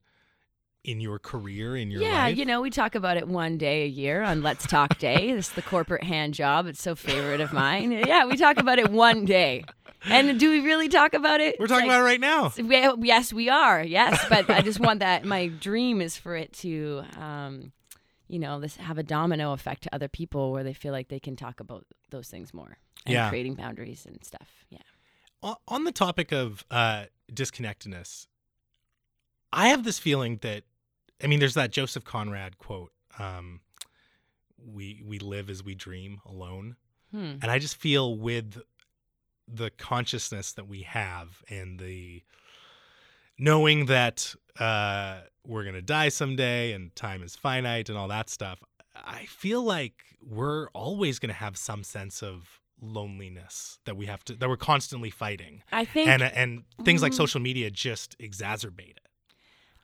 in 0.86 1.02
your 1.02 1.18
career, 1.20 1.76
in 1.76 1.90
your 1.90 2.02
yeah, 2.02 2.26
life. 2.26 2.38
you 2.38 2.46
know, 2.46 2.62
we 2.62 2.70
talk 2.70 2.94
about 2.96 3.18
it 3.18 3.28
one 3.28 3.58
day 3.58 3.84
a 3.84 3.88
year 3.88 4.22
on 4.22 4.44
Let's 4.44 4.68
Talk 4.68 4.98
Day. 5.00 5.32
this 5.36 5.48
is 5.50 5.54
the 5.54 5.62
corporate 5.62 6.04
hand 6.04 6.34
job. 6.36 6.68
It's 6.68 6.82
so 6.82 6.96
favorite 6.96 7.42
of 7.42 7.52
mine. 7.52 7.92
Yeah, 7.92 8.26
we 8.26 8.38
talk 8.38 8.58
about 8.58 8.78
it 8.80 8.92
one 8.92 9.26
day. 9.26 9.66
And 10.08 10.40
do 10.40 10.52
we 10.52 10.60
really 10.60 10.88
talk 10.88 11.16
about 11.16 11.40
it? 11.42 11.56
We're 11.60 11.66
talking 11.66 11.90
about 11.90 12.02
it 12.02 12.04
right 12.04 12.20
now. 12.20 12.54
it. 12.56 13.00
Yes, 13.02 13.34
we 13.34 13.50
are. 13.50 13.82
Yes, 13.84 14.24
but 14.30 14.48
I 14.52 14.62
just 14.62 14.80
want 14.80 15.00
that. 15.00 15.26
My 15.26 15.48
dream 15.48 16.00
is 16.02 16.16
for 16.16 16.36
it 16.36 16.54
to, 16.60 17.04
um, 17.18 17.72
you 18.28 18.38
know, 18.38 18.60
this 18.60 18.76
have 18.76 19.00
a 19.00 19.04
domino 19.04 19.54
effect 19.54 19.82
to 19.84 19.96
other 19.96 20.08
people 20.08 20.52
where 20.52 20.64
they 20.64 20.74
feel 20.74 20.92
like 20.92 21.08
they 21.08 21.20
can 21.20 21.36
talk 21.36 21.60
about 21.60 21.86
those 22.12 22.28
things 22.28 22.54
more 22.54 22.78
and 23.08 23.14
Yeah. 23.14 23.30
creating 23.30 23.56
boundaries 23.56 24.06
and 24.06 24.24
stuff. 24.24 24.66
Yeah. 24.70 24.80
On 25.68 25.84
the 25.84 25.92
topic 25.92 26.32
of 26.32 26.64
uh, 26.70 27.06
disconnectedness, 27.34 28.28
I 29.52 29.70
have 29.70 29.84
this 29.84 29.98
feeling 30.00 30.38
that, 30.42 30.64
I 31.24 31.28
mean, 31.28 31.40
there's 31.40 31.54
that 31.56 31.72
Joseph 31.72 32.04
Conrad 32.04 32.58
quote: 32.58 32.92
um, 33.20 33.62
"We 34.58 35.02
we 35.06 35.20
live 35.20 35.50
as 35.50 35.64
we 35.64 35.76
dream 35.76 36.20
alone," 36.26 36.76
Hmm. 37.12 37.36
and 37.42 37.46
I 37.46 37.60
just 37.60 37.76
feel 37.78 38.18
with 38.18 38.62
the 39.48 39.70
consciousness 39.70 40.52
that 40.54 40.68
we 40.68 40.82
have 40.84 41.44
and 41.50 41.80
the 41.80 42.24
knowing 43.38 43.86
that 43.88 44.34
uh, 44.60 45.22
we're 45.46 45.64
gonna 45.64 45.82
die 45.82 46.10
someday 46.10 46.72
and 46.72 46.96
time 46.96 47.22
is 47.24 47.36
finite 47.36 47.90
and 47.90 47.98
all 47.98 48.08
that 48.08 48.30
stuff, 48.30 48.64
I 48.96 49.26
feel 49.26 49.62
like 49.64 50.04
we're 50.22 50.68
always 50.70 51.20
gonna 51.20 51.34
have 51.34 51.58
some 51.58 51.84
sense 51.84 52.24
of 52.24 52.62
loneliness 52.82 53.80
that 53.86 53.96
we 53.96 54.06
have 54.06 54.24
to 54.26 54.36
that 54.36 54.50
we're 54.50 54.58
constantly 54.58 55.10
fighting 55.10 55.64
I 55.72 55.86
think 55.86 56.10
and 56.10 56.22
and 56.22 56.64
things 56.84 57.02
like 57.02 57.14
Mhm. 57.14 57.16
social 57.16 57.40
media 57.40 57.72
just 57.72 58.18
exacerbate 58.20 58.98
it. 58.98 59.08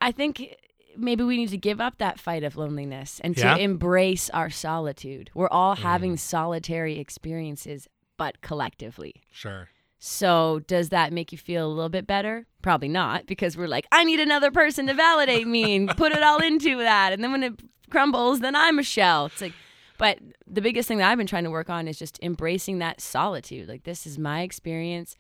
I 0.02 0.12
think 0.12 0.56
maybe 0.98 1.24
we 1.24 1.38
need 1.38 1.50
to 1.50 1.58
give 1.58 1.80
up 1.82 1.98
that 1.98 2.20
fight 2.20 2.44
of 2.44 2.56
loneliness 2.56 3.20
and 3.24 3.38
Yeah? 3.38 3.56
to 3.56 3.62
embrace 3.62 4.30
our 4.32 4.50
solitude. 4.50 5.30
We're 5.34 5.50
all 5.50 5.76
having 5.76 6.14
Mm. 6.14 6.20
solitary 6.20 7.00
experiences, 7.00 7.88
but 8.18 8.42
collectively. 8.42 9.16
Sure. 9.32 9.70
So, 10.04 10.62
does 10.66 10.90
that 10.90 11.14
make 11.14 11.32
you 11.32 11.38
feel 11.38 11.68
a 11.68 11.70
little 11.70 11.90
bit 11.90 12.08
better? 12.08 12.48
Probably 12.64 12.88
not, 12.88 13.28
because 13.28 13.56
we're 13.56 13.68
like, 13.68 13.86
I 13.92 14.04
need 14.04 14.20
another 14.20 14.50
person 14.50 14.88
to 14.88 14.94
validate 14.96 15.48
me 15.48 15.76
and 15.76 15.90
put 15.96 16.12
it 16.12 16.24
all 16.24 16.40
into 16.40 16.78
that. 16.78 17.14
And 17.14 17.24
then 17.24 17.32
when 17.32 17.44
it 17.44 17.54
crumbles, 17.92 18.40
then 18.40 18.56
I'm 18.56 18.80
a 18.80 18.84
shell. 18.84 19.28
It's 19.28 19.42
like, 19.42 19.54
but 20.00 20.18
the 20.48 20.62
biggest 20.62 20.88
thing 20.88 20.98
that 20.98 21.12
I've 21.12 21.18
been 21.20 21.28
trying 21.28 21.44
to 21.44 21.52
work 21.52 21.70
on 21.70 21.88
is 21.88 22.00
just 22.00 22.18
embracing 22.24 22.80
that 22.80 23.00
solitude. 23.00 23.70
Like, 23.70 23.84
this 23.84 24.08
is 24.08 24.18
my 24.18 24.42
experience. 24.42 25.16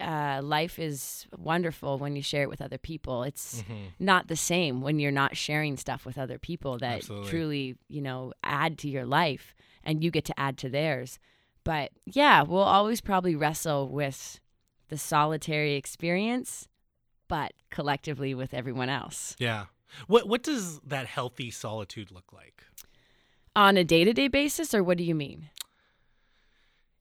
Uh, 0.00 0.40
life 0.42 0.78
is 0.78 1.26
wonderful 1.38 1.98
when 1.98 2.16
you 2.16 2.22
share 2.22 2.42
it 2.42 2.48
with 2.48 2.60
other 2.60 2.78
people. 2.78 3.22
It's 3.22 3.62
Mhm. 3.62 3.92
not 4.00 4.26
the 4.26 4.36
same 4.36 4.80
when 4.80 4.98
you're 4.98 5.12
not 5.12 5.36
sharing 5.36 5.76
stuff 5.76 6.04
with 6.04 6.18
other 6.18 6.38
people 6.38 6.78
that 6.78 6.96
Absolutely. 6.98 7.30
truly, 7.30 7.76
you 7.88 8.02
know, 8.02 8.32
add 8.42 8.76
to 8.78 8.88
your 8.88 9.06
life 9.06 9.54
and 9.84 10.02
you 10.02 10.10
get 10.10 10.24
to 10.24 10.40
add 10.40 10.58
to 10.58 10.68
theirs. 10.68 11.20
But 11.62 11.92
yeah, 12.06 12.42
we'll 12.42 12.58
always 12.62 13.00
probably 13.00 13.36
wrestle 13.36 13.88
with 13.88 14.40
the 14.88 14.98
solitary 14.98 15.74
experience, 15.74 16.68
but 17.28 17.52
collectively 17.70 18.34
with 18.34 18.52
everyone 18.52 18.88
else. 18.88 19.36
Yeah. 19.38 19.66
What 20.08 20.26
what 20.28 20.42
does 20.42 20.80
that 20.80 21.06
healthy 21.06 21.52
solitude 21.52 22.10
look 22.10 22.32
like? 22.32 22.64
On 23.54 23.76
a 23.76 23.84
day 23.84 24.02
to 24.02 24.12
day 24.12 24.26
basis, 24.26 24.74
or 24.74 24.82
what 24.82 24.98
do 24.98 25.04
you 25.04 25.14
mean? 25.14 25.50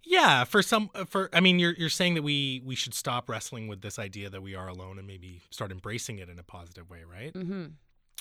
Yeah, 0.06 0.44
for 0.44 0.62
some 0.62 0.90
uh, 0.96 1.06
for 1.06 1.30
I 1.34 1.40
mean 1.40 1.60
you're 1.60 1.74
you're 1.74 1.90
saying 1.90 2.16
that 2.16 2.24
we 2.24 2.62
we 2.66 2.76
should 2.76 2.94
stop 2.94 3.30
wrestling 3.30 3.68
with 3.68 3.82
this 3.82 3.98
idea 4.00 4.30
that 4.30 4.42
we 4.42 4.54
are 4.56 4.68
alone 4.68 4.98
and 4.98 5.08
maybe 5.08 5.42
start 5.50 5.72
embracing 5.72 6.20
it 6.20 6.30
in 6.30 6.40
a 6.40 6.44
positive 6.44 6.90
way, 6.90 7.00
right? 7.10 7.34
Mm-hmm. 7.34 7.66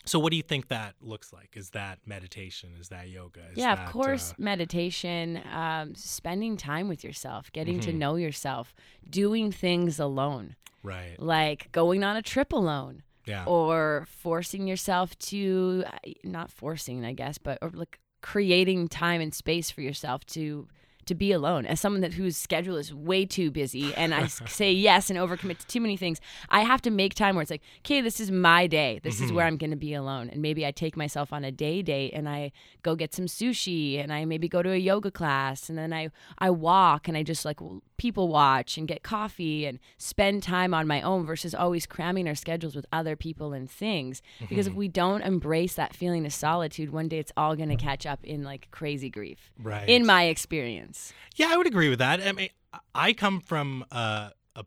So 0.05 0.19
what 0.19 0.31
do 0.31 0.37
you 0.37 0.43
think 0.43 0.69
that 0.69 0.95
looks 1.01 1.33
like? 1.33 1.51
Is 1.57 1.71
that 1.71 2.01
meditation? 2.07 2.71
Is 2.81 2.89
that 2.89 3.09
yoga? 3.09 3.41
Is 3.53 3.59
yeah, 3.59 3.77
that, 3.77 3.87
of 3.87 3.93
course, 3.93 4.33
uh, 4.33 4.35
meditation, 4.39 5.41
um, 5.53 5.95
spending 5.95 6.57
time 6.57 6.89
with 6.89 7.05
yourself, 7.05 7.53
getting 7.53 7.79
to 7.81 7.93
Mhm. 7.93 7.97
know 7.99 8.17
yourself, 8.17 8.75
doing 9.09 9.53
things 9.53 10.01
alone, 10.01 10.57
right. 10.83 11.15
like 11.21 11.71
going 11.71 12.03
on 12.03 12.17
a 12.17 12.23
trip 12.23 12.53
alone. 12.53 13.03
Yeah. 13.25 13.45
or 13.47 14.05
forcing 14.09 14.67
yourself 14.67 15.17
to 15.31 15.85
not 16.25 16.51
forcing 16.51 17.05
i 17.05 17.13
guess 17.13 17.39
but 17.39 17.57
or 17.63 17.71
like 17.71 18.01
creating 18.21 18.89
time 18.89 19.21
and 19.21 19.33
space 19.33 19.71
for 19.71 19.81
yourself 19.81 20.25
to 20.27 20.67
to 21.07 21.15
be 21.15 21.33
alone. 21.33 21.67
As 21.67 21.81
someone 21.81 22.01
that 22.03 22.15
whose 22.15 22.37
schedule 22.37 22.77
is 22.77 22.93
way 22.95 23.27
too 23.27 23.51
busy 23.51 23.95
and 23.95 24.15
I 24.15 24.27
say 24.47 24.73
yes 24.73 25.11
and 25.11 25.19
overcommit 25.19 25.59
to 25.59 25.67
too 25.67 25.81
many 25.81 25.97
things 25.97 26.21
i 26.49 26.61
have 26.63 26.83
to 26.83 26.91
make 26.91 27.15
time 27.15 27.35
where 27.35 27.43
it's 27.43 27.51
like 27.51 27.63
okay 27.81 28.01
this 28.01 28.21
is 28.21 28.31
my 28.31 28.67
day. 28.67 29.01
This 29.03 29.21
is 29.21 29.33
where 29.33 29.45
mm-hmm. 29.45 29.55
i'm 29.55 29.57
going 29.59 29.71
to 29.71 29.77
be 29.77 29.95
alone. 29.95 30.29
And 30.31 30.43
maybe 30.43 30.67
i 30.67 30.71
take 30.71 30.97
myself 30.97 31.33
on 31.33 31.45
a 31.45 31.53
day 31.53 31.83
date 31.83 32.13
and 32.15 32.29
i 32.29 32.53
go 32.83 32.95
get 32.95 33.15
some 33.15 33.27
sushi 33.27 34.03
and 34.03 34.13
i 34.13 34.25
maybe 34.25 34.49
go 34.49 34.63
to 34.63 34.71
a 34.71 34.77
yoga 34.77 35.11
class 35.11 35.69
and 35.69 35.79
then 35.79 35.93
i 35.93 36.11
i 36.39 36.51
walk 36.51 37.09
and 37.09 37.17
i 37.17 37.23
just 37.23 37.45
like 37.45 37.61
people 38.03 38.27
watch 38.27 38.77
and 38.79 38.89
get 38.89 39.01
coffee 39.05 39.65
and 39.65 39.79
spend 39.97 40.43
time 40.43 40.75
on 40.75 40.85
my 40.89 41.01
own 41.03 41.25
versus 41.25 41.55
always 41.55 41.87
cramming 41.87 42.27
our 42.27 42.35
schedules 42.35 42.75
with 42.75 42.85
other 42.93 43.15
people 43.17 43.53
and 43.53 43.71
things 43.71 44.21
because 44.49 44.67
if 44.67 44.75
we 44.75 44.89
don't 44.89 45.23
embrace 45.23 45.75
that 45.75 45.95
feeling 45.95 46.27
of 46.27 46.33
solitude 46.33 46.91
one 46.91 47.07
day 47.09 47.19
it's 47.21 47.31
all 47.37 47.55
going 47.55 47.69
to 47.69 47.77
catch 47.77 48.05
up 48.05 48.19
in 48.25 48.43
like 48.43 48.67
crazy 48.73 49.09
grief 49.09 49.53
Right. 49.71 49.89
in 49.89 50.05
my 50.05 50.25
experience 50.25 51.13
Yeah, 51.37 51.49
I 51.53 51.57
would 51.57 51.69
agree 51.69 51.89
with 51.89 52.01
that. 52.01 52.21
I 52.21 52.33
mean, 52.33 52.49
I 52.95 53.13
come 53.13 53.41
from 53.41 53.85
uh, 53.93 54.31
a 54.57 54.65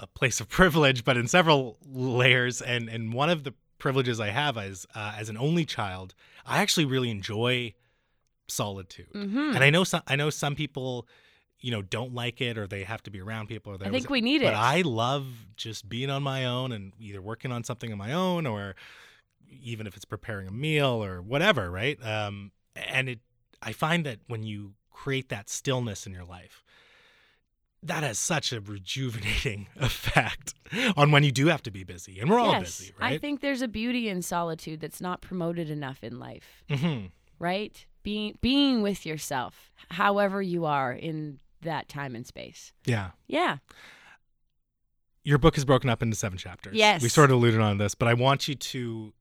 a 0.00 0.06
place 0.18 0.40
of 0.40 0.48
privilege, 0.60 1.04
but 1.04 1.16
in 1.16 1.26
several 1.28 1.78
layers, 1.86 2.60
and 2.60 2.88
and 2.94 3.02
one 3.22 3.30
of 3.30 3.44
the 3.44 3.52
privileges 3.84 4.18
I 4.18 4.30
have 4.42 4.56
is 4.70 4.78
uh, 4.96 5.12
as 5.20 5.28
an 5.32 5.36
only 5.38 5.64
child, 5.64 6.08
I 6.44 6.54
actually 6.62 6.86
really 6.94 7.10
enjoy 7.18 7.74
solitude, 8.48 9.12
Mhm. 9.14 9.54
and 9.54 9.62
I 9.62 9.70
know 9.70 9.84
some 9.84 10.02
I 10.06 10.16
know 10.16 10.30
some 10.30 10.54
people, 10.54 11.06
you 11.60 11.70
know, 11.70 11.82
don't 11.82 12.14
like 12.14 12.40
it 12.40 12.56
or 12.56 12.66
they 12.66 12.84
have 12.84 13.02
to 13.04 13.10
be 13.10 13.20
around 13.20 13.48
people. 13.48 13.72
Or 13.72 13.78
they 13.78 13.86
I 13.86 13.90
think 13.90 14.10
we 14.10 14.20
need 14.20 14.42
but 14.42 14.54
it 14.54 14.56
I 14.56 14.82
love 14.82 15.26
just 15.56 15.88
being 15.88 16.10
on 16.10 16.22
my 16.22 16.44
own 16.44 16.72
and 16.72 16.92
either 16.98 17.20
working 17.20 17.52
on 17.52 17.64
something 17.64 17.90
on 17.90 17.98
my 17.98 18.12
own 18.12 18.46
or 18.46 18.76
even 19.60 19.86
if 19.86 19.96
it's 19.96 20.04
preparing 20.04 20.46
a 20.46 20.52
meal 20.52 21.02
or 21.02 21.20
whatever, 21.20 21.70
right? 21.70 21.98
Um, 22.04 22.52
and 22.76 23.08
it, 23.08 23.20
I 23.62 23.72
find 23.72 24.06
that 24.06 24.20
when 24.26 24.42
you 24.42 24.74
create 24.92 25.30
that 25.30 25.48
stillness 25.48 26.06
in 26.06 26.12
your 26.12 26.24
life, 26.24 26.62
that 27.82 28.02
has 28.02 28.18
such 28.18 28.52
a 28.52 28.60
rejuvenating 28.60 29.68
effect 29.76 30.54
on 30.96 31.10
when 31.12 31.22
you 31.22 31.32
do 31.32 31.46
have 31.46 31.62
to 31.62 31.70
be 31.70 31.84
busy. 31.84 32.18
And 32.20 32.28
we're 32.28 32.40
all 32.40 32.58
busy, 32.60 32.92
right? 33.00 33.14
I 33.14 33.18
think 33.18 33.40
there's 33.40 33.62
a 33.62 33.68
beauty 33.68 34.08
in 34.08 34.22
solitude 34.22 34.80
that's 34.80 35.00
not 35.00 35.20
promoted 35.20 35.70
enough 35.70 36.02
in 36.02 36.18
life, 36.18 36.62
hmm 36.70 37.06
right? 37.38 37.86
Being 38.02 38.36
being 38.40 38.82
with 38.82 39.06
yourself, 39.06 39.72
however 39.90 40.42
you 40.42 40.64
are 40.64 40.92
in 40.92 41.38
that 41.62 41.88
time 41.88 42.14
and 42.14 42.26
space. 42.26 42.72
Yeah. 42.84 43.10
Yeah. 43.26 43.58
Your 45.24 45.38
book 45.38 45.58
is 45.58 45.64
broken 45.64 45.90
up 45.90 46.02
into 46.02 46.16
seven 46.16 46.38
chapters. 46.38 46.74
Yes. 46.74 47.02
We 47.02 47.08
sort 47.08 47.30
of 47.30 47.36
alluded 47.36 47.60
on 47.60 47.78
this, 47.78 47.94
but 47.94 48.08
I 48.08 48.14
want 48.14 48.48
you 48.48 48.54
to 48.54 49.12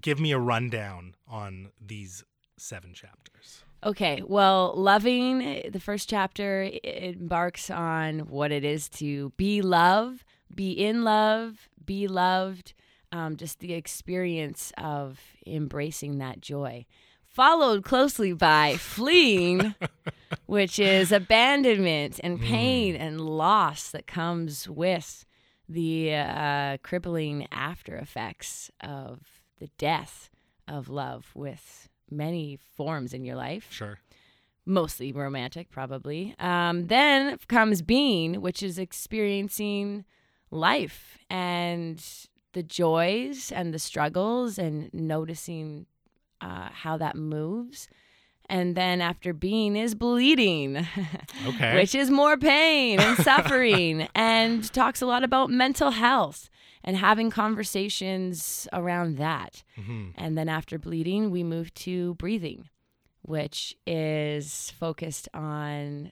give 0.00 0.18
me 0.18 0.32
a 0.32 0.38
rundown 0.38 1.14
on 1.28 1.70
these 1.80 2.24
seven 2.56 2.94
chapters. 2.94 3.62
Okay, 3.84 4.22
well, 4.24 4.74
loving 4.76 5.62
the 5.70 5.80
first 5.80 6.08
chapter 6.08 6.62
it 6.62 6.84
embarks 7.16 7.68
on 7.68 8.20
what 8.20 8.52
it 8.52 8.64
is 8.64 8.88
to 8.90 9.32
be 9.36 9.60
love, 9.60 10.24
be 10.54 10.70
in 10.70 11.02
love, 11.02 11.68
be 11.84 12.06
loved, 12.06 12.74
um, 13.10 13.36
just 13.36 13.58
the 13.58 13.74
experience 13.74 14.72
of 14.78 15.20
embracing 15.46 16.18
that 16.18 16.40
joy. 16.40 16.86
Followed 17.32 17.82
closely 17.82 18.34
by 18.34 18.76
fleeing, 18.76 19.74
which 20.46 20.78
is 20.78 21.10
abandonment 21.12 22.20
and 22.22 22.38
pain 22.40 22.94
and 22.94 23.20
loss 23.20 23.90
that 23.90 24.06
comes 24.06 24.68
with 24.68 25.24
the 25.66 26.14
uh, 26.14 26.76
crippling 26.82 27.46
after 27.50 27.96
effects 27.96 28.70
of 28.82 29.20
the 29.58 29.68
death 29.78 30.28
of 30.68 30.90
love 30.90 31.30
with 31.34 31.88
many 32.10 32.58
forms 32.76 33.14
in 33.14 33.24
your 33.24 33.36
life 33.36 33.66
Sure. 33.70 33.98
mostly 34.66 35.10
romantic, 35.12 35.70
probably. 35.70 36.34
Um, 36.38 36.88
then 36.88 37.38
comes 37.48 37.80
being, 37.80 38.42
which 38.42 38.62
is 38.62 38.78
experiencing 38.78 40.04
life 40.50 41.16
and 41.30 42.04
the 42.52 42.62
joys 42.62 43.50
and 43.50 43.72
the 43.72 43.78
struggles 43.78 44.58
and 44.58 44.92
noticing 44.92 45.86
uh, 46.42 46.68
how 46.72 46.96
that 46.98 47.16
moves. 47.16 47.88
And 48.48 48.76
then 48.76 49.00
after 49.00 49.32
being 49.32 49.76
is 49.76 49.94
bleeding, 49.94 50.86
Okay. 51.46 51.74
which 51.76 51.94
is 51.94 52.10
more 52.10 52.36
pain 52.36 53.00
and 53.00 53.16
suffering, 53.30 54.08
and 54.14 54.70
talks 54.74 55.00
a 55.00 55.06
lot 55.06 55.24
about 55.24 55.48
mental 55.48 55.92
health 55.92 56.50
and 56.84 56.96
having 56.96 57.30
conversations 57.30 58.68
around 58.72 59.16
that. 59.18 59.62
hmm 59.76 60.08
And 60.16 60.36
then 60.36 60.48
after 60.48 60.78
bleeding, 60.78 61.30
we 61.30 61.42
move 61.44 61.72
to 61.86 62.14
breathing, 62.16 62.68
which 63.22 63.74
is 63.86 64.72
focused 64.78 65.28
on 65.32 66.10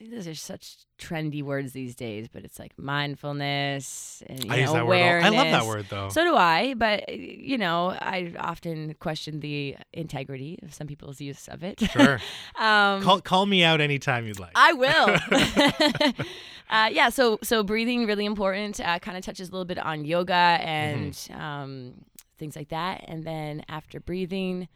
these 0.00 0.28
are 0.28 0.34
such 0.34 0.76
trendy 0.98 1.42
words 1.42 1.72
these 1.72 1.94
days, 1.94 2.28
but 2.32 2.44
it's 2.44 2.58
like 2.58 2.72
mindfulness 2.78 4.22
and 4.26 4.44
you 4.44 4.50
I 4.52 4.56
know, 4.56 4.62
use 4.62 4.72
that 4.72 4.86
word. 4.86 5.22
All, 5.24 5.24
I 5.24 5.28
love 5.36 5.46
that 5.50 5.66
word 5.66 5.86
though. 5.90 6.08
So 6.08 6.24
do 6.24 6.36
I, 6.36 6.74
but 6.74 7.08
you 7.16 7.58
know, 7.58 7.88
I 7.90 8.32
often 8.38 8.94
question 9.00 9.40
the 9.40 9.76
integrity 9.92 10.58
of 10.62 10.72
some 10.72 10.86
people's 10.86 11.20
use 11.20 11.48
of 11.48 11.62
it. 11.64 11.80
sure. 11.80 12.20
um, 12.56 13.02
call 13.02 13.20
call 13.20 13.46
me 13.46 13.64
out 13.64 13.80
anytime 13.80 14.26
you'd 14.26 14.38
like. 14.38 14.52
I 14.54 14.72
will. 14.72 16.24
uh, 16.70 16.88
yeah, 16.92 17.08
so 17.08 17.38
so 17.42 17.62
breathing 17.62 18.06
really 18.06 18.24
important. 18.24 18.80
Uh, 18.80 18.98
kind 18.98 19.16
of 19.16 19.24
touches 19.24 19.48
a 19.48 19.52
little 19.52 19.64
bit 19.64 19.78
on 19.78 20.04
yoga 20.04 20.32
and 20.34 21.12
Mm-hmm. 21.12 21.40
um, 21.40 21.94
things 22.38 22.54
like 22.56 22.68
that. 22.68 23.04
And 23.08 23.24
then 23.24 23.64
after 23.68 23.98
breathing, 24.00 24.68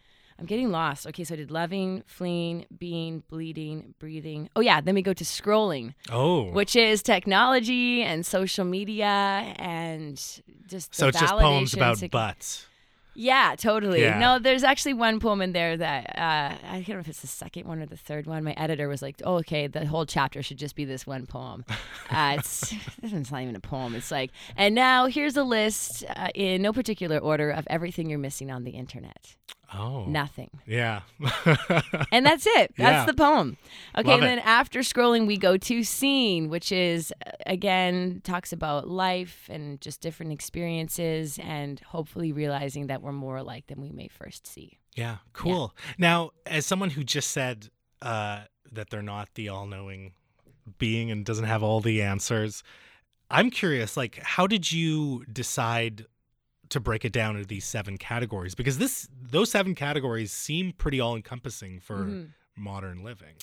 I'm 0.42 0.46
getting 0.46 0.72
lost. 0.72 1.06
Okay, 1.06 1.22
so 1.22 1.34
I 1.34 1.36
did 1.36 1.52
loving, 1.52 2.02
fleeing, 2.04 2.66
being, 2.76 3.22
bleeding, 3.28 3.94
breathing. 4.00 4.48
Oh 4.56 4.60
yeah, 4.60 4.80
then 4.80 4.96
we 4.96 5.02
go 5.02 5.12
to 5.12 5.22
scrolling, 5.22 5.94
oh. 6.10 6.50
which 6.50 6.74
is 6.74 7.00
technology 7.00 8.02
and 8.02 8.26
social 8.26 8.64
media 8.64 9.06
and 9.06 10.16
just 10.66 10.92
so 10.96 11.06
it's 11.06 11.20
just 11.20 11.32
poems 11.32 11.74
about 11.74 11.98
seeking- 11.98 12.10
butts. 12.10 12.66
yeah, 13.14 13.54
totally. 13.56 14.02
Yeah. 14.02 14.18
No, 14.18 14.40
there's 14.40 14.64
actually 14.64 14.94
one 14.94 15.20
poem 15.20 15.42
in 15.42 15.52
there 15.52 15.76
that 15.76 16.18
uh, 16.18 16.56
I 16.68 16.84
don't 16.84 16.96
know 16.96 16.98
if 16.98 17.08
it's 17.08 17.20
the 17.20 17.28
second 17.28 17.68
one 17.68 17.78
or 17.78 17.86
the 17.86 17.96
third 17.96 18.26
one. 18.26 18.42
My 18.42 18.54
editor 18.54 18.88
was 18.88 19.00
like, 19.00 19.22
"Oh, 19.22 19.36
okay, 19.36 19.68
the 19.68 19.86
whole 19.86 20.06
chapter 20.06 20.42
should 20.42 20.58
just 20.58 20.74
be 20.74 20.84
this 20.84 21.06
one 21.06 21.26
poem." 21.26 21.64
Uh, 22.10 22.36
it's 22.38 22.74
it's 23.02 23.30
not 23.30 23.40
even 23.40 23.56
a 23.56 23.60
poem. 23.60 23.94
It's 23.94 24.10
like, 24.10 24.32
and 24.54 24.74
now 24.74 25.06
here's 25.06 25.36
a 25.36 25.44
list 25.44 26.04
uh, 26.14 26.28
in 26.34 26.60
no 26.60 26.72
particular 26.72 27.16
order 27.16 27.50
of 27.50 27.66
everything 27.70 28.10
you're 28.10 28.18
missing 28.18 28.50
on 28.50 28.64
the 28.64 28.72
internet. 28.72 29.36
Oh. 29.74 30.04
Nothing, 30.06 30.50
Yeah. 30.66 31.00
and 32.12 32.26
that's 32.26 32.46
it. 32.46 32.74
That's 32.76 32.78
Yeah. 32.78 33.06
the 33.06 33.14
poem. 33.14 33.56
Okay, 33.96 34.08
Love 34.08 34.22
and 34.22 34.24
it. 34.32 34.36
then 34.36 34.38
after 34.40 34.80
scrolling, 34.80 35.26
we 35.26 35.36
go 35.36 35.56
to 35.56 35.82
scene, 35.84 36.48
which 36.48 36.70
is 36.72 37.12
uh, 37.26 37.30
again 37.46 38.20
talks 38.24 38.52
about 38.52 38.88
life 38.88 39.48
and 39.50 39.80
just 39.80 40.00
different 40.00 40.32
experiences, 40.32 41.38
and 41.42 41.80
hopefully 41.80 42.32
realizing 42.32 42.86
that 42.88 43.02
we're 43.02 43.12
more 43.12 43.36
alike 43.38 43.66
than 43.68 43.80
we 43.80 43.90
may 43.90 44.08
first 44.08 44.46
see. 44.46 44.78
Yeah, 44.94 45.18
cool. 45.32 45.74
Now, 45.98 46.30
as 46.46 46.66
someone 46.66 46.90
who 46.90 47.02
just 47.04 47.30
said 47.30 47.70
uh, 48.02 48.42
that 48.72 48.90
they're 48.90 49.02
not 49.02 49.28
the 49.34 49.48
all-knowing 49.48 50.12
being 50.78 51.10
and 51.10 51.24
doesn't 51.24 51.46
have 51.46 51.62
all 51.62 51.80
the 51.80 52.02
answers, 52.02 52.62
I'm 53.30 53.48
curious. 53.50 53.96
Like, 53.96 54.18
how 54.22 54.46
did 54.46 54.70
you 54.70 55.24
decide 55.32 56.06
to 56.72 56.80
break 56.80 57.04
it 57.04 57.12
down 57.12 57.36
into 57.36 57.46
these 57.48 57.64
seven 57.64 57.96
categories? 57.96 58.54
Because 58.54 58.78
this, 58.78 59.08
those 59.22 59.50
seven 59.50 59.74
categories 59.74 60.32
seem 60.32 60.72
pretty 60.72 61.00
all-encompassing 61.00 61.80
for 61.80 62.04
Mhm. 62.04 62.28
modern 62.56 63.02
living. 63.02 63.34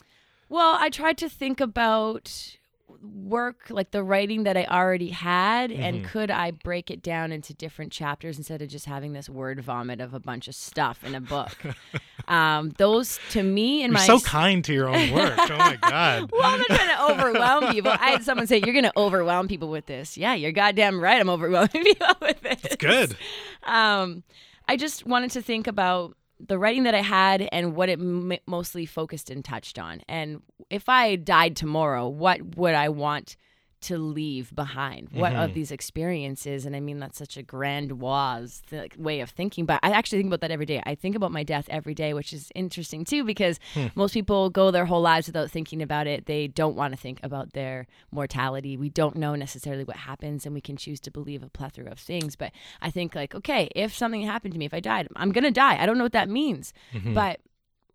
Well, 0.49 0.75
I 0.79 0.89
tried 0.89 1.17
to 1.19 1.29
think 1.29 1.59
about 1.61 2.57
work 3.01 3.65
like 3.69 3.91
the 3.91 4.03
writing 4.03 4.43
that 4.43 4.57
I 4.57 4.65
already 4.65 5.09
had 5.09 5.71
and 5.71 6.03
Mhm. 6.03 6.09
could 6.09 6.31
I 6.31 6.51
break 6.51 6.89
it 6.91 7.01
down 7.01 7.31
into 7.31 7.53
different 7.53 7.91
chapters 7.91 8.37
instead 8.37 8.61
of 8.61 8.67
just 8.69 8.85
having 8.85 9.13
this 9.13 9.29
word 9.29 9.59
vomit 9.61 10.01
of 10.01 10.13
a 10.13 10.19
bunch 10.19 10.47
of 10.47 10.55
stuff 10.55 11.03
in 11.03 11.15
a 11.15 11.21
book. 11.21 11.55
um, 12.27 12.71
those 12.77 13.19
to 13.31 13.43
me 13.43 13.83
and 13.83 13.93
my 13.93 14.05
so 14.05 14.19
kind 14.19 14.63
to 14.65 14.73
your 14.73 14.89
own 14.89 15.11
work. 15.13 15.33
oh 15.37 15.57
my 15.57 15.75
god. 15.77 16.31
well, 16.31 16.41
I'm 16.43 16.59
not 16.59 16.67
trying 16.67 16.89
to 16.89 17.11
overwhelm 17.11 17.71
people. 17.73 17.91
I 17.91 18.09
had 18.11 18.23
someone 18.23 18.47
say, 18.47 18.57
You're 18.57 18.73
going 18.73 18.83
to 18.85 18.97
overwhelm 18.97 19.47
people 19.47 19.69
with 19.69 19.85
this. 19.85 20.17
Yeah, 20.17 20.33
you're 20.33 20.51
goddamn 20.51 20.99
right. 20.99 21.19
I'm 21.19 21.29
overwhelming 21.29 21.69
people 21.83 22.07
with 22.21 22.41
this. 22.41 22.59
It's 22.65 22.75
good. 22.75 23.15
Um, 23.63 24.23
I 24.67 24.77
just 24.77 25.05
wanted 25.05 25.31
to 25.31 25.41
think 25.41 25.67
about 25.67 26.15
the 26.39 26.57
writing 26.57 26.83
that 26.83 26.95
I 26.95 27.01
had 27.01 27.47
and 27.51 27.75
what 27.75 27.89
it 27.89 27.99
m- 27.99 28.33
mostly 28.45 28.85
focused 28.85 29.29
and 29.29 29.43
touched 29.43 29.77
on. 29.77 30.01
And 30.07 30.41
if 30.69 30.87
I 30.89 31.15
died 31.15 31.55
tomorrow, 31.55 32.07
what 32.07 32.55
would 32.55 32.75
I 32.75 32.89
want 32.89 33.35
to 33.81 33.97
leave 33.97 34.53
behind? 34.55 35.09
What 35.11 35.33
of 35.33 35.51
Mhm. 35.51 35.53
these 35.53 35.71
experiences? 35.71 36.65
And 36.65 36.75
I 36.75 36.79
mean, 36.79 36.99
that's 36.99 37.17
such 37.17 37.37
a 37.37 37.43
grandiose 37.43 38.61
th- 38.69 38.97
way 38.97 39.19
of 39.21 39.29
thinking, 39.29 39.65
but 39.65 39.79
I 39.83 39.91
actually 39.91 40.19
think 40.19 40.27
about 40.27 40.41
that 40.41 40.51
every 40.51 40.65
day. 40.65 40.81
I 40.85 40.95
think 40.95 41.15
about 41.15 41.31
my 41.31 41.43
death 41.43 41.65
every 41.69 41.93
day, 41.93 42.13
which 42.13 42.33
is 42.33 42.51
interesting 42.55 43.05
too, 43.05 43.23
because 43.23 43.59
Hmm. 43.73 43.87
most 43.95 44.13
people 44.13 44.49
go 44.49 44.71
their 44.71 44.85
whole 44.85 45.01
lives 45.01 45.27
without 45.27 45.49
thinking 45.49 45.81
about 45.81 46.07
it. 46.07 46.25
They 46.25 46.47
don't 46.47 46.75
want 46.75 46.93
to 46.93 46.97
think 46.99 47.19
about 47.23 47.53
their 47.53 47.87
mortality. 48.11 48.75
We 48.77 48.89
don't 48.89 49.15
know 49.15 49.35
necessarily 49.35 49.83
what 49.83 49.97
happens, 49.97 50.45
and 50.45 50.53
we 50.53 50.61
can 50.61 50.75
choose 50.77 50.99
to 51.01 51.11
believe 51.11 51.43
a 51.43 51.49
plethora 51.49 51.91
of 51.91 51.99
things. 51.99 52.35
But 52.35 52.51
I 52.81 52.89
think, 52.91 53.15
like, 53.15 53.33
okay, 53.35 53.69
if 53.75 53.95
something 53.95 54.21
happened 54.23 54.53
to 54.53 54.59
me, 54.59 54.65
if 54.65 54.73
I 54.73 54.79
died, 54.79 55.07
I'm 55.15 55.31
gonna 55.31 55.51
die. 55.51 55.81
I 55.81 55.85
don't 55.85 55.97
know 55.97 56.03
what 56.05 56.11
that 56.13 56.29
means, 56.29 56.73
Mhm. 56.93 57.13
but 57.13 57.39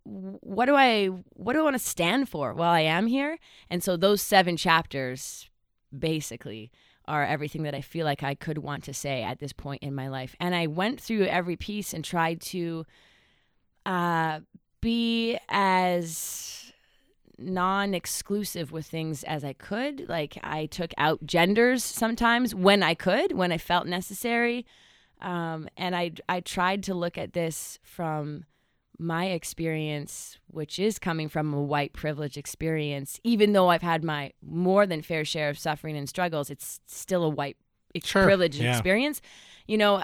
what 0.07 0.67
do 0.67 0.75
I 0.75 1.07
what 1.35 1.55
do 1.55 1.61
I 1.61 1.63
want 1.63 1.75
to 1.75 1.79
stand 1.79 2.29
for 2.29 2.53
while 2.53 2.73
I 2.73 2.81
am 2.81 3.07
here? 3.07 3.39
And 3.71 3.83
so 3.83 3.97
those 3.97 4.21
seven 4.21 4.57
chapters 4.57 5.49
basically 5.99 6.71
are 7.07 7.25
everything 7.25 7.65
that 7.65 7.75
I 7.75 7.81
feel 7.81 8.07
like 8.07 8.23
I 8.23 8.35
could 8.35 8.59
want 8.59 8.85
to 8.85 8.95
say 8.95 9.23
at 9.23 9.39
this 9.39 9.53
point 9.53 9.83
in 9.83 9.95
my 9.95 10.09
life. 10.09 10.35
And 10.41 10.55
I 10.55 10.67
went 10.67 11.01
through 11.01 11.25
every 11.25 11.57
piece 11.57 11.93
and 11.93 12.05
tried 12.05 12.41
to 12.43 12.87
uh, 13.85 14.41
be 14.81 15.39
as 15.49 16.73
non-exclusive 17.39 18.73
with 18.73 18.87
things 18.87 19.23
as 19.25 19.45
I 19.45 19.53
could. 19.53 20.09
Like 20.09 20.39
I 20.43 20.67
took 20.67 20.93
out 20.97 21.25
genders 21.27 21.85
sometimes 21.85 22.55
when 22.55 22.83
I 22.83 22.95
could, 22.95 23.33
when 23.33 23.53
I 23.53 23.59
felt 23.59 23.87
necessary. 23.87 24.65
Um, 25.21 25.69
and 25.77 25.97
I 25.97 26.13
I 26.29 26.41
tried 26.41 26.83
to 26.85 26.95
look 26.95 27.17
at 27.17 27.33
this 27.33 27.79
from 27.83 28.45
my 28.99 29.27
experience, 29.27 30.39
which 30.47 30.79
is 30.79 30.99
coming 30.99 31.29
from 31.29 31.53
a 31.53 31.61
white 31.63 31.93
privilege 31.93 32.37
experience, 32.37 33.19
even 33.25 33.53
though 33.53 33.69
I've 33.71 33.83
had 33.83 34.05
my 34.05 34.33
more 34.43 34.87
than 34.87 35.03
fair 35.03 35.25
share 35.25 35.49
of 35.49 35.59
suffering 35.59 35.97
and 35.97 36.09
struggles, 36.09 36.51
it's 36.51 36.81
still 36.87 37.25
a 37.25 37.29
white 37.29 37.57
Sure, 38.03 38.25
privileged 38.25 38.57
yeah. 38.61 38.73
experience. 38.73 39.21
You 39.69 39.79
know, 39.79 40.03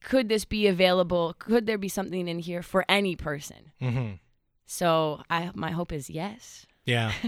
could 0.00 0.28
this 0.30 0.44
be 0.46 0.66
available? 0.66 1.34
Could 1.38 1.66
there 1.66 1.76
be 1.76 1.88
something 1.88 2.28
in 2.28 2.38
here 2.38 2.62
for 2.62 2.84
any 2.88 3.14
person? 3.14 3.72
Mhm. 3.80 4.18
So 4.64 5.22
I, 5.28 5.50
my 5.54 5.70
hope 5.70 5.92
is 5.92 6.08
yes. 6.10 6.66
Yeah. 6.84 7.12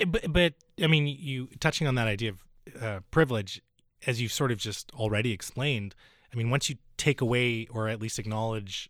Uh, 0.00 0.04
but, 0.06 0.32
but 0.32 0.54
I 0.82 0.86
mean, 0.86 1.06
you 1.06 1.48
touching 1.60 1.86
on 1.86 1.94
that 1.96 2.08
idea 2.08 2.30
of 2.30 2.82
uh, 2.82 3.00
privilege, 3.10 3.60
as 4.06 4.20
you've 4.20 4.32
sort 4.32 4.50
of 4.50 4.56
just 4.58 4.90
already 4.94 5.30
explained. 5.32 5.94
I 6.32 6.36
mean, 6.36 6.48
once 6.48 6.70
you 6.70 6.76
take 6.96 7.20
away 7.20 7.66
or 7.70 7.88
at 7.88 8.00
least 8.00 8.18
acknowledge 8.18 8.88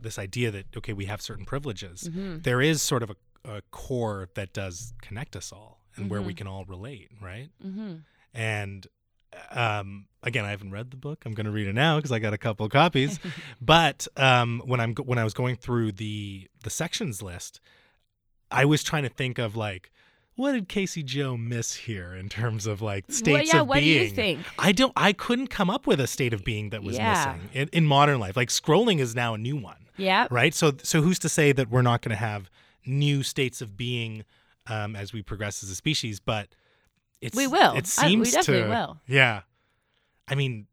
this 0.00 0.18
idea 0.18 0.50
that 0.50 0.66
okay, 0.76 0.92
we 0.92 1.06
have 1.06 1.20
certain 1.22 1.44
privileges, 1.44 2.08
Mhm. 2.12 2.42
there 2.42 2.60
is 2.60 2.82
sort 2.82 3.02
of 3.02 3.10
a, 3.10 3.16
a 3.56 3.62
core 3.70 4.28
that 4.34 4.52
does 4.52 4.92
connect 5.00 5.36
us 5.36 5.52
all, 5.52 5.80
and 5.96 6.10
where 6.10 6.20
Mm-hmm. 6.20 6.26
we 6.26 6.34
can 6.34 6.46
all 6.46 6.64
relate, 6.64 7.10
right? 7.22 7.48
Mm-hmm. 7.64 7.94
And 8.34 8.86
um, 9.50 10.06
again, 10.22 10.44
I 10.44 10.50
haven't 10.50 10.70
read 10.70 10.90
the 10.90 10.96
book. 10.96 11.24
I'm 11.26 11.32
going 11.34 11.46
to 11.46 11.52
read 11.52 11.66
it 11.66 11.72
now 11.74 11.96
because 11.96 12.12
I 12.12 12.18
got 12.20 12.32
a 12.32 12.38
couple 12.38 12.68
copies. 12.68 13.18
but 13.60 14.06
um, 14.16 14.62
when 14.64 14.80
I'm 14.80 14.94
when 14.94 15.18
I 15.18 15.24
was 15.24 15.34
going 15.34 15.56
through 15.56 15.92
the 15.92 16.48
the 16.62 16.70
sections 16.70 17.20
list, 17.22 17.60
I 18.50 18.64
was 18.64 18.82
trying 18.82 19.02
to 19.04 19.08
think 19.08 19.38
of 19.38 19.56
like. 19.56 19.90
What 20.36 20.50
did 20.50 20.68
Casey-Jo 20.68 21.36
miss 21.36 21.74
here 21.74 22.12
in 22.12 22.28
terms 22.28 22.66
of 22.66 22.82
like 22.82 23.04
states 23.08 23.54
yeah, 23.54 23.60
of 23.60 23.68
what 23.68 23.78
do 23.78 23.84
you 23.84 24.00
being? 24.00 24.14
think? 24.16 24.40
I 24.58 24.72
don't. 24.72 24.92
I 24.96 25.12
couldn't 25.12 25.46
come 25.46 25.70
up 25.70 25.86
with 25.86 26.00
a 26.00 26.08
state 26.08 26.32
of 26.34 26.42
being 26.42 26.70
that 26.70 26.82
was 26.82 26.96
Yeah. 26.96 27.36
missing 27.36 27.50
in, 27.52 27.68
in 27.72 27.86
modern 27.86 28.18
life. 28.18 28.36
Like 28.36 28.48
scrolling 28.48 28.98
is 28.98 29.14
now 29.14 29.34
a 29.34 29.38
new 29.38 29.54
one 29.54 29.83
Yeah. 29.96 30.26
right? 30.30 30.54
So 30.54 30.72
so 30.82 31.02
who's 31.02 31.18
to 31.20 31.28
say 31.28 31.52
that 31.52 31.70
we're 31.70 31.82
not 31.82 32.02
going 32.02 32.10
to 32.10 32.16
have 32.16 32.50
new 32.86 33.22
states 33.22 33.60
of 33.60 33.76
being 33.76 34.24
um, 34.66 34.96
as 34.96 35.12
we 35.12 35.22
progress 35.22 35.62
as 35.62 35.70
a 35.70 35.74
species? 35.74 36.20
But 36.20 36.48
it's 37.20 37.36
We 37.36 37.46
will. 37.46 37.72
It 37.76 37.92
I- 37.98 38.06
we 38.06 38.10
seems 38.24 38.32
definitely 38.32 38.64
to. 38.64 38.68
will. 38.68 39.00
Yeah, 39.06 39.42
I 40.28 40.34
mean, 40.34 40.66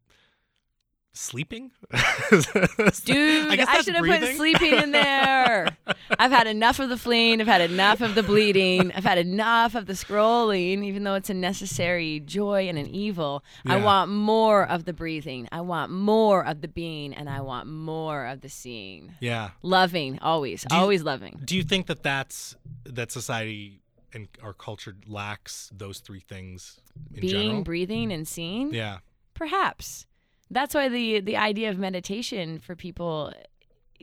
sleeping. 1.13 1.71
Dude, 2.31 3.59
I, 3.59 3.65
I, 3.67 3.81
should 3.81 3.95
have 3.95 4.05
put 4.05 4.35
sleeping 4.35 4.73
in 4.73 4.91
there. 4.91 5.67
I've 6.19 6.31
had 6.31 6.47
enough 6.47 6.79
of 6.79 6.89
the 6.89 6.97
fleeing. 6.97 7.41
I've 7.41 7.47
had 7.47 7.61
enough 7.61 8.01
of 8.01 8.15
the 8.15 8.23
bleeding. 8.23 8.91
I've 8.93 9.03
had 9.03 9.17
enough 9.17 9.75
of 9.75 9.85
the 9.87 9.93
scrolling, 9.93 10.83
even 10.85 11.03
though 11.03 11.15
it's 11.15 11.29
a 11.29 11.33
necessary 11.33 12.19
joy 12.21 12.67
and 12.69 12.77
an 12.77 12.87
evil. 12.87 13.43
I 13.65 13.77
want 13.77 14.11
more 14.11 14.65
of 14.67 14.85
the 14.85 14.93
breathing. 14.93 15.47
I 15.51 15.61
want 15.61 15.91
more 15.91 16.45
of 16.45 16.61
the 16.61 16.67
being, 16.67 17.13
and 17.13 17.29
I 17.29 17.41
want 17.41 17.67
more 17.67 18.25
of 18.25 18.41
the 18.41 18.49
seeing. 18.49 19.13
yeah. 19.19 19.51
Loving, 19.61 20.19
always, 20.19 20.65
you- 20.71 20.77
always 20.77 21.03
loving. 21.03 21.41
Do 21.43 21.55
you 21.55 21.63
think 21.63 21.87
that 21.87 22.03
that's 22.03 22.55
that 22.85 23.11
society 23.11 23.81
and 24.13 24.27
our 24.43 24.53
culture 24.53 24.95
lacks 25.07 25.71
those 25.75 25.99
three 25.99 26.19
things 26.19 26.79
in 27.13 27.21
Being, 27.21 27.33
general? 27.33 27.61
breathing, 27.63 28.11
and 28.11 28.27
seeing. 28.27 28.73
yeah. 28.73 28.99
Perhaps. 29.33 30.05
That's 30.51 30.75
why 30.75 30.89
the 30.89 31.19
the 31.21 31.37
idea 31.37 31.69
of 31.69 31.79
meditation 31.79 32.59
for 32.59 32.75
people 32.75 33.33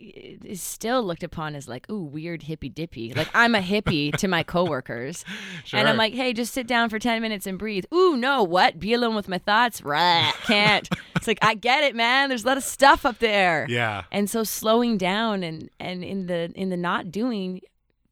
is 0.00 0.62
still 0.62 1.02
looked 1.02 1.22
upon 1.22 1.54
as 1.54 1.68
like, 1.68 1.90
ooh, 1.90 2.02
weird 2.02 2.42
hippy 2.42 2.68
dippy. 2.68 3.12
Like 3.14 3.28
I'm 3.34 3.54
a 3.54 3.60
hippie 3.60 4.16
to 4.18 4.28
my 4.28 4.42
coworkers. 4.54 5.24
And 5.72 5.88
I'm 5.88 5.96
like, 5.96 6.14
hey, 6.14 6.32
just 6.32 6.52
sit 6.54 6.66
down 6.66 6.88
for 6.88 6.98
10 6.98 7.20
minutes 7.20 7.46
and 7.46 7.58
breathe. 7.58 7.84
Ooh, 7.92 8.16
no, 8.16 8.42
what? 8.42 8.78
Be 8.78 8.94
alone 8.94 9.14
with 9.14 9.28
my 9.28 9.38
thoughts? 9.38 9.82
Right. 9.82 10.32
Can't. 10.44 10.88
it's 11.16 11.26
like, 11.26 11.38
I 11.42 11.54
get 11.54 11.84
it, 11.84 11.94
man. 11.94 12.28
There's 12.28 12.44
a 12.44 12.46
lot 12.46 12.56
of 12.56 12.64
stuff 12.64 13.04
up 13.04 13.18
there. 13.18 13.66
Yeah. 13.68 14.04
And 14.10 14.28
so 14.30 14.44
slowing 14.44 14.98
down 14.98 15.42
and 15.42 15.70
and 15.80 16.04
in 16.04 16.26
the 16.26 16.52
in 16.54 16.70
the 16.70 16.76
not 16.76 17.10
doing, 17.10 17.60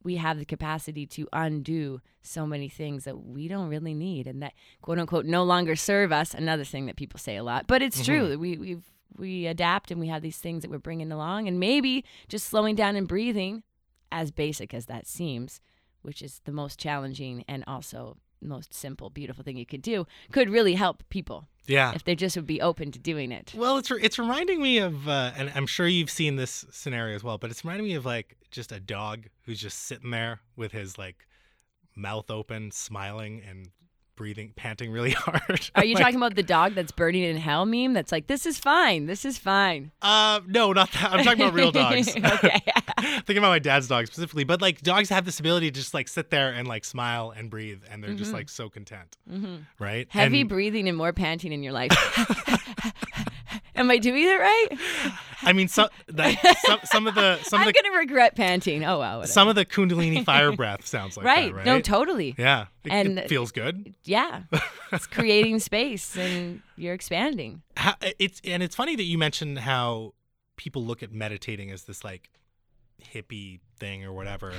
we 0.07 0.15
have 0.15 0.39
the 0.39 0.45
capacity 0.45 1.05
to 1.05 1.27
undo 1.33 1.99
so 2.21 2.47
many 2.47 2.69
things 2.69 3.03
that 3.03 3.25
we 3.25 3.49
don't 3.49 3.67
really 3.67 3.93
need 3.93 4.25
and 4.25 4.41
that 4.41 4.53
quote 4.81 4.97
unquote 4.97 5.25
no 5.25 5.43
longer 5.43 5.75
serve 5.75 6.13
us. 6.13 6.33
Another 6.33 6.63
thing 6.63 6.85
that 6.85 6.95
people 6.95 7.19
say 7.19 7.35
a 7.35 7.43
lot, 7.43 7.67
but 7.67 7.81
it's 7.81 8.05
true. 8.05 8.29
Mm-hmm. 8.29 8.41
We 8.41 8.57
we've 8.57 8.91
we 9.17 9.47
adapt 9.47 9.91
and 9.91 9.99
we 9.99 10.07
have 10.07 10.21
these 10.21 10.37
things 10.37 10.61
that 10.61 10.71
we're 10.71 10.77
bringing 10.77 11.11
along, 11.11 11.49
and 11.49 11.59
maybe 11.59 12.05
just 12.29 12.47
slowing 12.47 12.73
down 12.73 12.95
and 12.95 13.05
breathing, 13.05 13.63
as 14.09 14.31
basic 14.31 14.73
as 14.73 14.85
that 14.85 15.07
seems, 15.07 15.59
which 16.03 16.21
is 16.21 16.39
the 16.45 16.53
most 16.53 16.79
challenging 16.79 17.43
and 17.45 17.65
also 17.67 18.15
most 18.41 18.73
simple, 18.73 19.09
beautiful 19.09 19.43
thing 19.43 19.57
you 19.57 19.65
could 19.65 19.81
do, 19.81 20.05
could 20.31 20.49
really 20.49 20.75
help 20.75 21.03
people 21.09 21.47
Yeah. 21.65 21.93
if 21.95 22.03
they 22.03 22.15
just 22.15 22.35
would 22.35 22.47
be 22.47 22.61
open 22.61 22.91
to 22.91 22.99
doing 22.99 23.31
it. 23.31 23.53
Well, 23.55 23.77
it's 23.77 23.89
it's 23.91 24.19
reminding 24.19 24.61
me 24.61 24.77
of, 24.77 25.07
uh, 25.07 25.31
and 25.35 25.51
I'm 25.55 25.67
sure 25.67 25.87
you've 25.87 26.09
seen 26.11 26.35
this 26.35 26.65
scenario 26.71 27.15
as 27.15 27.23
well, 27.23 27.37
but 27.37 27.49
it's 27.51 27.63
reminding 27.63 27.87
me 27.87 27.95
of 27.95 28.05
like 28.05 28.37
just 28.51 28.71
a 28.71 28.79
dog 28.79 29.27
who's 29.43 29.59
just 29.59 29.79
sitting 29.83 30.11
there 30.11 30.39
with 30.55 30.71
his 30.71 30.97
like 30.97 31.25
mouth 31.95 32.29
open, 32.29 32.71
smiling 32.71 33.41
and 33.47 33.69
breathing, 34.17 34.51
panting 34.57 34.91
really 34.91 35.11
hard. 35.17 35.69
Are 35.75 35.85
you 35.85 35.93
Like, 35.95 36.03
talking 36.03 36.17
about 36.17 36.35
the 36.35 36.43
dog 36.43 36.75
that's 36.75 36.91
burning 36.91 37.23
in 37.23 37.37
hell 37.37 37.65
meme? 37.65 37.93
That's 37.93 38.11
like, 38.11 38.27
this 38.27 38.45
is 38.45 38.59
fine. 38.59 39.05
This 39.05 39.23
is 39.23 39.37
fine. 39.37 39.91
Uh, 40.01 40.41
no, 40.45 40.73
not 40.73 40.91
that. 40.91 41.13
I'm 41.13 41.23
talking 41.23 41.41
about 41.43 41.53
real 41.53 41.71
dogs. 41.71 42.09
okay. 42.17 42.59
Thinking 42.99 43.37
about 43.37 43.49
my 43.51 43.59
dad's 43.59 43.87
dog 43.87 44.07
specifically, 44.07 44.43
but 44.43 44.61
like 44.61 44.81
dogs 44.81 45.07
have 45.09 45.23
this 45.23 45.39
ability 45.39 45.71
to 45.71 45.75
just 45.79 45.93
like 45.93 46.09
sit 46.09 46.29
there 46.31 46.49
and 46.51 46.67
like 46.67 46.83
smile 46.83 47.31
and 47.35 47.49
breathe, 47.49 47.83
and 47.89 48.03
they're 48.03 48.13
just 48.15 48.33
like 48.33 48.49
so 48.49 48.69
content, 48.69 49.15
right? 49.79 50.07
Mm-hmm. 50.09 50.17
Heavy 50.19 50.41
And- 50.41 50.49
breathing 50.49 50.89
and 50.89 50.97
more 50.97 51.13
panting 51.13 51.53
in 51.53 51.63
your 51.63 51.73
life. 51.73 51.91
Am 53.75 53.89
I 53.91 53.97
doing 53.99 54.23
it 54.23 54.39
right? 54.39 54.67
I 55.43 55.53
mean, 55.53 55.67
so, 55.67 55.89
that, 56.07 56.57
some 56.65 56.79
some 56.83 57.07
of 57.07 57.15
the 57.15 57.37
some 57.43 57.61
I'm 57.61 57.67
of 57.67 57.73
the 57.73 57.81
gonna 57.81 57.97
regret 57.97 58.35
panting. 58.35 58.83
Oh 58.85 58.99
wow. 58.99 59.17
whatever. 59.17 59.31
some 59.31 59.47
of 59.47 59.55
the 59.55 59.65
Kundalini 59.65 60.23
fire 60.23 60.51
breath 60.55 60.85
sounds 60.87 61.17
like 61.17 61.25
right. 61.25 61.49
that, 61.51 61.55
right? 61.57 61.65
No, 61.65 61.79
totally. 61.79 62.35
Yeah, 62.37 62.67
it, 62.83 62.91
And- 62.91 63.19
it 63.19 63.29
feels 63.29 63.51
good. 63.51 63.93
Yeah. 64.03 64.43
It's 64.91 65.07
creating 65.17 65.59
space 65.59 66.17
and 66.17 66.61
you're 66.75 66.93
expanding. 66.93 67.61
how, 67.75 67.95
it's 68.19 68.41
and 68.43 68.63
it's 68.63 68.75
funny 68.75 68.95
that 68.95 69.03
you 69.03 69.17
mentioned 69.17 69.59
how 69.59 70.13
people 70.55 70.83
look 70.83 71.03
at 71.03 71.11
meditating 71.11 71.71
as 71.71 71.83
this 71.83 72.03
like 72.03 72.29
hippie 73.13 73.59
thing 73.79 74.03
or 74.03 74.13
whatever, 74.13 74.53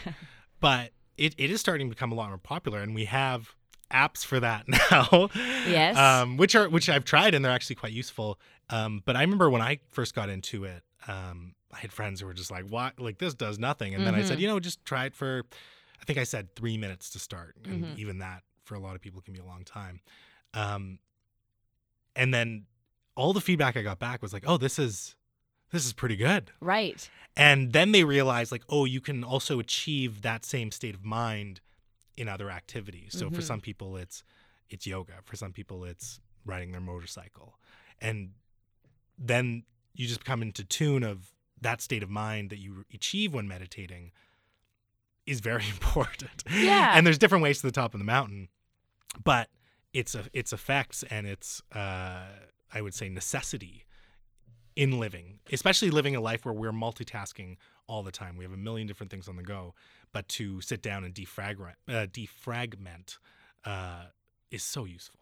but 0.60 0.90
it, 1.16 1.34
it 1.38 1.50
is 1.50 1.60
starting 1.60 1.88
to 1.88 1.94
become 1.94 2.12
a 2.12 2.14
lot 2.14 2.28
more 2.28 2.38
popular, 2.38 2.80
and 2.80 2.94
we 2.94 3.06
have 3.06 3.54
apps 3.92 4.24
for 4.24 4.38
that 4.38 4.68
now. 4.68 5.28
Yes. 5.66 5.96
um, 5.96 6.36
which 6.36 6.54
are 6.54 6.68
which 6.68 6.88
I've 6.88 7.04
tried 7.04 7.34
and 7.34 7.44
they're 7.44 7.52
actually 7.52 7.76
quite 7.76 7.92
useful. 7.92 8.38
Um, 8.70 9.02
but 9.04 9.16
I 9.16 9.22
remember 9.22 9.48
when 9.50 9.62
I 9.62 9.78
first 9.90 10.14
got 10.14 10.28
into 10.28 10.64
it, 10.64 10.82
um, 11.06 11.54
I 11.72 11.78
had 11.78 11.92
friends 11.92 12.20
who 12.20 12.26
were 12.26 12.34
just 12.34 12.50
like, 12.50 12.66
"What? 12.68 12.98
Like 13.00 13.18
this 13.18 13.34
does 13.34 13.58
nothing," 13.58 13.94
and 13.94 14.06
then 14.06 14.14
I 14.14 14.18
Mm-hmm. 14.20 14.28
said, 14.28 14.40
"You 14.40 14.48
know, 14.48 14.60
just 14.60 14.84
try 14.84 15.06
it 15.06 15.14
for." 15.14 15.44
I 16.00 16.04
think 16.04 16.18
I 16.18 16.24
said 16.24 16.54
three 16.54 16.76
minutes 16.78 17.10
to 17.10 17.18
start, 17.18 17.56
and 17.64 17.72
Mm-hmm. 17.84 17.98
even 17.98 18.18
that 18.18 18.42
for 18.64 18.74
a 18.74 18.78
lot 18.78 18.94
of 18.94 19.00
people 19.00 19.20
can 19.20 19.32
be 19.34 19.40
a 19.40 19.44
long 19.44 19.64
time. 19.64 20.00
Um, 20.54 20.98
and 22.14 22.32
then 22.32 22.66
all 23.16 23.32
the 23.32 23.40
feedback 23.40 23.76
I 23.76 23.82
got 23.82 23.98
back 23.98 24.22
was 24.22 24.32
like, 24.32 24.44
"Oh, 24.46 24.56
this 24.56 24.78
is 24.78 25.16
this 25.70 25.84
is 25.86 25.92
pretty 25.92 26.16
good." 26.16 26.50
Right. 26.60 27.08
And 27.36 27.72
then 27.72 27.92
they 27.92 28.04
realized 28.04 28.50
like, 28.52 28.64
"Oh, 28.68 28.84
you 28.84 29.00
can 29.00 29.22
also 29.24 29.58
achieve 29.60 30.22
that 30.22 30.44
same 30.44 30.70
state 30.70 30.94
of 30.94 31.04
mind 31.04 31.60
in 32.16 32.28
other 32.28 32.50
activities." 32.50 33.14
So 33.14 33.30
for 33.30 33.42
some 33.42 33.60
people, 33.60 33.96
it's 33.96 34.22
it's 34.70 34.86
yoga. 34.86 35.14
For 35.24 35.36
some 35.36 35.52
people, 35.52 35.84
it's 35.84 36.20
riding 36.44 36.72
their 36.72 36.80
motorcycle, 36.80 37.58
and 38.00 38.30
then 39.18 39.64
you 39.94 40.06
just 40.06 40.24
come 40.24 40.42
into 40.42 40.64
tune 40.64 41.02
of 41.02 41.32
that 41.60 41.80
state 41.80 42.02
of 42.02 42.10
mind 42.10 42.50
that 42.50 42.58
you 42.58 42.84
achieve 42.94 43.34
when 43.34 43.48
meditating 43.48 44.12
is 45.26 45.40
very 45.40 45.68
important. 45.68 46.44
Yeah. 46.50 46.92
And 46.94 47.06
there's 47.06 47.18
different 47.18 47.42
ways 47.42 47.60
to 47.60 47.66
the 47.66 47.72
top 47.72 47.94
of 47.94 48.00
the 48.00 48.04
mountain, 48.04 48.48
but 49.22 49.48
its 49.92 50.14
a, 50.14 50.24
its 50.32 50.52
effects 50.52 51.02
and 51.10 51.26
its 51.26 51.62
uh, 51.74 52.26
I 52.72 52.80
would 52.80 52.94
say 52.94 53.08
necessity 53.08 53.84
in 54.76 55.00
living, 55.00 55.40
especially 55.52 55.90
living 55.90 56.14
a 56.14 56.20
life 56.20 56.44
where 56.44 56.54
we're 56.54 56.70
multitasking 56.70 57.56
all 57.88 58.02
the 58.02 58.12
time. 58.12 58.36
We 58.36 58.44
have 58.44 58.52
a 58.52 58.58
million 58.58 58.86
different 58.86 59.10
things 59.10 59.28
on 59.28 59.36
the 59.36 59.42
go, 59.42 59.74
but 60.12 60.28
to 60.28 60.60
sit 60.60 60.82
down 60.82 61.04
and 61.04 61.12
defragment, 61.12 61.74
uh, 61.88 62.06
defragment 62.06 63.18
uh, 63.64 64.04
is 64.50 64.62
so 64.62 64.84
useful. 64.84 65.17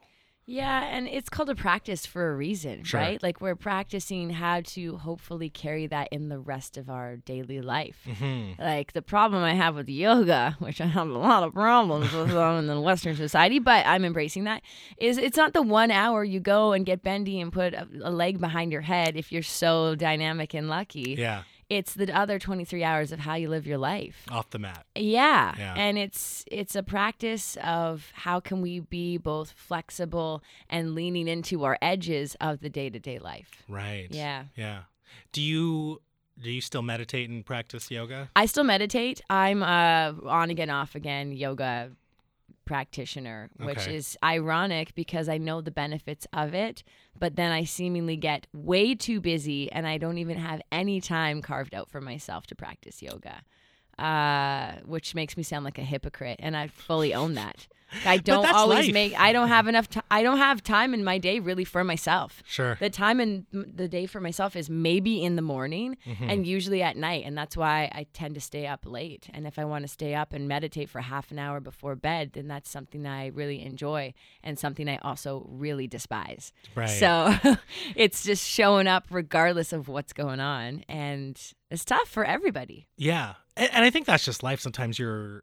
Yeah, 0.48 0.84
and 0.84 1.08
it's 1.08 1.28
called 1.28 1.50
a 1.50 1.56
practice 1.56 2.06
for 2.06 2.30
a 2.30 2.36
reason, 2.36 2.84
Sure. 2.84 3.00
right? 3.00 3.20
Like 3.20 3.40
we're 3.40 3.56
practicing 3.56 4.30
how 4.30 4.60
to 4.66 4.96
hopefully 4.98 5.50
carry 5.50 5.88
that 5.88 6.08
in 6.12 6.28
the 6.28 6.38
rest 6.38 6.76
of 6.76 6.88
our 6.88 7.16
daily 7.16 7.60
life. 7.60 7.98
Mm-hmm. 8.06 8.62
Like 8.62 8.92
the 8.92 9.02
problem 9.02 9.42
I 9.42 9.54
have 9.54 9.74
with 9.74 9.88
yoga, 9.88 10.54
which 10.60 10.80
I 10.80 10.86
have 10.86 11.08
a 11.08 11.18
lot 11.18 11.42
of 11.42 11.52
problems 11.52 12.12
with 12.12 12.30
um, 12.32 12.58
in 12.60 12.66
the 12.68 12.80
Western 12.80 13.16
society, 13.16 13.58
but 13.58 13.84
I'm 13.86 14.04
embracing 14.04 14.44
that, 14.44 14.62
is 14.98 15.18
it's 15.18 15.36
not 15.36 15.52
the 15.52 15.62
one 15.62 15.90
hour 15.90 16.22
you 16.22 16.38
go 16.38 16.72
and 16.72 16.86
get 16.86 17.02
bendy 17.02 17.40
and 17.40 17.52
put 17.52 17.74
a, 17.74 17.88
a 18.04 18.10
leg 18.10 18.40
behind 18.40 18.70
your 18.70 18.82
head 18.82 19.16
if 19.16 19.32
you're 19.32 19.42
so 19.42 19.96
dynamic 19.96 20.54
and 20.54 20.68
lucky. 20.68 21.16
Yeah, 21.18 21.42
It's 21.68 21.94
the 21.94 22.16
other 22.16 22.38
23 22.38 22.84
hours 22.84 23.10
of 23.10 23.20
how 23.20 23.34
you 23.34 23.48
live 23.48 23.66
your 23.66 23.78
life. 23.78 24.24
off 24.30 24.50
the 24.50 24.58
mat. 24.58 24.86
Yeah. 24.94 25.54
Yeah. 25.58 25.74
And 25.76 25.98
it's 25.98 26.44
it's 26.50 26.76
a 26.76 26.82
practice 26.82 27.56
of 27.64 28.12
how 28.14 28.38
can 28.40 28.62
we 28.62 28.80
be 28.80 29.18
both 29.18 29.52
flexible 29.52 30.42
and 30.70 30.94
leaning 30.94 31.26
into 31.28 31.64
our 31.64 31.76
edges 31.82 32.36
of 32.40 32.60
the 32.60 32.68
day-to-day 32.68 33.18
life. 33.18 33.64
Right. 33.68 34.08
Yeah. 34.10 34.44
Yeah. 34.56 34.82
Do 35.32 35.42
you 35.42 36.02
do 36.40 36.50
you 36.50 36.60
still 36.60 36.82
meditate 36.82 37.30
and 37.30 37.44
practice 37.44 37.90
yoga? 37.90 38.30
I 38.36 38.46
still 38.46 38.64
meditate. 38.64 39.20
I'm 39.28 39.62
a 39.62 40.14
on 40.24 40.50
again 40.50 40.70
off 40.70 40.94
again 40.94 41.32
yoga 41.32 41.90
practitioner, 42.66 43.48
which 43.58 43.78
Okay. 43.78 43.96
is 43.96 44.18
ironic 44.22 44.94
because 44.94 45.28
I 45.28 45.38
know 45.38 45.62
the 45.62 45.70
benefits 45.70 46.26
of 46.32 46.52
it, 46.52 46.82
but 47.18 47.36
then 47.36 47.50
I 47.52 47.64
seemingly 47.64 48.16
get 48.16 48.46
way 48.52 48.94
too 48.94 49.20
busy 49.20 49.72
and 49.72 49.86
I 49.86 49.96
don't 49.96 50.18
even 50.18 50.36
have 50.36 50.60
any 50.70 51.00
time 51.00 51.40
carved 51.40 51.74
out 51.74 51.88
for 51.88 52.02
myself 52.02 52.46
to 52.48 52.54
practice 52.54 53.00
yoga. 53.00 53.42
Uh, 53.98 54.72
which 54.84 55.14
makes 55.14 55.36
me 55.38 55.42
sound 55.42 55.64
like 55.64 55.78
a 55.78 55.82
hypocrite, 55.82 56.36
and 56.40 56.54
I 56.56 56.66
fully 56.68 57.14
own 57.14 57.34
that. 57.34 57.66
I 58.04 58.16
don't 58.18 58.44
always 58.52 58.86
life. 58.86 58.92
make. 58.92 59.18
I 59.18 59.32
don't 59.32 59.46
have 59.48 59.68
enough. 59.68 59.88
T- 59.88 60.00
I 60.10 60.22
don't 60.24 60.38
have 60.38 60.62
time 60.62 60.92
in 60.92 61.04
my 61.04 61.18
day 61.18 61.38
really 61.38 61.64
for 61.64 61.82
myself. 61.84 62.42
Sure. 62.44 62.76
The 62.80 62.90
time 62.90 63.20
in 63.20 63.46
the 63.52 63.86
day 63.88 64.06
for 64.06 64.20
myself 64.20 64.56
is 64.56 64.68
maybe 64.68 65.22
in 65.22 65.36
the 65.36 65.40
morning 65.42 65.96
Mm-hmm. 66.04 66.28
and 66.28 66.46
usually 66.46 66.82
at 66.82 66.96
night, 66.96 67.24
and 67.24 67.38
that's 67.38 67.56
why 67.56 67.84
I 67.94 68.06
tend 68.12 68.34
to 68.34 68.40
stay 68.40 68.66
up 68.66 68.80
late. 68.84 69.28
And 69.32 69.46
if 69.46 69.56
I 69.58 69.64
want 69.64 69.82
to 69.84 69.88
stay 69.88 70.14
up 70.14 70.32
and 70.32 70.46
meditate 70.48 70.90
for 70.90 71.00
half 71.00 71.30
an 71.30 71.38
hour 71.38 71.60
before 71.60 71.94
bed, 71.94 72.32
then 72.34 72.48
that's 72.48 72.68
something 72.68 73.06
I 73.06 73.28
really 73.28 73.62
enjoy 73.64 74.12
and 74.42 74.58
something 74.58 74.88
I 74.88 74.96
also 74.98 75.46
really 75.48 75.86
despise. 75.86 76.52
Right. 76.74 76.86
So 76.90 77.34
it's 77.94 78.24
just 78.24 78.46
showing 78.46 78.88
up 78.88 79.06
regardless 79.10 79.72
of 79.72 79.86
what's 79.88 80.12
going 80.12 80.40
on, 80.40 80.84
and 80.88 81.40
it's 81.70 81.84
tough 81.84 82.08
for 82.08 82.24
everybody. 82.24 82.88
Yeah. 82.98 83.34
And, 83.56 83.70
and 83.72 83.84
I 83.84 83.90
think 83.90 84.06
that's 84.06 84.24
just 84.24 84.42
life. 84.42 84.60
Sometimes 84.60 84.98
you're, 84.98 85.42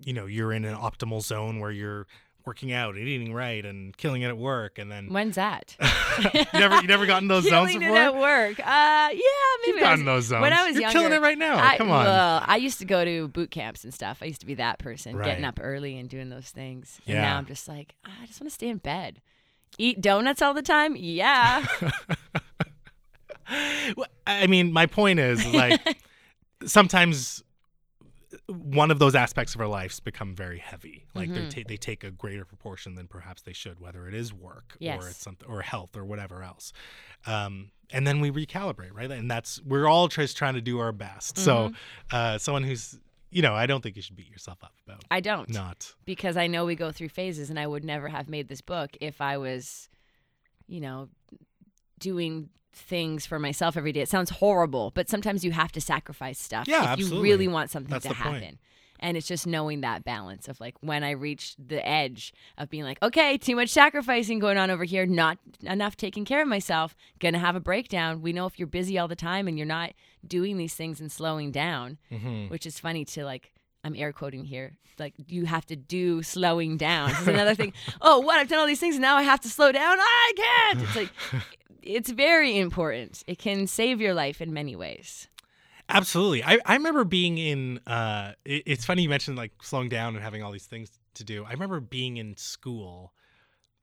you 0.00 0.12
know, 0.12 0.26
you're 0.26 0.52
in 0.52 0.64
an 0.64 0.74
optimal 0.76 1.22
zone 1.22 1.60
where 1.60 1.70
you're 1.70 2.06
working 2.46 2.72
out 2.72 2.94
and 2.94 3.06
eating 3.06 3.34
right 3.34 3.62
and 3.66 3.94
killing 3.96 4.22
it 4.22 4.28
at 4.28 4.38
work. 4.38 4.78
And 4.78 4.90
then 4.90 5.08
When's 5.12 5.34
that? 5.36 5.76
you 6.34 6.44
never, 6.58 6.76
you 6.80 6.86
never 6.88 7.04
gotten 7.04 7.28
those 7.28 7.44
zones 7.48 7.72
Killing 7.72 7.86
it 7.86 7.94
at 7.94 8.14
work. 8.14 8.58
Uh, 8.58 8.62
yeah, 8.64 9.10
maybe 9.12 9.20
You've 9.66 9.68
I 9.68 9.72
was- 9.74 9.82
gotten 9.82 10.04
those 10.06 10.24
zones. 10.24 10.40
When 10.42 10.52
I 10.54 10.66
was 10.66 10.72
You're 10.74 10.82
younger, 10.82 10.98
killing 10.98 11.12
it 11.12 11.20
right 11.20 11.36
now. 11.36 11.58
I, 11.62 11.76
Come 11.76 11.90
on. 11.90 12.04
Well, 12.06 12.42
I 12.46 12.56
used 12.56 12.78
to 12.78 12.86
go 12.86 13.04
to 13.04 13.28
boot 13.28 13.50
camps 13.50 13.84
and 13.84 13.92
stuff. 13.92 14.18
I 14.22 14.26
used 14.26 14.40
to 14.40 14.46
be 14.46 14.54
that 14.54 14.78
person, 14.78 15.18
getting 15.22 15.44
up 15.44 15.58
early 15.62 15.98
and 15.98 16.08
doing 16.08 16.30
those 16.30 16.48
things. 16.50 17.00
And 17.06 17.16
Yeah. 17.16 17.22
now 17.22 17.36
I'm 17.38 17.46
just 17.46 17.68
like, 17.68 17.94
"Ah, 18.06 18.12
I 18.22 18.26
just 18.26 18.40
want 18.40 18.50
to 18.50 18.54
stay 18.54 18.68
in 18.68 18.78
bed. 18.78 19.20
Eat 19.76 20.00
donuts 20.00 20.40
all 20.40 20.54
the 20.54 20.62
time? 20.62 20.96
Yeah. 20.96 21.66
Well, 23.96 24.06
I 24.26 24.46
mean, 24.46 24.72
my 24.72 24.84
point 24.86 25.20
is 25.20 25.44
like 25.54 25.80
sometimes 26.64 27.42
one 28.46 28.90
of 28.90 28.98
those 28.98 29.14
aspects 29.14 29.54
of 29.54 29.60
our 29.60 29.66
lives 29.66 30.00
become 30.00 30.34
very 30.34 30.58
heavy. 30.58 31.06
Like 31.14 31.30
Mm-hmm. 31.30 31.48
they 31.48 31.62
ta- 31.62 31.68
they 31.68 31.76
take 31.76 32.04
a 32.04 32.10
greater 32.10 32.44
proportion 32.44 32.94
than 32.94 33.06
perhaps 33.08 33.42
they 33.42 33.52
should, 33.54 33.80
whether 33.80 34.06
it 34.06 34.14
is 34.14 34.34
work 34.34 34.76
Yes. 34.78 35.02
or 35.02 35.08
it's 35.08 35.22
something 35.22 35.48
or 35.48 35.62
health 35.62 35.96
or 35.96 36.04
whatever 36.04 36.42
else. 36.42 36.72
Um, 37.26 37.70
and 37.90 38.06
then 38.06 38.20
we 38.20 38.30
recalibrate, 38.30 38.92
right? 38.92 39.10
And 39.10 39.30
that's 39.30 39.62
we're 39.64 39.86
all 39.88 40.08
just 40.08 40.36
trying 40.36 40.54
to 40.54 40.60
do 40.60 40.78
our 40.78 40.92
best. 40.92 41.38
So, 41.38 41.68
Mm-hmm. 41.68 41.74
uh, 42.16 42.38
someone 42.38 42.64
who's 42.64 42.98
you 43.30 43.42
know, 43.42 43.52
I 43.54 43.66
don't 43.66 43.82
think 43.82 43.94
you 43.96 44.00
should 44.00 44.16
beat 44.16 44.30
yourself 44.30 44.56
up 44.64 44.72
about 44.86 45.04
I 45.10 45.20
don't. 45.20 45.50
not. 45.50 45.92
Because 46.06 46.38
I 46.38 46.46
know 46.46 46.64
we 46.64 46.74
go 46.74 46.90
through 46.92 47.10
phases, 47.10 47.50
and 47.50 47.58
I 47.60 47.66
would 47.66 47.84
never 47.84 48.08
have 48.08 48.26
made 48.26 48.48
this 48.48 48.62
book 48.62 48.96
if 49.02 49.20
I 49.20 49.36
was, 49.36 49.90
you 50.66 50.80
know, 50.80 51.10
doing 51.98 52.48
things 52.78 53.26
for 53.26 53.38
myself 53.38 53.76
every 53.76 53.92
day. 53.92 54.00
It 54.00 54.08
sounds 54.08 54.30
horrible, 54.30 54.92
but 54.94 55.08
sometimes 55.08 55.44
you 55.44 55.52
have 55.52 55.72
to 55.72 55.80
sacrifice 55.80 56.38
stuff 56.38 56.66
Yeah, 56.68 56.82
if 56.82 56.88
absolutely. 56.90 57.16
you 57.16 57.22
really 57.22 57.48
want 57.48 57.70
something 57.70 57.90
That's 57.90 58.04
to 58.04 58.08
the 58.10 58.14
point. 58.14 58.42
happen. 58.42 58.58
And 59.00 59.16
it's 59.16 59.28
just 59.28 59.46
knowing 59.46 59.82
that 59.82 60.02
balance 60.02 60.48
of 60.48 60.58
like 60.60 60.74
when 60.80 61.04
I 61.04 61.10
reach 61.12 61.54
the 61.56 61.86
edge 61.88 62.32
of 62.56 62.68
being 62.68 62.82
like, 62.82 62.98
okay, 63.00 63.38
too 63.38 63.54
much 63.54 63.68
sacrificing 63.68 64.40
going 64.40 64.58
on 64.58 64.70
over 64.72 64.82
here, 64.82 65.06
not 65.06 65.38
enough 65.62 65.96
taking 65.96 66.24
care 66.24 66.42
of 66.42 66.48
myself, 66.48 66.96
gonna 67.20 67.38
have 67.38 67.54
a 67.54 67.60
breakdown. 67.60 68.22
We 68.22 68.32
know 68.32 68.46
if 68.46 68.58
you're 68.58 68.66
busy 68.66 68.98
all 68.98 69.06
the 69.06 69.14
time 69.14 69.46
and 69.46 69.56
you're 69.56 69.68
not 69.68 69.92
doing 70.26 70.56
these 70.56 70.74
things 70.74 71.00
and 71.00 71.12
slowing 71.12 71.52
down, 71.52 71.98
Mm-hmm. 72.10 72.48
which 72.48 72.66
is 72.66 72.80
funny 72.80 73.04
to 73.04 73.24
like 73.24 73.52
I'm 73.84 73.94
air 73.94 74.12
quoting 74.12 74.44
here. 74.44 74.76
Like 74.98 75.14
you 75.28 75.44
have 75.46 75.64
to 75.66 75.76
do 75.76 76.24
slowing 76.24 76.76
down. 76.76 77.10
This 77.10 77.20
is 77.20 77.28
another 77.28 77.54
thing. 77.54 77.72
Oh, 78.02 78.18
what? 78.18 78.38
I've 78.40 78.48
done 78.48 78.58
all 78.58 78.66
these 78.66 78.80
things 78.80 78.96
and 78.96 79.02
now 79.02 79.14
I 79.16 79.22
have 79.22 79.38
to 79.42 79.48
slow 79.48 79.70
down. 79.70 79.96
I 80.00 80.32
can't. 80.36 80.82
It's 80.82 80.96
like 80.96 81.10
it's 81.82 82.10
very 82.10 82.58
important. 82.58 83.22
It 83.26 83.38
can 83.38 83.66
save 83.66 84.00
your 84.00 84.14
life 84.14 84.40
in 84.40 84.52
many 84.52 84.76
ways. 84.76 85.28
Absolutely. 85.88 86.44
I, 86.44 86.58
I 86.66 86.74
remember 86.74 87.04
being 87.04 87.38
in 87.38 87.80
uh 87.86 88.32
it, 88.44 88.62
it's 88.66 88.84
funny 88.84 89.02
you 89.02 89.08
mentioned 89.08 89.38
like 89.38 89.52
slowing 89.62 89.88
down 89.88 90.14
and 90.14 90.22
having 90.22 90.42
all 90.42 90.52
these 90.52 90.66
things 90.66 90.90
to 91.14 91.24
do. 91.24 91.44
I 91.44 91.52
remember 91.52 91.80
being 91.80 92.18
in 92.18 92.36
school 92.36 93.12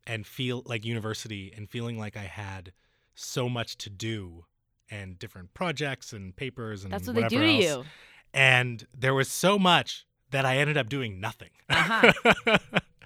and 0.06 0.26
feel 0.26 0.62
like 0.66 0.86
university 0.86 1.52
and 1.56 1.70
feeling 1.70 1.98
like 1.98 2.16
I 2.16 2.24
had 2.24 2.74
so 3.16 3.50
much 3.50 3.78
to 3.80 3.90
do 3.90 4.46
and 4.90 5.18
different 5.18 5.54
projects 5.54 6.14
and 6.14 6.36
papers 6.36 6.84
and 6.84 6.94
That's 6.94 7.08
what 7.08 7.16
they 7.16 7.28
do 7.28 7.40
to 7.40 7.52
you. 7.52 7.86
And 8.34 8.86
there 8.94 9.14
was 9.14 9.30
so 9.30 9.58
much 9.58 10.06
that 10.32 10.46
I 10.46 10.58
ended 10.58 10.78
up 10.78 10.90
doing 10.90 11.20
nothing. 11.20 11.52
Uh-huh. 11.70 12.58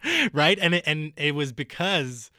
right? 0.34 0.58
And 0.60 0.76
it, 0.76 0.84
and 0.86 1.14
it 1.16 1.36
was 1.36 1.54
because 1.54 2.32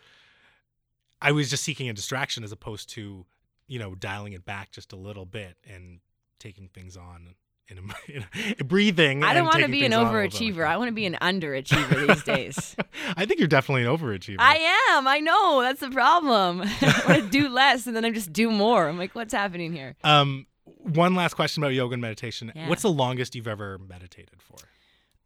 I 1.23 1.33
was 1.33 1.51
just 1.51 1.62
seeking 1.64 1.89
a 1.89 1.93
distraction 1.93 2.45
as 2.45 2.53
opposed 2.53 2.91
to, 2.91 3.27
you 3.66 3.79
know, 3.79 3.95
dialing 3.95 4.33
it 4.33 4.45
back 4.45 4.71
just 4.73 4.93
a 4.93 4.97
little 4.97 5.27
bit 5.27 5.57
and 5.68 6.01
taking 6.39 6.68
things 6.68 6.97
on 6.97 7.35
in 7.68 7.79
a, 7.79 8.12
in 8.12 8.25
a 8.59 8.64
breathing. 8.64 9.23
I 9.23 9.35
don't 9.35 9.45
want 9.45 9.61
to 9.61 9.68
be 9.68 9.85
an 9.85 9.93
overachiever. 9.93 10.66
I 10.66 10.77
want 10.77 10.89
to 10.89 10.95
be 10.95 11.07
an 11.07 11.16
underachiever 11.21 12.09
these 12.09 12.23
days. 12.25 12.77
I 13.16 13.27
think 13.27 13.39
you're 13.39 13.49
definitely 13.49 13.85
an 13.85 13.97
overachiever. 13.97 14.37
I 14.41 14.57
am. 14.91 15.07
I 15.07 15.21
know. 15.21 15.62
That's 15.62 15.81
the 15.81 15.91
problem. 15.91 16.62
I 16.81 17.03
want 17.09 17.23
to 17.25 17.29
do 17.31 17.49
less 17.49 17.87
and 17.87 17.95
then 17.95 18.05
I 18.05 18.11
just 18.11 18.33
do 18.33 18.51
more. 18.51 18.89
I'm 18.89 18.99
like, 18.99 19.14
what's 19.14 19.33
happening 19.33 19.73
here? 19.73 19.97
um, 20.05 20.47
one 20.83 21.14
last 21.14 21.35
question 21.35 21.62
about 21.62 21.75
yoga 21.75 21.93
and 21.93 22.01
meditation. 22.01 22.51
Yeah. 22.55 22.68
What's 22.68 22.83
the 22.83 22.91
longest 22.91 23.35
you've 23.35 23.49
ever 23.49 23.79
meditated 23.79 24.41
for? 24.41 24.57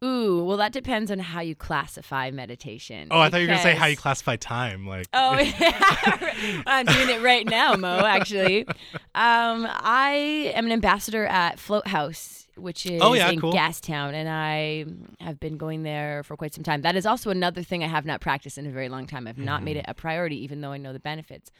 Ooh, 0.03 0.43
well, 0.43 0.57
that 0.57 0.71
depends 0.73 1.09
on 1.09 1.19
how 1.19 1.39
you 1.41 1.55
classify 1.55 2.29
meditation. 2.29 3.07
Oh, 3.11 3.19
I 3.19 3.29
thought 3.29 3.37
you 3.37 3.43
were 3.47 3.53
gonna 3.53 3.61
say 3.63 3.75
how 3.75 3.85
you 3.85 3.95
classify 3.97 4.35
time. 4.35 4.85
Like, 4.85 5.07
Oh, 5.13 5.37
yeah. 5.59 6.61
I'm 6.67 6.85
doing 6.85 7.09
it 7.09 7.21
right 7.21 7.45
now, 7.47 7.75
Mo, 7.75 8.03
actually. 8.05 8.67
Um, 9.15 9.65
I 9.69 10.51
am 10.53 10.65
an 10.65 10.71
ambassador 10.73 11.25
at 11.25 11.57
Float 11.59 11.87
House, 11.87 12.45
which 12.57 12.85
is 12.85 13.01
Oh, 13.01 13.13
yeah, 13.13 13.29
in 13.29 13.39
cool. 13.39 13.53
Gastown, 13.53 14.13
and 14.13 14.27
I 14.29 14.85
have 15.23 15.39
been 15.39 15.57
going 15.57 15.83
there 15.83 16.23
for 16.23 16.35
quite 16.35 16.53
some 16.53 16.63
time. 16.63 16.81
That 16.81 16.95
is 16.97 17.05
also 17.05 17.29
another 17.31 17.63
thing 17.63 17.83
I 17.83 17.87
have 17.87 18.05
not 18.05 18.19
practiced 18.21 18.57
in 18.57 18.65
a 18.67 18.71
very 18.71 18.89
long 18.89 19.07
time. 19.07 19.27
I've 19.27 19.37
not 19.37 19.57
Mm-hmm. 19.57 19.65
made 19.65 19.77
it 19.77 19.85
a 19.87 19.93
priority, 19.93 20.43
even 20.43 20.61
though 20.61 20.71
I 20.73 20.77
know 20.77 20.91
the 20.93 20.99
benefits. 20.99 21.51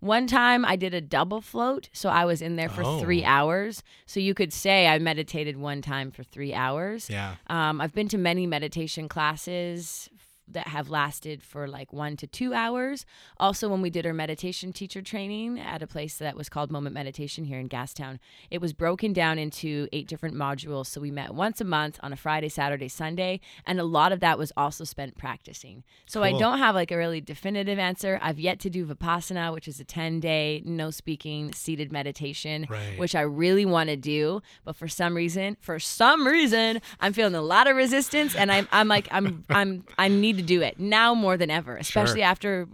One 0.00 0.26
time 0.28 0.64
I 0.64 0.76
did 0.76 0.94
a 0.94 1.00
double 1.00 1.40
float, 1.40 1.88
so 1.92 2.08
I 2.08 2.24
was 2.24 2.40
in 2.40 2.56
there 2.56 2.68
for 2.68 3.00
three 3.00 3.24
hours. 3.24 3.82
So 4.06 4.20
you 4.20 4.32
could 4.32 4.52
say 4.52 4.86
I 4.86 4.98
meditated 4.98 5.56
one 5.56 5.82
time 5.82 6.10
for 6.12 6.22
three 6.22 6.54
hours. 6.54 7.10
yeah. 7.10 7.34
Um, 7.48 7.80
I've 7.80 7.94
been 7.94 8.08
to 8.08 8.18
many 8.18 8.46
meditation 8.46 9.08
classes 9.08 10.08
that 10.52 10.68
have 10.68 10.88
lasted 10.88 11.42
for 11.42 11.66
like 11.68 11.92
one 11.92 12.16
to 12.16 12.26
two 12.26 12.54
hours. 12.54 13.04
Also, 13.38 13.68
when 13.68 13.80
we 13.82 13.90
did 13.90 14.06
our 14.06 14.12
meditation 14.14 14.72
teacher 14.72 15.02
training 15.02 15.58
at 15.58 15.82
a 15.82 15.86
place 15.86 16.16
that 16.18 16.36
was 16.36 16.48
called 16.48 16.70
Moment 16.70 16.94
Meditation 16.94 17.44
here 17.44 17.58
in 17.58 17.68
Gastown, 17.68 18.18
it 18.50 18.60
was 18.60 18.72
broken 18.72 19.12
down 19.12 19.38
into 19.38 19.88
eight 19.92 20.08
different 20.08 20.34
modules. 20.36 20.86
So 20.86 21.00
we 21.00 21.10
met 21.10 21.34
once 21.34 21.60
a 21.60 21.64
month 21.64 21.98
on 22.02 22.12
a 22.12 22.16
Friday, 22.16 22.48
Saturday, 22.48 22.88
Sunday, 22.88 23.40
and 23.66 23.78
a 23.78 23.84
lot 23.84 24.12
of 24.12 24.20
that 24.20 24.38
was 24.38 24.52
also 24.56 24.84
spent 24.84 25.16
practicing. 25.18 25.84
So 26.06 26.22
I 26.22 26.32
don't 26.38 26.58
have 26.58 26.74
like 26.74 26.90
a 26.90 26.96
really 26.96 27.20
definitive 27.20 27.78
answer. 27.78 28.18
I've 28.22 28.38
yet 28.38 28.58
to 28.60 28.70
do 28.70 28.86
Vipassana, 28.86 29.52
which 29.52 29.68
is 29.68 29.80
a 29.80 29.84
10 29.84 30.20
day, 30.20 30.62
no 30.64 30.90
speaking, 30.90 31.52
seated 31.52 31.92
meditation, 31.92 32.66
Right. 32.68 32.98
which 32.98 33.14
I 33.14 33.20
really 33.22 33.64
want 33.66 33.88
to 33.90 33.96
do. 33.96 34.40
But 34.64 34.76
for 34.76 34.88
some 34.88 35.14
reason, 35.14 35.56
for 35.60 35.78
some 35.78 36.26
reason, 36.26 36.80
I'm 37.00 37.12
feeling 37.12 37.34
a 37.34 37.42
lot 37.42 37.66
of 37.66 37.76
resistance, 37.76 38.34
and 38.34 38.50
I'm 38.50 38.68
I'm 38.72 38.88
like 38.88 39.08
I'm 39.10 39.44
I'm 39.50 39.84
I 39.98 40.08
need 40.08 40.37
to 40.38 40.42
do 40.42 40.62
it 40.62 40.80
now 40.80 41.14
more 41.14 41.36
than 41.36 41.50
ever, 41.50 41.76
especially 41.76 42.22
after 42.22 42.66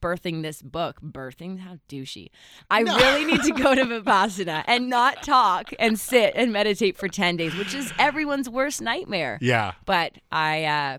birthing 0.00 0.42
this 0.42 0.62
book. 0.62 1.00
Birthing? 1.02 1.60
How 1.60 1.78
douchey. 1.88 2.30
I 2.70 2.80
really 2.80 3.24
need 3.24 3.42
to 3.42 3.52
go 3.52 3.74
to 3.74 3.84
Vipassana 4.02 4.64
and 4.66 4.88
not 4.88 5.22
talk 5.22 5.72
and 5.78 5.98
sit 5.98 6.32
and 6.34 6.52
meditate 6.52 6.96
for 6.96 7.08
10 7.08 7.36
days, 7.36 7.54
which 7.54 7.74
is 7.74 7.92
everyone's 7.98 8.48
worst 8.48 8.80
nightmare. 8.80 9.38
Yeah. 9.40 9.72
But 9.84 10.18
I 10.32 10.64
uh 10.64 10.98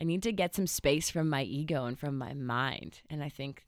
I 0.00 0.04
need 0.04 0.22
to 0.24 0.32
get 0.32 0.54
some 0.54 0.66
space 0.66 1.10
from 1.10 1.28
my 1.28 1.42
ego 1.42 1.84
and 1.84 1.98
from 1.98 2.16
my 2.16 2.34
mind. 2.34 3.00
And 3.10 3.22
I 3.22 3.28
think 3.28 3.64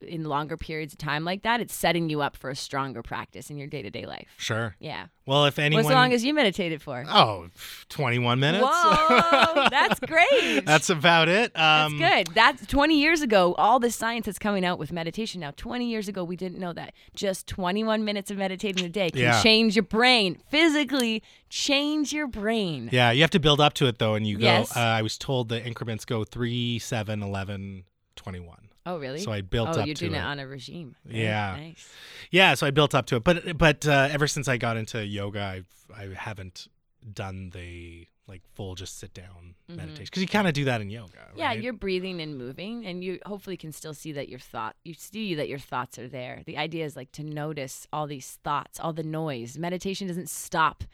in 0.00 0.24
longer 0.24 0.56
periods 0.56 0.92
of 0.92 0.98
time 0.98 1.24
like 1.24 1.42
that, 1.42 1.60
it's 1.60 1.74
setting 1.74 2.08
you 2.08 2.20
up 2.20 2.36
for 2.36 2.50
a 2.50 2.54
stronger 2.56 3.02
practice 3.02 3.50
in 3.50 3.58
your 3.58 3.66
day 3.66 3.82
to 3.82 3.90
day 3.90 4.06
life. 4.06 4.28
Sure. 4.36 4.76
Yeah. 4.78 5.06
Well, 5.26 5.44
if 5.46 5.58
anyone. 5.58 5.84
as 5.84 5.90
long 5.90 6.12
as 6.12 6.24
you 6.24 6.32
meditated 6.32 6.80
for? 6.80 7.04
Oh, 7.08 7.48
21 7.90 8.40
minutes. 8.40 8.64
Whoa, 8.66 9.68
that's 9.70 10.00
great. 10.00 10.64
That's 10.64 10.88
about 10.88 11.28
it. 11.28 11.52
That's 11.54 11.92
Um, 11.92 11.98
good. 11.98 12.28
That's 12.34 12.66
20 12.66 12.98
years 12.98 13.20
ago. 13.22 13.54
All 13.58 13.78
this 13.78 13.94
science 13.94 14.26
that's 14.26 14.38
coming 14.38 14.64
out 14.64 14.78
with 14.78 14.90
meditation 14.92 15.40
now. 15.40 15.50
20 15.56 15.86
years 15.86 16.08
ago, 16.08 16.24
we 16.24 16.36
didn't 16.36 16.58
know 16.58 16.72
that. 16.72 16.94
Just 17.14 17.46
21 17.48 18.04
minutes 18.04 18.30
of 18.30 18.38
meditating 18.38 18.84
a 18.84 18.88
day 18.88 19.10
can 19.10 19.20
Yeah. 19.20 19.42
change 19.42 19.76
your 19.76 19.82
brain 19.82 20.38
physically. 20.48 21.22
Change 21.50 22.12
your 22.12 22.26
brain. 22.26 22.88
Yeah, 22.92 23.10
you 23.10 23.20
have 23.22 23.30
to 23.30 23.40
build 23.40 23.60
up 23.60 23.74
to 23.74 23.86
it 23.86 23.98
though, 23.98 24.14
and 24.14 24.26
you 24.26 24.38
go. 24.38 24.44
Yes. 24.44 24.74
Uh, 24.76 24.80
I 24.80 25.02
was 25.02 25.18
told 25.18 25.48
the 25.50 25.62
increments 25.64 26.04
go 26.04 26.24
3, 26.24 26.78
7, 26.78 27.22
11, 27.22 27.84
21. 28.16 28.67
Oh, 28.88 28.98
really? 28.98 29.20
So 29.20 29.30
I 29.30 29.42
built 29.42 29.76
oh, 29.76 29.80
up 29.80 29.86
you're 29.86 29.94
doing 29.94 30.14
it. 30.14 30.18
it 30.18 30.24
on 30.24 30.38
a 30.38 30.46
regime. 30.46 30.96
Yeah. 31.06 31.56
Nice. 31.58 31.88
Yeah, 32.30 32.54
so 32.54 32.66
I 32.66 32.70
built 32.70 32.94
up 32.94 33.06
to 33.06 33.16
it, 33.16 33.24
but 33.24 33.58
but 33.58 33.86
uh, 33.86 34.08
ever 34.10 34.26
since 34.26 34.48
I 34.48 34.56
got 34.56 34.76
into 34.76 35.04
yoga, 35.04 35.42
I've 35.42 35.68
I 35.94 36.14
haven't 36.14 36.68
done 37.12 37.50
the 37.50 38.06
like 38.26 38.42
full 38.54 38.74
just 38.74 38.98
sit 38.98 39.14
down 39.14 39.54
meditation 39.68 40.04
because 40.04 40.20
you 40.22 40.28
kind 40.28 40.46
of 40.46 40.54
do 40.54 40.64
that 40.64 40.80
in 40.80 40.90
yoga. 40.90 41.12
Mm-hmm. 41.12 41.38
Yeah, 41.38 41.46
right? 41.48 41.62
you're 41.62 41.72
breathing 41.72 42.20
and 42.20 42.36
moving, 42.36 42.86
and 42.86 43.02
you 43.02 43.18
hopefully 43.26 43.56
can 43.56 43.72
still 43.72 43.94
see 43.94 44.12
that 44.12 44.28
your 44.28 44.38
thought. 44.38 44.76
You 44.84 44.94
see 44.94 45.34
that 45.34 45.48
your 45.48 45.58
thoughts 45.58 45.98
are 45.98 46.08
there. 46.08 46.42
The 46.46 46.56
idea 46.56 46.84
is 46.84 46.96
like 46.96 47.12
to 47.12 47.22
notice 47.22 47.86
all 47.92 48.06
these 48.06 48.38
thoughts, 48.44 48.80
all 48.80 48.92
the 48.92 49.02
noise. 49.02 49.58
Meditation 49.58 50.08
doesn't 50.08 50.30
stop 50.30 50.84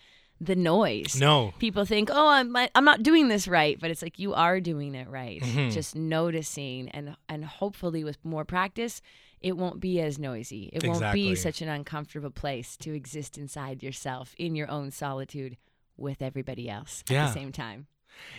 the 0.47 0.57
noise. 0.57 1.17
No. 1.19 1.53
People 1.59 1.85
think, 1.85 2.11
"Oh, 2.13 2.29
I'm 2.29 2.55
I'm 2.75 2.85
not 2.85 3.03
doing 3.03 3.29
this 3.29 3.47
right," 3.49 3.79
but 3.81 3.91
it's 3.91 4.03
like 4.03 4.19
you 4.19 4.35
are 4.35 4.61
doing 4.61 4.95
it 4.95 5.09
right. 5.09 5.41
Mhm. 5.41 5.73
Just 5.73 5.95
noticing 5.97 6.89
and 6.91 7.17
and 7.29 7.45
hopefully 7.45 8.05
with 8.05 8.19
more 8.25 8.45
practice, 8.45 9.01
it 9.41 9.57
won't 9.57 9.81
be 9.81 10.01
as 10.01 10.19
noisy. 10.19 10.71
It 10.73 10.87
won't 10.87 11.13
be 11.13 11.35
such 11.35 11.63
an 11.63 11.69
uncomfortable 11.69 12.31
place 12.31 12.77
to 12.79 12.95
exist 12.95 13.37
inside 13.39 13.83
yourself 13.83 14.35
in 14.39 14.55
your 14.55 14.71
own 14.71 14.91
solitude 14.91 15.57
with 15.97 16.23
everybody 16.23 16.69
else 16.69 17.03
at 17.03 17.27
the 17.29 17.33
same 17.33 17.53
time. 17.53 17.87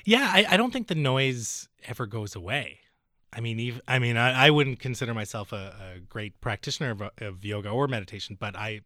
Yeah, 0.03 0.29
I, 0.33 0.45
I 0.51 0.57
don't 0.57 0.71
think 0.71 0.87
the 0.87 0.95
noise 0.95 1.67
ever 1.85 2.05
goes 2.05 2.35
away. 2.35 2.79
I 3.33 3.41
mean, 3.41 3.59
even, 3.59 3.81
I 3.87 3.99
mean, 3.99 4.15
I, 4.15 4.47
I 4.47 4.49
wouldn't 4.49 4.79
consider 4.79 5.13
myself 5.13 5.51
a, 5.51 5.95
a 5.95 5.99
great 5.99 6.39
practitioner 6.39 6.91
of, 6.91 7.01
of 7.17 7.43
yoga 7.43 7.69
or 7.69 7.87
meditation, 7.87 8.37
but 8.39 8.55
I, 8.55 8.81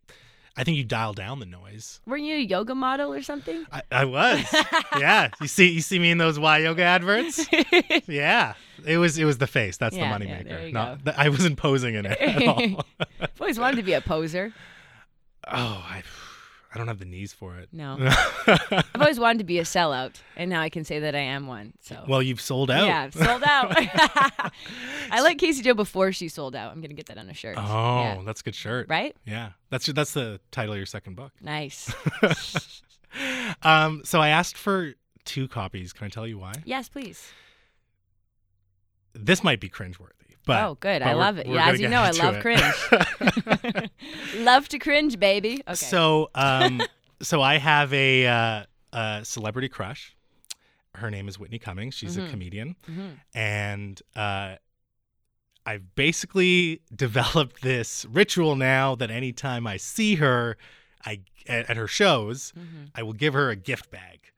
I 0.57 0.63
think 0.63 0.77
you 0.77 0.83
dial 0.83 1.13
down 1.13 1.39
the 1.39 1.45
noise. 1.45 2.01
Were 2.05 2.17
you 2.17 2.35
a 2.35 2.39
yoga 2.39 2.75
model 2.75 3.13
or 3.13 3.21
something? 3.21 3.65
I, 3.71 3.81
I 3.91 4.05
was, 4.05 4.45
yeah. 4.99 5.29
You 5.39 5.47
see, 5.47 5.69
you 5.69 5.81
see 5.81 5.99
me 5.99 6.11
in 6.11 6.17
those 6.17 6.37
Y 6.39 6.57
yoga 6.59 6.83
adverts. 6.83 7.45
Yeah, 8.07 8.55
it 8.85 8.97
was, 8.97 9.17
it 9.17 9.25
was 9.25 9.37
the 9.37 9.47
face. 9.47 9.77
That's 9.77 9.95
Yeah, 9.95 10.17
the 10.17 10.25
moneymaker. 10.25 10.67
you 10.67 10.73
Not, 10.73 11.03
th- 11.05 11.15
I 11.17 11.29
wasn't 11.29 11.57
posing 11.57 11.95
in 11.95 12.05
it 12.05 12.19
at 12.19 12.47
all. 12.47 12.83
I've 13.21 13.29
always 13.39 13.59
wanted 13.59 13.77
to 13.77 13.83
be 13.83 13.93
a 13.93 14.01
poser. 14.01 14.51
oh, 15.47 15.85
I, 15.87 16.03
I 16.73 16.77
don't 16.77 16.87
have 16.87 16.99
the 16.99 17.05
knees 17.05 17.33
for 17.33 17.57
it. 17.57 17.69
No. 17.71 17.97
I've 18.47 18.83
always 19.01 19.19
wanted 19.19 19.39
to 19.39 19.43
be 19.43 19.57
a 19.57 19.63
sellout, 19.63 20.15
and 20.37 20.51
now 20.51 20.61
I 20.61 20.69
can 20.69 20.83
say 20.85 20.99
that 20.99 21.15
I 21.15 21.19
am 21.19 21.47
one. 21.47 21.73
So 21.81 22.03
well, 22.07 22.21
you've 22.21 22.41
sold 22.41 22.69
out. 22.69 22.85
yeah, 22.85 23.01
I've 23.03 23.13
sold 23.15 23.43
out. 23.43 23.73
I 25.11 25.21
like 25.21 25.39
Casey-Jo 25.39 25.73
before 25.73 26.11
she 26.11 26.27
sold 26.29 26.55
out. 26.55 26.71
I'm 26.71 26.79
gonna 26.81 26.93
get 26.93 27.07
that 27.07 27.17
on 27.17 27.27
a 27.27 27.33
shirt. 27.33 27.57
Oh, 27.57 28.01
Yeah. 28.01 28.21
that's 28.23 28.41
a 28.41 28.43
good 28.43 28.53
shirt. 28.55 28.87
right? 28.87 29.15
Yeah, 29.25 29.51
that's 29.71 29.87
that's 29.87 30.13
the 30.13 30.39
title 30.51 30.73
of 30.73 30.77
your 30.77 30.85
second 30.85 31.15
book. 31.15 31.31
Nice. 31.41 31.91
um, 33.63 34.01
so 34.05 34.19
I 34.21 34.29
asked 34.29 34.55
for 34.57 34.93
two 35.25 35.47
copies. 35.47 35.91
Can 35.93 36.05
I 36.05 36.09
tell 36.09 36.27
you 36.27 36.37
why? 36.37 36.53
yes, 36.65 36.87
please. 36.89 37.31
This 39.13 39.43
might 39.43 39.59
be 39.59 39.69
cringeworthy, 39.69 40.18
but 40.45 40.63
oh, 40.63 40.77
good. 40.79 41.01
I 41.01 41.13
love 41.13 41.37
it. 41.37 41.47
Yeah, 41.47 41.69
as 41.69 41.79
you 41.79 41.87
know, 41.89 42.01
I 42.01 42.11
love 42.11 42.35
it. 42.37 42.41
cringe. 42.41 43.89
love 44.37 44.67
to 44.69 44.79
cringe, 44.79 45.19
baby. 45.19 45.61
Okay. 45.67 45.75
So, 45.75 46.29
um, 46.35 46.81
so 47.21 47.41
I 47.41 47.57
have 47.57 47.93
a 47.93 48.27
uh, 48.27 48.63
a 48.93 49.21
celebrity 49.23 49.69
crush. 49.69 50.15
Her 50.95 51.11
name 51.11 51.27
is 51.27 51.37
Whitney 51.37 51.59
Cummings. 51.59 51.93
She's 51.95 52.17
a 52.17 52.21
Mhm. 52.21 52.29
comedian, 52.31 52.75
Mhm. 52.89 53.11
and 53.35 54.01
uh, 54.15 54.55
I've 55.65 55.93
basically 55.95 56.81
developed 56.95 57.61
this 57.61 58.05
ritual 58.09 58.55
now 58.55 58.95
that 58.95 59.11
anytime 59.11 59.67
I 59.67 59.77
see 59.77 60.15
her, 60.15 60.57
I 61.05 61.21
at, 61.47 61.69
at 61.69 61.77
her 61.77 61.87
shows, 61.87 62.53
Mhm. 62.57 62.89
I 62.95 63.03
will 63.03 63.13
give 63.13 63.33
her 63.33 63.49
a 63.49 63.55
gift 63.55 63.91
bag. 63.91 64.31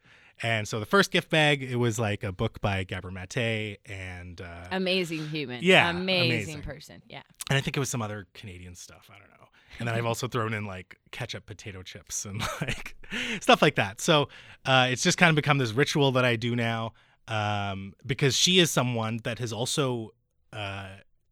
And 0.44 0.68
so 0.68 0.80
the 0.80 0.86
first 0.86 1.12
gift 1.12 1.30
bag, 1.30 1.62
it 1.62 1.76
was 1.76 2.00
like 2.00 2.24
a 2.24 2.32
book 2.32 2.62
by 2.62 2.84
Gabor 2.84 3.12
Mate, 3.12 3.78
and 3.86 4.42
uh, 4.42 4.68
Amazing 4.72 5.28
human. 5.30 5.60
Yeah, 5.64 5.90
Amazing, 5.90 6.32
amazing. 6.32 6.62
person. 6.64 7.02
Yeah. 7.08 7.22
and 7.50 7.58
I 7.58 7.62
think 7.62 7.78
it 7.78 7.80
was 7.80 7.90
some 7.90 8.02
other 8.02 8.28
Canadian 8.34 8.74
stuff. 8.76 9.10
I 9.10 9.20
don't 9.20 9.30
know. 9.30 9.48
And 9.80 9.88
then 9.88 9.96
I've 9.96 10.06
also 10.06 10.28
thrown 10.28 10.54
in 10.54 10.66
like 10.66 10.98
ketchup 11.12 11.46
potato 11.46 11.82
chips 11.82 12.26
and 12.26 12.40
like 12.62 12.96
stuff 13.40 13.62
like 13.62 13.76
that. 13.76 14.02
So 14.02 14.30
uh, 14.66 14.88
it's 14.92 15.02
just 15.04 15.18
kind 15.18 15.30
of 15.30 15.36
become 15.36 15.58
this 15.60 15.72
ritual 15.74 16.12
that 16.14 16.26
I 16.26 16.36
do 16.36 16.56
now 16.56 16.94
um, 17.28 17.94
because 18.06 18.36
she 18.36 18.60
is 18.60 18.70
someone 18.70 19.20
that 19.24 19.40
has 19.40 19.54
also, 19.54 20.10
uh, 20.54 20.90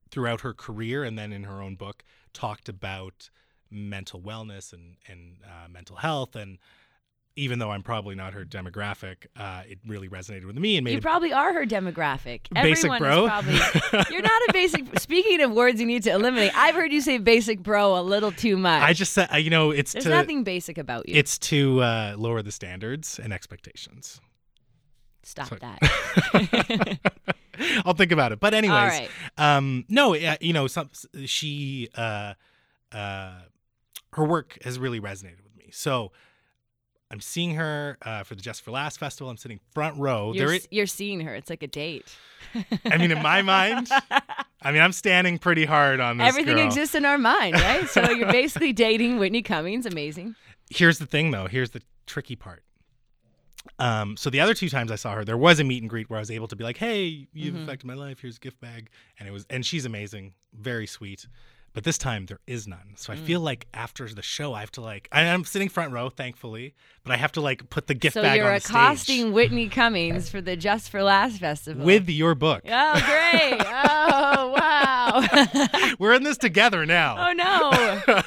throughout 0.09 0.41
her 0.41 0.53
career 0.53 1.03
and 1.03 1.17
then 1.17 1.33
in 1.33 1.43
her 1.43 1.61
own 1.61 1.75
book, 1.75 2.03
talked 2.33 2.69
about 2.69 3.29
mental 3.69 4.19
wellness 4.21 4.71
and, 4.73 4.95
and 5.07 5.37
uh, 5.43 5.67
mental 5.69 5.97
health. 5.97 6.35
And 6.35 6.57
even 7.39 7.59
though 7.59 7.71
I'm 7.71 7.81
probably 7.83 8.15
not 8.15 8.33
her 8.33 8.43
demographic, 8.45 9.27
uh, 9.37 9.63
it 9.67 9.79
really 9.87 10.09
resonated 10.09 10.45
with 10.45 10.57
me 10.57 10.77
and 10.77 10.83
made 10.83 10.91
You 10.91 10.97
it 10.97 11.03
probably 11.03 11.31
are 11.31 11.53
her 11.53 11.65
demographic. 11.65 12.41
basic 12.53 12.91
Everyone 12.91 12.99
bro. 12.99 13.25
is 13.25 13.29
probably. 13.29 13.53
You're 14.11 14.21
not 14.21 14.41
a 14.49 14.53
basic. 14.53 14.99
Speaking 14.99 15.41
of 15.41 15.51
words 15.51 15.79
you 15.79 15.85
need 15.87 16.03
to 16.03 16.11
eliminate, 16.11 16.51
I've 16.55 16.75
heard 16.75 16.91
you 16.91 17.01
say 17.01 17.17
basic 17.17 17.63
bro 17.63 17.97
a 17.97 18.01
little 18.03 18.31
too 18.31 18.57
much. 18.57 18.83
I 18.83 18.93
just 18.93 19.13
said, 19.13 19.29
uh, 19.33 19.37
you 19.37 19.49
know, 19.49 19.71
it's 19.71 19.93
There's 19.93 20.03
to 20.05 20.09
nothing 20.09 20.43
basic 20.43 20.77
about 20.77 21.07
you. 21.07 21.15
it's 21.15 21.37
to 21.39 21.81
uh, 21.81 22.15
lower 22.17 22.41
the 22.41 22.51
standards 22.51 23.19
and 23.19 23.31
expectations. 23.33 24.19
Stop 25.23 25.49
that. 25.59 26.99
I'll 27.85 27.93
think 27.93 28.11
about 28.11 28.31
it. 28.31 28.39
But 28.39 28.53
anyways, 28.53 28.77
All 28.77 28.87
right. 28.87 29.09
um, 29.37 29.85
no, 29.89 30.13
you 30.13 30.53
know, 30.53 30.67
some 30.67 30.89
she 31.25 31.89
uh, 31.95 32.33
uh, 32.91 33.33
her 34.13 34.25
work 34.25 34.57
has 34.63 34.79
really 34.79 34.99
resonated 34.99 35.43
with 35.43 35.55
me. 35.57 35.69
So 35.71 36.11
I'm 37.11 37.21
seeing 37.21 37.55
her 37.55 37.97
uh, 38.03 38.23
for 38.23 38.35
the 38.35 38.41
Just 38.41 38.61
for 38.61 38.71
Laughs 38.71 38.95
festival. 38.97 39.31
I'm 39.31 39.37
sitting 39.37 39.59
front 39.73 39.97
row. 39.97 40.31
You're, 40.33 40.47
There, 40.47 40.55
s- 40.57 40.67
you're 40.69 40.85
seeing 40.85 41.21
her. 41.21 41.33
It's 41.33 41.49
like 41.49 41.63
a 41.63 41.67
date. 41.67 42.15
I 42.85 42.97
mean, 42.97 43.11
in 43.11 43.21
my 43.23 43.41
mind, 43.41 43.89
I 44.61 44.71
mean, 44.71 44.81
I'm 44.81 44.91
standing 44.91 45.39
pretty 45.39 45.65
hard 45.65 45.99
on 45.99 46.17
this. 46.17 46.27
Everything 46.27 46.57
girl. 46.57 46.65
exists 46.67 46.93
in 46.93 47.05
our 47.05 47.17
mind, 47.17 47.55
right? 47.55 47.89
So 47.89 48.09
you're 48.11 48.31
basically 48.31 48.73
dating 48.73 49.17
Whitney 49.17 49.41
Cummings. 49.41 49.85
Amazing. 49.87 50.35
Here's 50.69 50.99
the 50.99 51.07
thing, 51.07 51.31
though. 51.31 51.47
Here's 51.47 51.71
the 51.71 51.81
tricky 52.05 52.35
part. 52.35 52.61
Um, 53.77 54.15
so 54.15 54.29
the 54.29 54.39
other 54.39 54.53
two 54.53 54.69
times 54.69 54.91
I 54.91 54.95
saw 54.95 55.13
her, 55.15 55.25
there 55.25 55.37
was 55.37 55.59
a 55.59 55.63
meet 55.63 55.81
and 55.81 55.89
greet 55.89 56.09
where 56.09 56.17
I 56.17 56.21
was 56.21 56.31
able 56.31 56.47
to 56.47 56.55
be 56.55 56.63
like, 56.63 56.77
"Hey, 56.77 57.27
you've 57.33 57.55
Mhm. 57.55 57.63
affected 57.63 57.87
my 57.87 57.93
life. 57.93 58.19
Here's 58.21 58.37
a 58.37 58.39
gift 58.39 58.59
bag," 58.61 58.89
and 59.19 59.27
it 59.27 59.31
was, 59.31 59.45
and 59.49 59.65
she's 59.65 59.85
amazing, 59.85 60.33
very 60.53 60.87
sweet. 60.87 61.27
But 61.73 61.83
this 61.83 61.97
time 61.97 62.25
there 62.25 62.39
is 62.47 62.67
none. 62.67 62.93
So 62.95 63.13
I 63.13 63.15
Mm. 63.15 63.25
feel 63.25 63.39
like 63.41 63.67
after 63.73 64.07
the 64.09 64.21
show, 64.23 64.53
I 64.53 64.59
have 64.61 64.71
to 64.73 64.81
like, 64.81 65.07
I, 65.11 65.21
I'm 65.23 65.45
sitting 65.45 65.69
front 65.69 65.93
row, 65.93 66.09
thankfully, 66.09 66.73
but 67.03 67.11
I 67.13 67.17
have 67.17 67.31
to 67.33 67.41
like 67.41 67.69
put 67.69 67.87
the 67.87 67.93
gift 67.93 68.15
bag. 68.15 68.23
so 68.23 68.27
bag 68.27 68.37
you're 68.37 68.47
on 68.47 68.53
the 68.53 68.57
accosting 68.65 69.19
stage 69.21 69.33
Whitney 69.33 69.69
Cummings 69.79 70.29
for 70.29 70.41
the 70.41 70.55
Just 70.57 70.89
for 70.89 71.03
Laughs 71.03 71.37
festival. 71.37 71.85
with 71.85 72.09
your 72.09 72.33
book. 72.35 72.63
Oh, 72.67 73.01
great. 73.05 73.61
Oh, 74.31 74.53
wow. 74.57 75.95
We're 75.99 76.13
in 76.13 76.23
this 76.23 76.37
together 76.37 76.85
now. 76.85 77.29
oh, 77.29 77.33
no. 77.33 78.21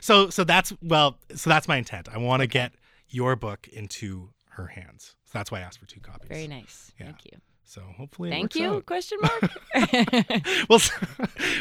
so 0.00 0.30
so 0.30 0.44
that's 0.44 0.72
well 0.82 1.18
so 1.34 1.50
that's 1.50 1.66
my 1.68 1.76
intent 1.76 2.08
i 2.12 2.16
want 2.18 2.40
to 2.40 2.46
get 2.46 2.72
your 3.08 3.36
book 3.36 3.68
into 3.72 4.30
her 4.50 4.68
hands 4.68 5.14
so 5.24 5.32
that's 5.38 5.50
why 5.50 5.58
i 5.58 5.60
asked 5.62 5.78
for 5.78 5.86
two 5.86 6.00
copies 6.00 6.28
Very 6.28 6.48
nice. 6.48 6.92
Yeah. 6.98 7.06
Thank 7.06 7.24
you. 7.26 7.38
So 7.68 7.82
hopefully 7.96 8.30
Thank 8.30 8.54
you? 8.54 8.76
out. 8.76 8.86
Question 8.86 9.18
mark? 9.22 9.50
we'll 10.70 10.80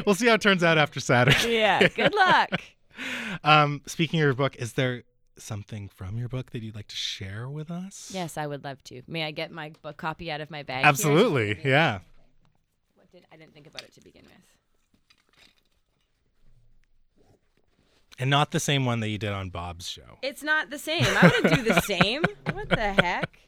we'll 0.05 0.15
see 0.15 0.27
how 0.27 0.35
it 0.35 0.41
turns 0.41 0.63
out 0.63 0.77
after 0.77 0.99
saturday 0.99 1.57
yeah. 1.57 1.87
Good 1.87 2.13
luck. 2.13 2.61
um 3.43 3.81
speaking 3.87 4.19
of 4.19 4.23
your 4.25 4.33
book 4.33 4.55
is 4.57 4.73
there 4.73 5.03
something 5.37 5.89
from 5.89 6.17
your 6.17 6.29
book 6.29 6.51
that 6.51 6.61
you'd 6.61 6.75
like 6.75 6.87
to 6.87 6.95
share 6.95 7.49
with 7.49 7.69
us 7.69 8.11
Yes, 8.13 8.37
I 8.37 8.47
would 8.47 8.63
love 8.63 8.81
to. 8.85 9.01
May 9.07 9.23
I 9.25 9.31
get 9.31 9.51
my 9.51 9.71
book 9.81 9.97
copy 9.97 10.31
out 10.31 10.39
of 10.41 10.49
my 10.49 10.63
bag? 10.63 10.79
here? 10.79 10.87
absolutely 10.87 11.59
yeah 11.65 11.99
What 12.95 13.11
did 13.11 13.25
I 13.33 13.35
didn't 13.37 13.53
think 13.53 13.67
about 13.67 13.81
it 13.81 13.93
to 13.95 14.01
begin 14.01 14.23
with. 14.23 14.31
and 18.17 18.29
not 18.29 18.51
the 18.51 18.59
same 18.61 18.85
one 18.85 19.01
that 19.01 19.09
you 19.09 19.17
did 19.17 19.31
on 19.31 19.49
bob's 19.49 19.89
show 19.89 20.19
It's 20.21 20.43
not 20.43 20.69
the 20.69 20.79
same. 20.79 21.03
I 21.03 21.27
wouldn't 21.27 21.53
do 21.55 21.63
the 21.73 21.81
same. 21.81 22.23
What 22.53 22.69
the 22.69 22.93
heck? 22.93 23.39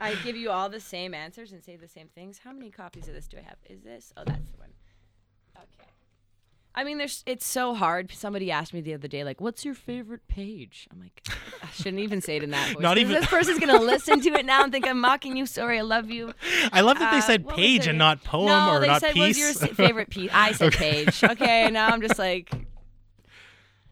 I 0.00 0.14
give 0.16 0.36
you 0.36 0.50
all 0.50 0.68
the 0.68 0.80
same 0.80 1.14
answers 1.14 1.52
and 1.52 1.62
say 1.62 1.76
the 1.76 1.88
same 1.88 2.08
things. 2.14 2.38
How 2.44 2.52
many 2.52 2.70
copies 2.70 3.08
of 3.08 3.14
this 3.14 3.26
do 3.28 3.36
I 3.38 3.42
have? 3.42 3.56
Is 3.68 3.82
this? 3.82 4.12
Oh, 4.16 4.22
that's 4.24 4.48
the 4.50 4.58
one. 4.58 4.70
Okay. 5.56 5.88
I 6.74 6.84
mean, 6.84 6.98
there's. 6.98 7.24
It's 7.26 7.44
so 7.46 7.74
hard. 7.74 8.12
Somebody 8.12 8.52
asked 8.52 8.72
me 8.72 8.80
the 8.80 8.94
other 8.94 9.08
day, 9.08 9.24
like, 9.24 9.40
"What's 9.40 9.64
your 9.64 9.74
favorite 9.74 10.28
page?" 10.28 10.86
I'm 10.92 11.00
like, 11.00 11.20
I 11.62 11.66
shouldn't 11.72 11.98
even 11.98 12.20
say 12.20 12.36
it 12.36 12.44
in 12.44 12.50
that 12.50 12.72
voice. 12.74 12.82
Not 12.82 12.98
even- 12.98 13.14
This 13.14 13.26
person's 13.26 13.58
gonna 13.58 13.80
listen 13.80 14.20
to 14.20 14.30
it 14.34 14.46
now 14.46 14.62
and 14.62 14.72
think 14.72 14.86
I'm 14.86 15.00
mocking 15.00 15.36
you. 15.36 15.46
Sorry, 15.46 15.78
I 15.78 15.82
love 15.82 16.08
you. 16.10 16.32
i 16.72 16.80
love 16.82 16.98
that 17.00 17.10
they 17.10 17.18
Uh, 17.18 17.22
said 17.22 17.44
what 17.44 17.56
was 17.56 17.60
page 17.64 17.80
their 17.82 17.90
and 17.90 17.98
name? 17.98 18.06
not 18.06 18.22
poem 18.22 18.46
no, 18.46 18.70
or 18.74 18.80
they 18.80 18.86
not 18.86 19.00
said, 19.00 19.14
piece 19.14 19.38
"What's 19.38 19.60
your 19.60 19.68
sa- 19.68 19.74
favorite 19.74 20.10
piece?" 20.10 20.30
I 20.32 20.52
said 20.52 20.72
page. 20.74 21.24
Okay, 21.28 21.68
now 21.72 21.88
I'm 21.88 22.00
just 22.00 22.18
like 22.18 22.52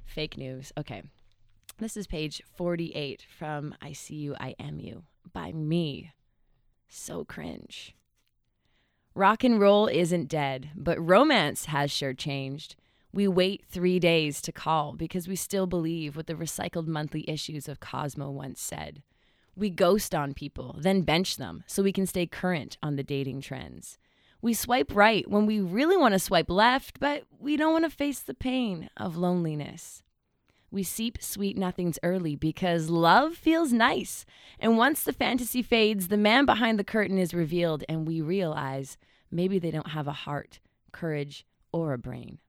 fake 0.04 0.36
news. 0.38 0.72
Okay, 0.78 1.02
this 1.78 1.96
is 1.96 2.06
page 2.06 2.40
48 2.56 3.24
from 3.36 3.74
"I 3.82 3.92
See 3.92 4.14
You, 4.16 4.36
I 4.38 4.54
Am 4.60 4.78
You" 4.78 5.02
by 5.32 5.52
me. 5.52 6.12
So 6.88 7.24
cringe. 7.24 7.94
Rock 9.14 9.44
and 9.44 9.58
roll 9.58 9.86
isn't 9.86 10.28
dead, 10.28 10.70
but 10.76 11.00
romance 11.00 11.66
has 11.66 11.90
sure 11.90 12.12
changed. 12.12 12.76
We 13.12 13.26
wait 13.26 13.64
three 13.66 13.98
days 13.98 14.42
to 14.42 14.52
call 14.52 14.92
because 14.92 15.26
we 15.26 15.36
still 15.36 15.66
believe 15.66 16.16
what 16.16 16.26
the 16.26 16.34
recycled 16.34 16.86
monthly 16.86 17.24
issues 17.28 17.66
of 17.66 17.80
Cosmo 17.80 18.30
once 18.30 18.60
said. 18.60 19.02
We 19.54 19.70
ghost 19.70 20.14
on 20.14 20.34
people, 20.34 20.76
then 20.78 21.00
bench 21.00 21.38
them 21.38 21.64
so 21.66 21.82
we 21.82 21.92
can 21.92 22.06
stay 22.06 22.26
current 22.26 22.76
on 22.82 22.96
the 22.96 23.02
dating 23.02 23.40
trends. 23.40 23.96
We 24.42 24.52
swipe 24.52 24.94
right 24.94 25.26
when 25.30 25.46
we 25.46 25.60
really 25.60 25.96
want 25.96 26.12
to 26.12 26.18
swipe 26.18 26.50
left, 26.50 27.00
but 27.00 27.22
we 27.38 27.56
don't 27.56 27.72
want 27.72 27.84
to 27.86 27.90
face 27.90 28.20
the 28.20 28.34
pain 28.34 28.90
of 28.98 29.16
loneliness. 29.16 30.02
We 30.76 30.82
seep 30.82 31.22
sweet 31.22 31.56
nothings 31.56 31.98
early 32.02 32.36
because 32.36 32.90
love 32.90 33.34
feels 33.34 33.72
nice. 33.72 34.26
And 34.60 34.76
once 34.76 35.04
the 35.04 35.12
fantasy 35.14 35.62
fades, 35.62 36.08
the 36.08 36.18
man 36.18 36.44
behind 36.44 36.78
the 36.78 36.84
curtain 36.84 37.16
is 37.16 37.32
revealed, 37.32 37.82
and 37.88 38.06
we 38.06 38.20
realize 38.20 38.98
maybe 39.30 39.58
they 39.58 39.70
don't 39.70 39.92
have 39.92 40.06
a 40.06 40.12
heart, 40.12 40.60
courage, 40.92 41.46
or 41.72 41.94
a 41.94 41.98
brain. 41.98 42.40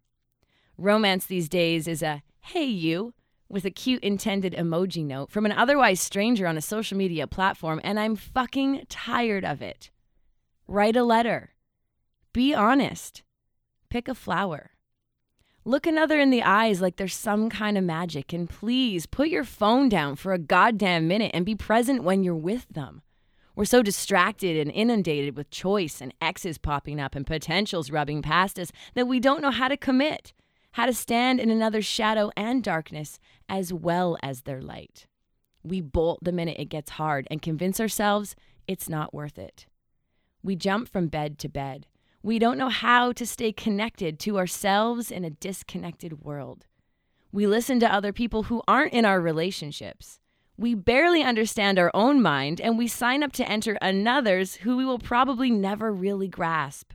Romance 0.78 1.26
these 1.26 1.48
days 1.48 1.88
is 1.88 2.04
a 2.04 2.22
hey, 2.42 2.66
you, 2.66 3.14
with 3.48 3.64
a 3.64 3.72
cute 3.72 4.04
intended 4.04 4.52
emoji 4.52 5.06
note 5.06 5.32
from 5.32 5.46
an 5.46 5.54
otherwise 5.54 6.02
stranger 6.02 6.48
on 6.48 6.58
a 6.58 6.62
social 6.62 6.98
media 6.98 7.28
platform, 7.28 7.80
and 7.82 7.98
I'm 7.98 8.18
fucking 8.18 8.88
tired 8.90 9.46
of 9.46 9.62
it. 9.62 9.90
Write 10.68 10.98
a 10.98 11.04
letter. 11.06 11.52
Be 12.34 12.54
honest. 12.54 13.24
Pick 13.90 14.10
a 14.10 14.14
flower. 14.14 14.72
Look 15.68 15.86
another 15.86 16.18
in 16.18 16.30
the 16.30 16.44
eyes 16.44 16.80
like 16.80 16.96
there's 16.96 17.14
some 17.14 17.50
kind 17.50 17.78
of 17.78 17.84
magic, 17.84 18.32
and 18.32 18.50
please 18.50 19.06
put 19.06 19.28
your 19.28 19.44
phone 19.44 19.90
down 19.90 20.16
for 20.16 20.32
a 20.32 20.40
goddamn 20.40 21.10
minute 21.10 21.32
and 21.34 21.46
be 21.46 21.56
present 21.56 22.06
when 22.06 22.24
you're 22.24 22.36
with 22.36 22.66
them. 22.70 23.02
We're 23.54 23.66
so 23.66 23.84
distracted 23.84 24.56
and 24.56 24.72
inundated 24.72 25.36
with 25.36 25.50
choice 25.50 26.00
and 26.00 26.14
X's 26.22 26.58
popping 26.58 27.02
up 27.02 27.16
and 27.16 27.28
potentials 27.28 27.92
rubbing 27.92 28.22
past 28.22 28.58
us 28.58 28.72
that 28.94 29.10
we 29.10 29.20
don't 29.20 29.42
know 29.42 29.52
how 29.52 29.68
to 29.68 29.76
commit, 29.76 30.32
how 30.72 30.86
to 30.86 30.94
stand 30.94 31.42
in 31.42 31.52
another's 31.52 31.84
shadow 31.84 32.32
and 32.38 32.64
darkness 32.64 33.20
as 33.50 33.74
well 33.74 34.18
as 34.24 34.44
their 34.44 34.62
light. 34.62 35.06
We 35.64 35.82
bolt 35.82 36.20
the 36.22 36.32
minute 36.32 36.56
it 36.60 36.70
gets 36.70 36.92
hard 36.92 37.28
and 37.30 37.42
convince 37.42 37.82
ourselves 37.82 38.38
it's 38.70 38.88
not 38.88 39.14
worth 39.14 39.38
it. 39.38 39.66
We 40.42 40.56
jump 40.56 40.88
from 40.88 41.08
bed 41.10 41.38
to 41.40 41.50
bed. 41.50 41.88
We 42.24 42.40
don't 42.40 42.58
know 42.58 42.70
how 42.70 43.12
to 43.14 43.26
stay 43.26 43.52
connected 43.52 44.20
to 44.20 44.38
ourselves 44.38 45.12
in 45.12 45.24
a 45.24 45.30
disconnected 45.30 46.24
world. 46.24 46.66
We 47.32 47.46
listen 47.48 47.80
to 47.82 47.94
other 47.94 48.12
people 48.12 48.44
who 48.44 48.64
aren't 48.68 48.94
in 48.94 49.06
our 49.06 49.22
relationships. 49.22 50.20
We 50.58 50.74
barely 50.74 51.22
understand 51.22 51.78
our 51.78 51.92
own 51.94 52.22
mind, 52.22 52.60
and 52.60 52.78
we 52.78 52.88
sign 52.88 53.22
up 53.22 53.32
to 53.34 53.48
enter 53.48 53.78
another's 53.82 54.56
who 54.56 54.76
we 54.76 54.86
will 54.86 55.00
probably 55.00 55.52
never 55.52 55.92
really 55.92 56.28
grasp. 56.28 56.94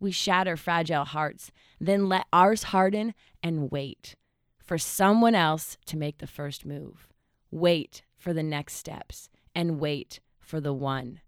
We 0.00 0.10
shatter 0.10 0.56
fragile 0.56 1.04
hearts, 1.04 1.52
then 1.78 2.08
let 2.08 2.26
ours 2.32 2.64
harden 2.64 3.14
and 3.42 3.70
wait 3.70 4.16
for 4.58 4.78
someone 4.78 5.34
else 5.34 5.76
to 5.86 5.96
make 5.96 6.18
the 6.18 6.26
first 6.26 6.64
move. 6.64 7.08
Wait 7.50 8.02
for 8.16 8.32
the 8.32 8.42
next 8.42 8.74
steps 8.74 9.28
and 9.54 9.78
wait 9.78 10.20
for 10.38 10.60
the 10.60 10.72
one. 10.72 11.20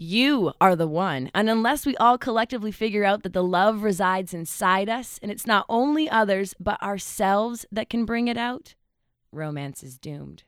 You 0.00 0.52
are 0.60 0.76
the 0.76 0.86
one. 0.86 1.28
And 1.34 1.50
unless 1.50 1.84
we 1.84 1.96
all 1.96 2.18
collectively 2.18 2.70
figure 2.70 3.04
out 3.04 3.24
that 3.24 3.32
the 3.32 3.42
love 3.42 3.82
resides 3.82 4.32
inside 4.32 4.88
us 4.88 5.18
and 5.20 5.30
it's 5.32 5.44
not 5.44 5.66
only 5.68 6.08
others, 6.08 6.54
but 6.60 6.80
ourselves 6.80 7.66
that 7.72 7.90
can 7.90 8.04
bring 8.04 8.28
it 8.28 8.36
out, 8.36 8.76
romance 9.32 9.82
is 9.82 9.98
doomed. 9.98 10.44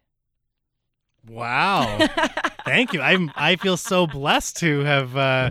Wow. 1.28 1.98
Thank 2.64 2.92
you. 2.92 3.00
I'm 3.00 3.30
I 3.34 3.56
feel 3.56 3.76
so 3.76 4.06
blessed 4.06 4.58
to 4.58 4.80
have 4.80 5.16
uh 5.16 5.50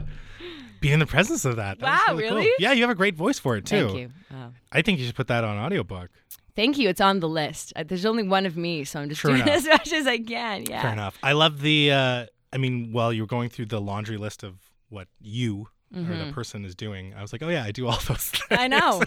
be 0.80 0.92
in 0.94 1.00
the 1.00 1.06
presence 1.06 1.44
of 1.44 1.58
that. 1.58 1.80
that 1.80 1.86
Wow, 1.86 2.00
cool. 2.08 2.18
really? 2.18 2.50
Yeah, 2.58 2.72
you 2.72 2.82
have 2.84 2.90
a 2.90 2.96
great 2.96 3.16
voice 3.16 3.38
for 3.38 3.58
it 3.58 3.66
too. 3.66 3.88
Thank 3.88 4.00
you. 4.00 4.10
Oh. 4.34 4.52
I 4.72 4.82
think 4.82 5.00
you 5.00 5.06
should 5.06 5.16
put 5.16 5.28
that 5.28 5.44
on 5.44 5.58
audiobook. 5.58 6.10
Thank 6.56 6.78
you. 6.78 6.88
It's 6.90 7.02
on 7.02 7.20
the 7.20 7.28
list. 7.28 7.74
Uh, 7.76 7.84
There's 7.84 8.06
only 8.06 8.24
one 8.24 8.46
of 8.46 8.56
me, 8.58 8.84
so 8.86 9.00
I'm 9.02 9.10
just 9.10 9.20
Sure 9.22 9.32
doing 9.32 9.42
enough. 9.44 9.56
as 9.58 9.66
much 9.68 9.92
as 9.94 10.08
I 10.08 10.18
can. 10.20 10.64
Yeah. 10.64 10.82
Fair 10.82 10.94
enough. 10.94 11.18
I 11.22 11.34
love 11.34 11.60
the 11.62 11.92
uh 11.92 12.26
I 12.52 12.58
mean, 12.58 12.92
while 12.92 13.12
you 13.14 13.24
were 13.24 13.28
going 13.28 13.50
through 13.50 13.68
the 13.68 13.80
laundry 13.82 14.18
list 14.18 14.44
of 14.44 14.56
what 14.90 15.08
you 15.20 15.68
or 15.96 16.02
the 16.04 16.32
person 16.32 16.66
is 16.66 16.76
doing, 16.76 17.14
I 17.16 17.22
was 17.22 17.32
like, 17.34 17.42
Oh 17.42 17.50
yeah, 17.50 17.64
I 17.64 17.72
do 17.72 17.88
all 17.88 18.00
those 18.08 18.30
things. 18.30 18.44
Mm-hmm. 18.50 18.62
I 18.62 18.68
know. 18.68 19.02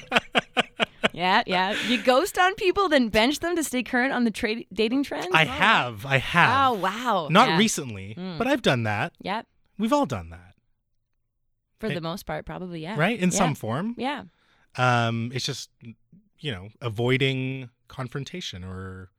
yeah, 1.13 1.43
yeah. 1.47 1.73
You 1.89 2.03
ghost 2.03 2.39
on 2.39 2.55
people, 2.57 2.89
then 2.89 3.09
bench 3.09 3.39
them 3.41 3.55
to 3.57 3.63
stay 3.63 3.83
current 3.83 4.13
on 4.13 4.25
the 4.25 4.31
trade 4.31 4.67
dating 4.73 5.05
trends. 5.05 5.29
I 5.33 5.45
Oh. 5.45 5.49
have. 5.49 6.07
I 6.07 6.19
have. 6.19 6.71
Oh 6.71 6.79
wow. 6.79 7.29
Not 7.31 7.49
yeah. 7.51 7.59
recently, 7.59 8.15
Mm. 8.19 8.39
but 8.39 8.47
I've 8.49 8.63
done 8.63 8.83
that. 8.85 9.13
Yep. 9.21 9.47
We've 9.79 9.93
all 9.93 10.07
done 10.07 10.31
that, 10.31 10.55
For 11.81 11.89
the 11.89 12.01
most 12.01 12.27
part, 12.27 12.47
probably. 12.47 12.81
Yeah. 12.83 12.99
right? 12.99 13.19
In 13.19 13.31
Yeah. 13.31 13.37
some 13.39 13.55
form. 13.55 13.95
Yeah. 13.99 14.25
Um, 14.77 15.31
it's 15.35 15.45
just, 15.45 15.71
you 16.41 16.51
know, 16.53 16.69
avoiding 16.81 17.71
confrontation 17.89 18.65
or 18.65 19.11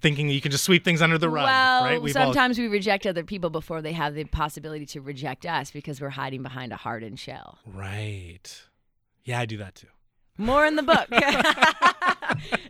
thinking 0.00 0.28
you 0.28 0.40
can 0.40 0.50
just 0.50 0.64
sweep 0.64 0.84
things 0.84 1.00
under 1.02 1.18
the 1.18 1.28
rug, 1.28 1.44
well, 1.46 1.84
right? 1.84 2.02
We've 2.02 2.16
all- 2.16 2.26
sometimes 2.26 2.58
we 2.58 2.66
reject 2.68 3.06
other 3.06 3.24
people 3.24 3.50
before 3.50 3.80
they 3.82 3.92
have 3.92 4.14
the 4.14 4.24
possibility 4.24 4.86
to 4.86 5.00
reject 5.00 5.46
us 5.46 5.70
because 5.70 6.00
we're 6.00 6.10
hiding 6.10 6.42
behind 6.42 6.72
a 6.72 6.76
hardened 6.76 7.18
shell. 7.20 7.58
right. 7.66 8.62
Yeah, 9.24 9.40
I 9.40 9.46
do 9.46 9.58
that 9.58 9.74
too. 9.74 9.88
More 10.38 10.64
in 10.64 10.76
the 10.76 10.82
book. 10.82 11.08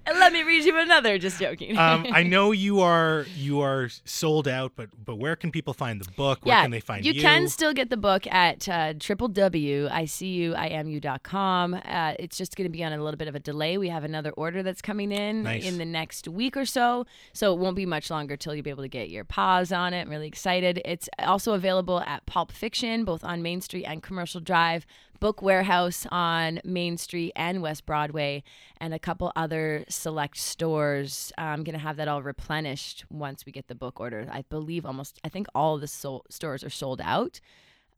and 0.07 0.19
let 0.19 0.33
me 0.33 0.43
read 0.43 0.65
you 0.65 0.79
another. 0.79 1.19
Just 1.19 1.39
joking. 1.41 1.77
Um, 1.77 2.07
I 2.13 2.23
know 2.25 2.53
you 2.53 2.81
are 2.81 3.27
you 3.37 3.61
are 3.61 3.89
sold 4.05 4.47
out, 4.49 4.73
but 4.77 4.89
but 5.05 5.17
where 5.17 5.37
can 5.37 5.51
people 5.51 5.75
find 5.75 6.01
the 6.01 6.11
book? 6.13 6.45
Where 6.45 6.55
yeah, 6.55 6.63
can 6.63 6.71
they 6.71 6.81
find 6.81 7.05
you? 7.05 7.13
you 7.13 7.21
can 7.21 7.49
still 7.49 7.73
get 7.73 7.91
the 7.91 7.97
book 7.97 8.27
at 8.29 8.69
uh, 8.69 8.95
www.icuimu.com. 8.95 11.75
Uh, 11.75 12.15
it's 12.19 12.37
just 12.37 12.57
going 12.57 12.65
to 12.65 12.71
be 12.71 12.83
on 12.85 12.93
a 12.93 13.03
little 13.03 13.19
bit 13.19 13.29
of 13.29 13.35
a 13.35 13.41
delay. 13.41 13.79
We 13.79 13.89
have 13.89 14.05
another 14.05 14.31
order 14.33 14.63
that's 14.63 14.83
coming 14.83 15.11
in 15.13 15.43
Nice. 15.43 15.65
in 15.65 15.79
the 15.79 15.85
next 15.85 16.29
week 16.29 16.57
or 16.57 16.65
so, 16.65 17.07
so 17.33 17.53
it 17.53 17.59
won't 17.59 17.77
be 17.77 17.87
much 17.87 18.11
longer 18.11 18.37
till 18.37 18.55
you'll 18.55 18.65
be 18.65 18.71
able 18.71 18.85
to 18.85 18.89
get 18.89 19.11
your 19.11 19.25
paws 19.25 19.73
on 19.73 19.95
it. 19.95 20.03
I'm 20.03 20.11
really 20.11 20.29
excited. 20.29 20.81
It's 20.85 21.09
also 21.19 21.55
available 21.55 22.01
at 22.01 22.25
Pulp 22.27 22.53
Fiction, 22.53 23.05
both 23.05 23.25
on 23.25 23.43
Main 23.43 23.61
Street 23.61 23.85
and 23.85 24.03
Commercial 24.03 24.41
Drive. 24.41 24.87
Book 25.21 25.43
Warehouse 25.43 26.07
on 26.11 26.61
Main 26.65 26.97
Street 26.97 27.33
and 27.37 27.61
West 27.63 27.85
Broadway, 27.87 28.43
and 28.81 28.95
a 28.95 28.99
couple 28.99 29.33
other 29.35 29.85
select 29.89 30.37
stores. 30.37 31.33
I'm 31.39 31.65
going 31.65 31.75
to 31.75 31.79
have 31.81 31.97
that 31.97 32.09
all 32.09 32.23
replenished 32.23 33.05
once 33.11 33.45
we 33.45 33.53
get 33.53 33.69
the 33.69 33.75
book 33.75 34.01
order. 34.01 34.29
I 34.31 34.43
believe 34.43 34.85
almost, 34.87 35.19
I 35.25 35.29
think 35.29 35.47
all 35.55 35.79
the 35.79 35.89
sol- 35.89 36.25
stores 36.31 36.63
are 36.63 36.71
sold 36.71 37.01
out. 37.03 37.41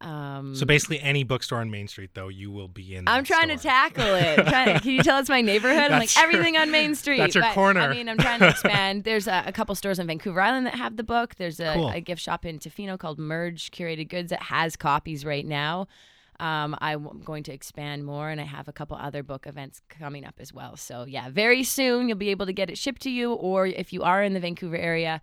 Um, 0.03 0.55
So 0.55 0.65
basically, 0.65 0.99
any 1.01 1.25
bookstore 1.25 1.59
on 1.61 1.71
Main 1.71 1.87
Street, 1.87 2.13
though, 2.15 2.29
you 2.29 2.51
will 2.51 2.69
be 2.69 2.95
in. 2.97 3.07
I'm 3.07 3.23
trying 3.23 3.49
to 3.49 3.59
tackle 3.59 4.03
it. 4.15 4.37
Trying- 4.49 4.81
can 4.81 4.93
you 4.93 5.03
tell 5.03 5.19
it's 5.19 5.29
my 5.29 5.43
neighborhood? 5.43 5.91
I'm 5.93 5.99
like 6.01 6.15
your- 6.17 6.25
everything 6.25 6.57
on 6.57 6.71
Main 6.71 6.95
Street. 6.95 7.19
that's 7.19 7.35
your 7.35 7.45
But, 7.45 7.53
corner. 7.53 7.81
I 7.83 7.93
mean, 7.93 8.09
I'm 8.09 8.17
trying 8.17 8.41
to 8.41 8.49
expand. 8.51 9.05
There's 9.05 9.27
a, 9.27 9.43
a 9.47 9.53
couple 9.53 9.75
stores 9.75 10.01
on 10.01 10.07
Vancouver 10.07 10.41
Island 10.41 10.67
that 10.69 10.77
have 10.77 10.97
the 10.97 11.03
book. 11.05 11.35
There's 11.35 11.61
a, 11.61 11.75
Cool. 11.75 11.91
a 11.91 12.01
gift 12.01 12.23
shop 12.23 12.47
in 12.47 12.59
Tofino 12.59 12.99
called 12.99 13.19
Merge 13.19 13.71
Curated 13.73 14.09
Goods 14.09 14.31
that 14.31 14.45
has 14.45 14.75
copies 14.75 15.27
right 15.27 15.45
now. 15.45 15.87
Um, 16.41 16.75
I'm 16.81 17.21
going 17.23 17.43
to 17.45 17.53
expand 17.53 18.05
more, 18.05 18.31
and 18.31 18.41
I 18.41 18.45
have 18.45 18.67
a 18.67 18.73
couple 18.73 18.97
other 18.97 19.23
book 19.23 19.47
events 19.47 19.83
coming 19.89 20.25
up 20.25 20.37
as 20.39 20.53
well. 20.53 20.77
So 20.77 21.05
yeah, 21.05 21.29
very 21.29 21.63
soon 21.63 22.09
you'll 22.09 22.17
be 22.17 22.31
able 22.31 22.47
to 22.47 22.53
get 22.53 22.71
it 22.71 22.79
shipped 22.79 23.03
to 23.03 23.11
you, 23.11 23.35
or 23.35 23.67
if 23.67 23.93
you 23.93 24.03
are 24.03 24.23
in 24.23 24.33
the 24.33 24.41
Vancouver 24.41 24.77
area, 24.77 25.21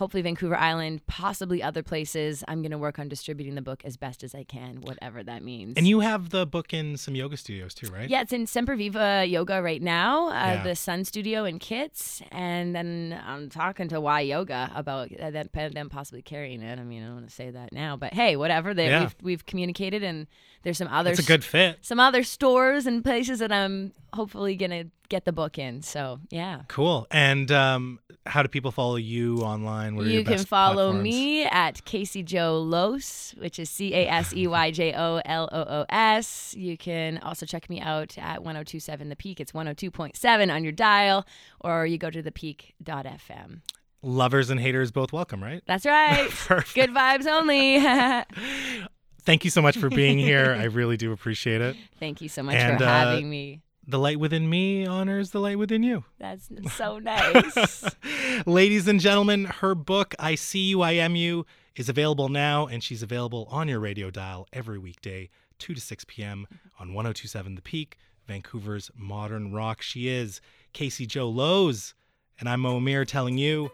hopefully 0.00 0.22
Vancouver 0.22 0.56
Island, 0.56 1.06
possibly 1.06 1.62
other 1.62 1.82
places. 1.82 2.42
I'm 2.48 2.62
going 2.62 2.70
to 2.72 2.78
work 2.78 2.98
on 2.98 3.08
distributing 3.08 3.54
the 3.54 3.62
book 3.62 3.82
as 3.84 3.96
best 3.98 4.24
as 4.24 4.34
I 4.34 4.44
can, 4.44 4.80
whatever 4.80 5.22
that 5.22 5.44
means. 5.44 5.74
And 5.76 5.86
you 5.86 6.00
have 6.00 6.30
the 6.30 6.46
book 6.46 6.72
in 6.74 6.96
some 6.96 7.14
yoga 7.14 7.36
studios 7.36 7.74
too, 7.74 7.88
right? 7.88 8.08
Yeah, 8.08 8.22
it's 8.22 8.32
in 8.32 8.46
Semperviva 8.46 9.30
Yoga 9.30 9.60
right 9.62 9.82
now, 9.82 10.28
uh, 10.28 10.30
Yeah. 10.32 10.62
the 10.64 10.74
Sun 10.74 11.04
Studio 11.04 11.44
in 11.44 11.58
Kits, 11.58 12.22
and 12.32 12.74
then 12.74 13.20
I'm 13.26 13.50
talking 13.50 13.88
to 13.88 14.00
Y 14.00 14.20
Yoga 14.22 14.72
about 14.74 15.10
uh, 15.20 15.30
that, 15.30 15.52
them 15.52 15.90
possibly 15.90 16.22
carrying 16.22 16.62
it. 16.62 16.78
I 16.78 16.82
mean, 16.82 17.02
I 17.02 17.06
don't 17.06 17.16
want 17.16 17.28
to 17.28 17.34
say 17.34 17.50
that 17.50 17.72
now, 17.72 17.96
but 17.96 18.14
hey, 18.14 18.36
whatever. 18.36 18.72
They, 18.72 18.86
Yeah. 18.88 19.00
we've, 19.02 19.16
we've 19.22 19.46
communicated, 19.46 20.02
and 20.02 20.26
there's 20.62 20.78
some 20.78 20.88
other 20.88 21.10
It's 21.10 21.20
a 21.20 21.24
good 21.24 21.44
fit. 21.44 21.78
some 21.82 22.00
other 22.00 22.22
stores 22.22 22.86
and 22.86 23.04
places 23.04 23.38
that 23.40 23.52
I'm 23.52 23.92
hopefully 24.14 24.56
gonna 24.56 24.84
get 25.10 25.26
the 25.26 25.32
book 25.32 25.58
in. 25.58 25.82
So 25.82 26.20
yeah. 26.30 26.62
Cool. 26.68 27.06
And 27.10 27.52
um, 27.52 27.98
how 28.24 28.42
do 28.42 28.48
people 28.48 28.70
follow 28.70 28.96
you 28.96 29.38
online? 29.42 29.96
What 29.96 30.06
are 30.06 30.08
You 30.08 30.24
can 30.24 30.38
follow 30.38 30.92
platforms? 30.92 31.02
me 31.02 31.44
at 31.44 31.84
Casey-Jo 31.84 32.58
Loos, 32.60 33.34
which 33.36 33.58
is 33.58 33.68
C 33.68 33.92
A 33.94 34.08
S 34.08 34.32
E 34.34 34.46
Y 34.46 34.70
J 34.70 34.94
O 34.94 35.20
L 35.24 35.48
O 35.52 35.60
O 35.60 35.84
S. 35.90 36.54
You 36.56 36.78
can 36.78 37.18
also 37.18 37.44
check 37.44 37.68
me 37.68 37.80
out 37.80 38.16
at 38.16 38.42
1027 38.42 39.08
The 39.10 39.16
Peak. 39.16 39.40
It's 39.40 39.52
102.7 39.52 40.54
on 40.54 40.62
your 40.62 40.72
dial, 40.72 41.26
or 41.60 41.84
you 41.84 41.98
go 41.98 42.08
to 42.08 42.22
thepeak.fm. 42.22 43.60
Lovers 44.02 44.48
and 44.48 44.58
haters 44.58 44.90
both 44.90 45.12
welcome, 45.12 45.42
right? 45.42 45.62
That's 45.66 45.84
right. 45.84 46.30
Good 46.74 46.90
vibes 46.90 47.26
only. 47.26 47.80
Thank 49.22 49.44
you 49.44 49.50
so 49.50 49.60
much 49.60 49.76
for 49.76 49.90
being 49.90 50.18
here. 50.18 50.54
I 50.58 50.64
really 50.64 50.96
do 50.96 51.12
appreciate 51.12 51.60
it. 51.60 51.76
Thank 51.98 52.22
you 52.22 52.28
so 52.30 52.42
much 52.42 52.54
And, 52.54 52.78
for 52.78 52.84
uh, 52.84 52.88
having 52.88 53.28
me. 53.28 53.60
The 53.86 53.98
light 53.98 54.20
within 54.20 54.48
me 54.48 54.86
honors 54.86 55.30
the 55.30 55.40
light 55.40 55.58
within 55.58 55.82
you. 55.82 56.04
That's 56.18 56.48
so 56.76 56.98
nice. 56.98 57.84
Ladies 58.46 58.86
and 58.86 59.00
gentlemen, 59.00 59.46
her 59.46 59.74
book, 59.74 60.14
I 60.18 60.34
See 60.34 60.60
You, 60.60 60.82
I 60.82 60.92
Am 60.92 61.16
You, 61.16 61.46
is 61.76 61.88
available 61.88 62.28
now, 62.28 62.66
and 62.66 62.84
she's 62.84 63.02
available 63.02 63.48
on 63.50 63.68
your 63.68 63.80
radio 63.80 64.10
dial 64.10 64.46
every 64.52 64.78
weekday, 64.78 65.30
2 65.58 65.74
to 65.74 65.80
6 65.80 66.04
p.m. 66.06 66.46
on 66.78 66.88
1027 66.88 67.54
The 67.54 67.62
Peak, 67.62 67.96
Vancouver's 68.26 68.90
modern 68.94 69.52
rock. 69.52 69.82
She 69.82 70.08
is 70.08 70.40
Casey-Jo 70.72 71.28
Loos, 71.28 71.94
and 72.38 72.48
I'm 72.48 72.60
Mo 72.60 72.76
Amir 72.76 73.04
telling 73.04 73.38
you 73.38 73.70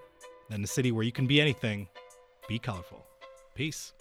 that 0.48 0.54
in 0.54 0.64
a 0.64 0.68
city 0.68 0.92
where 0.92 1.04
you 1.04 1.12
can 1.12 1.26
be 1.26 1.40
anything, 1.40 1.88
be 2.48 2.59
colorful. 2.59 3.04
Peace. 3.54 3.92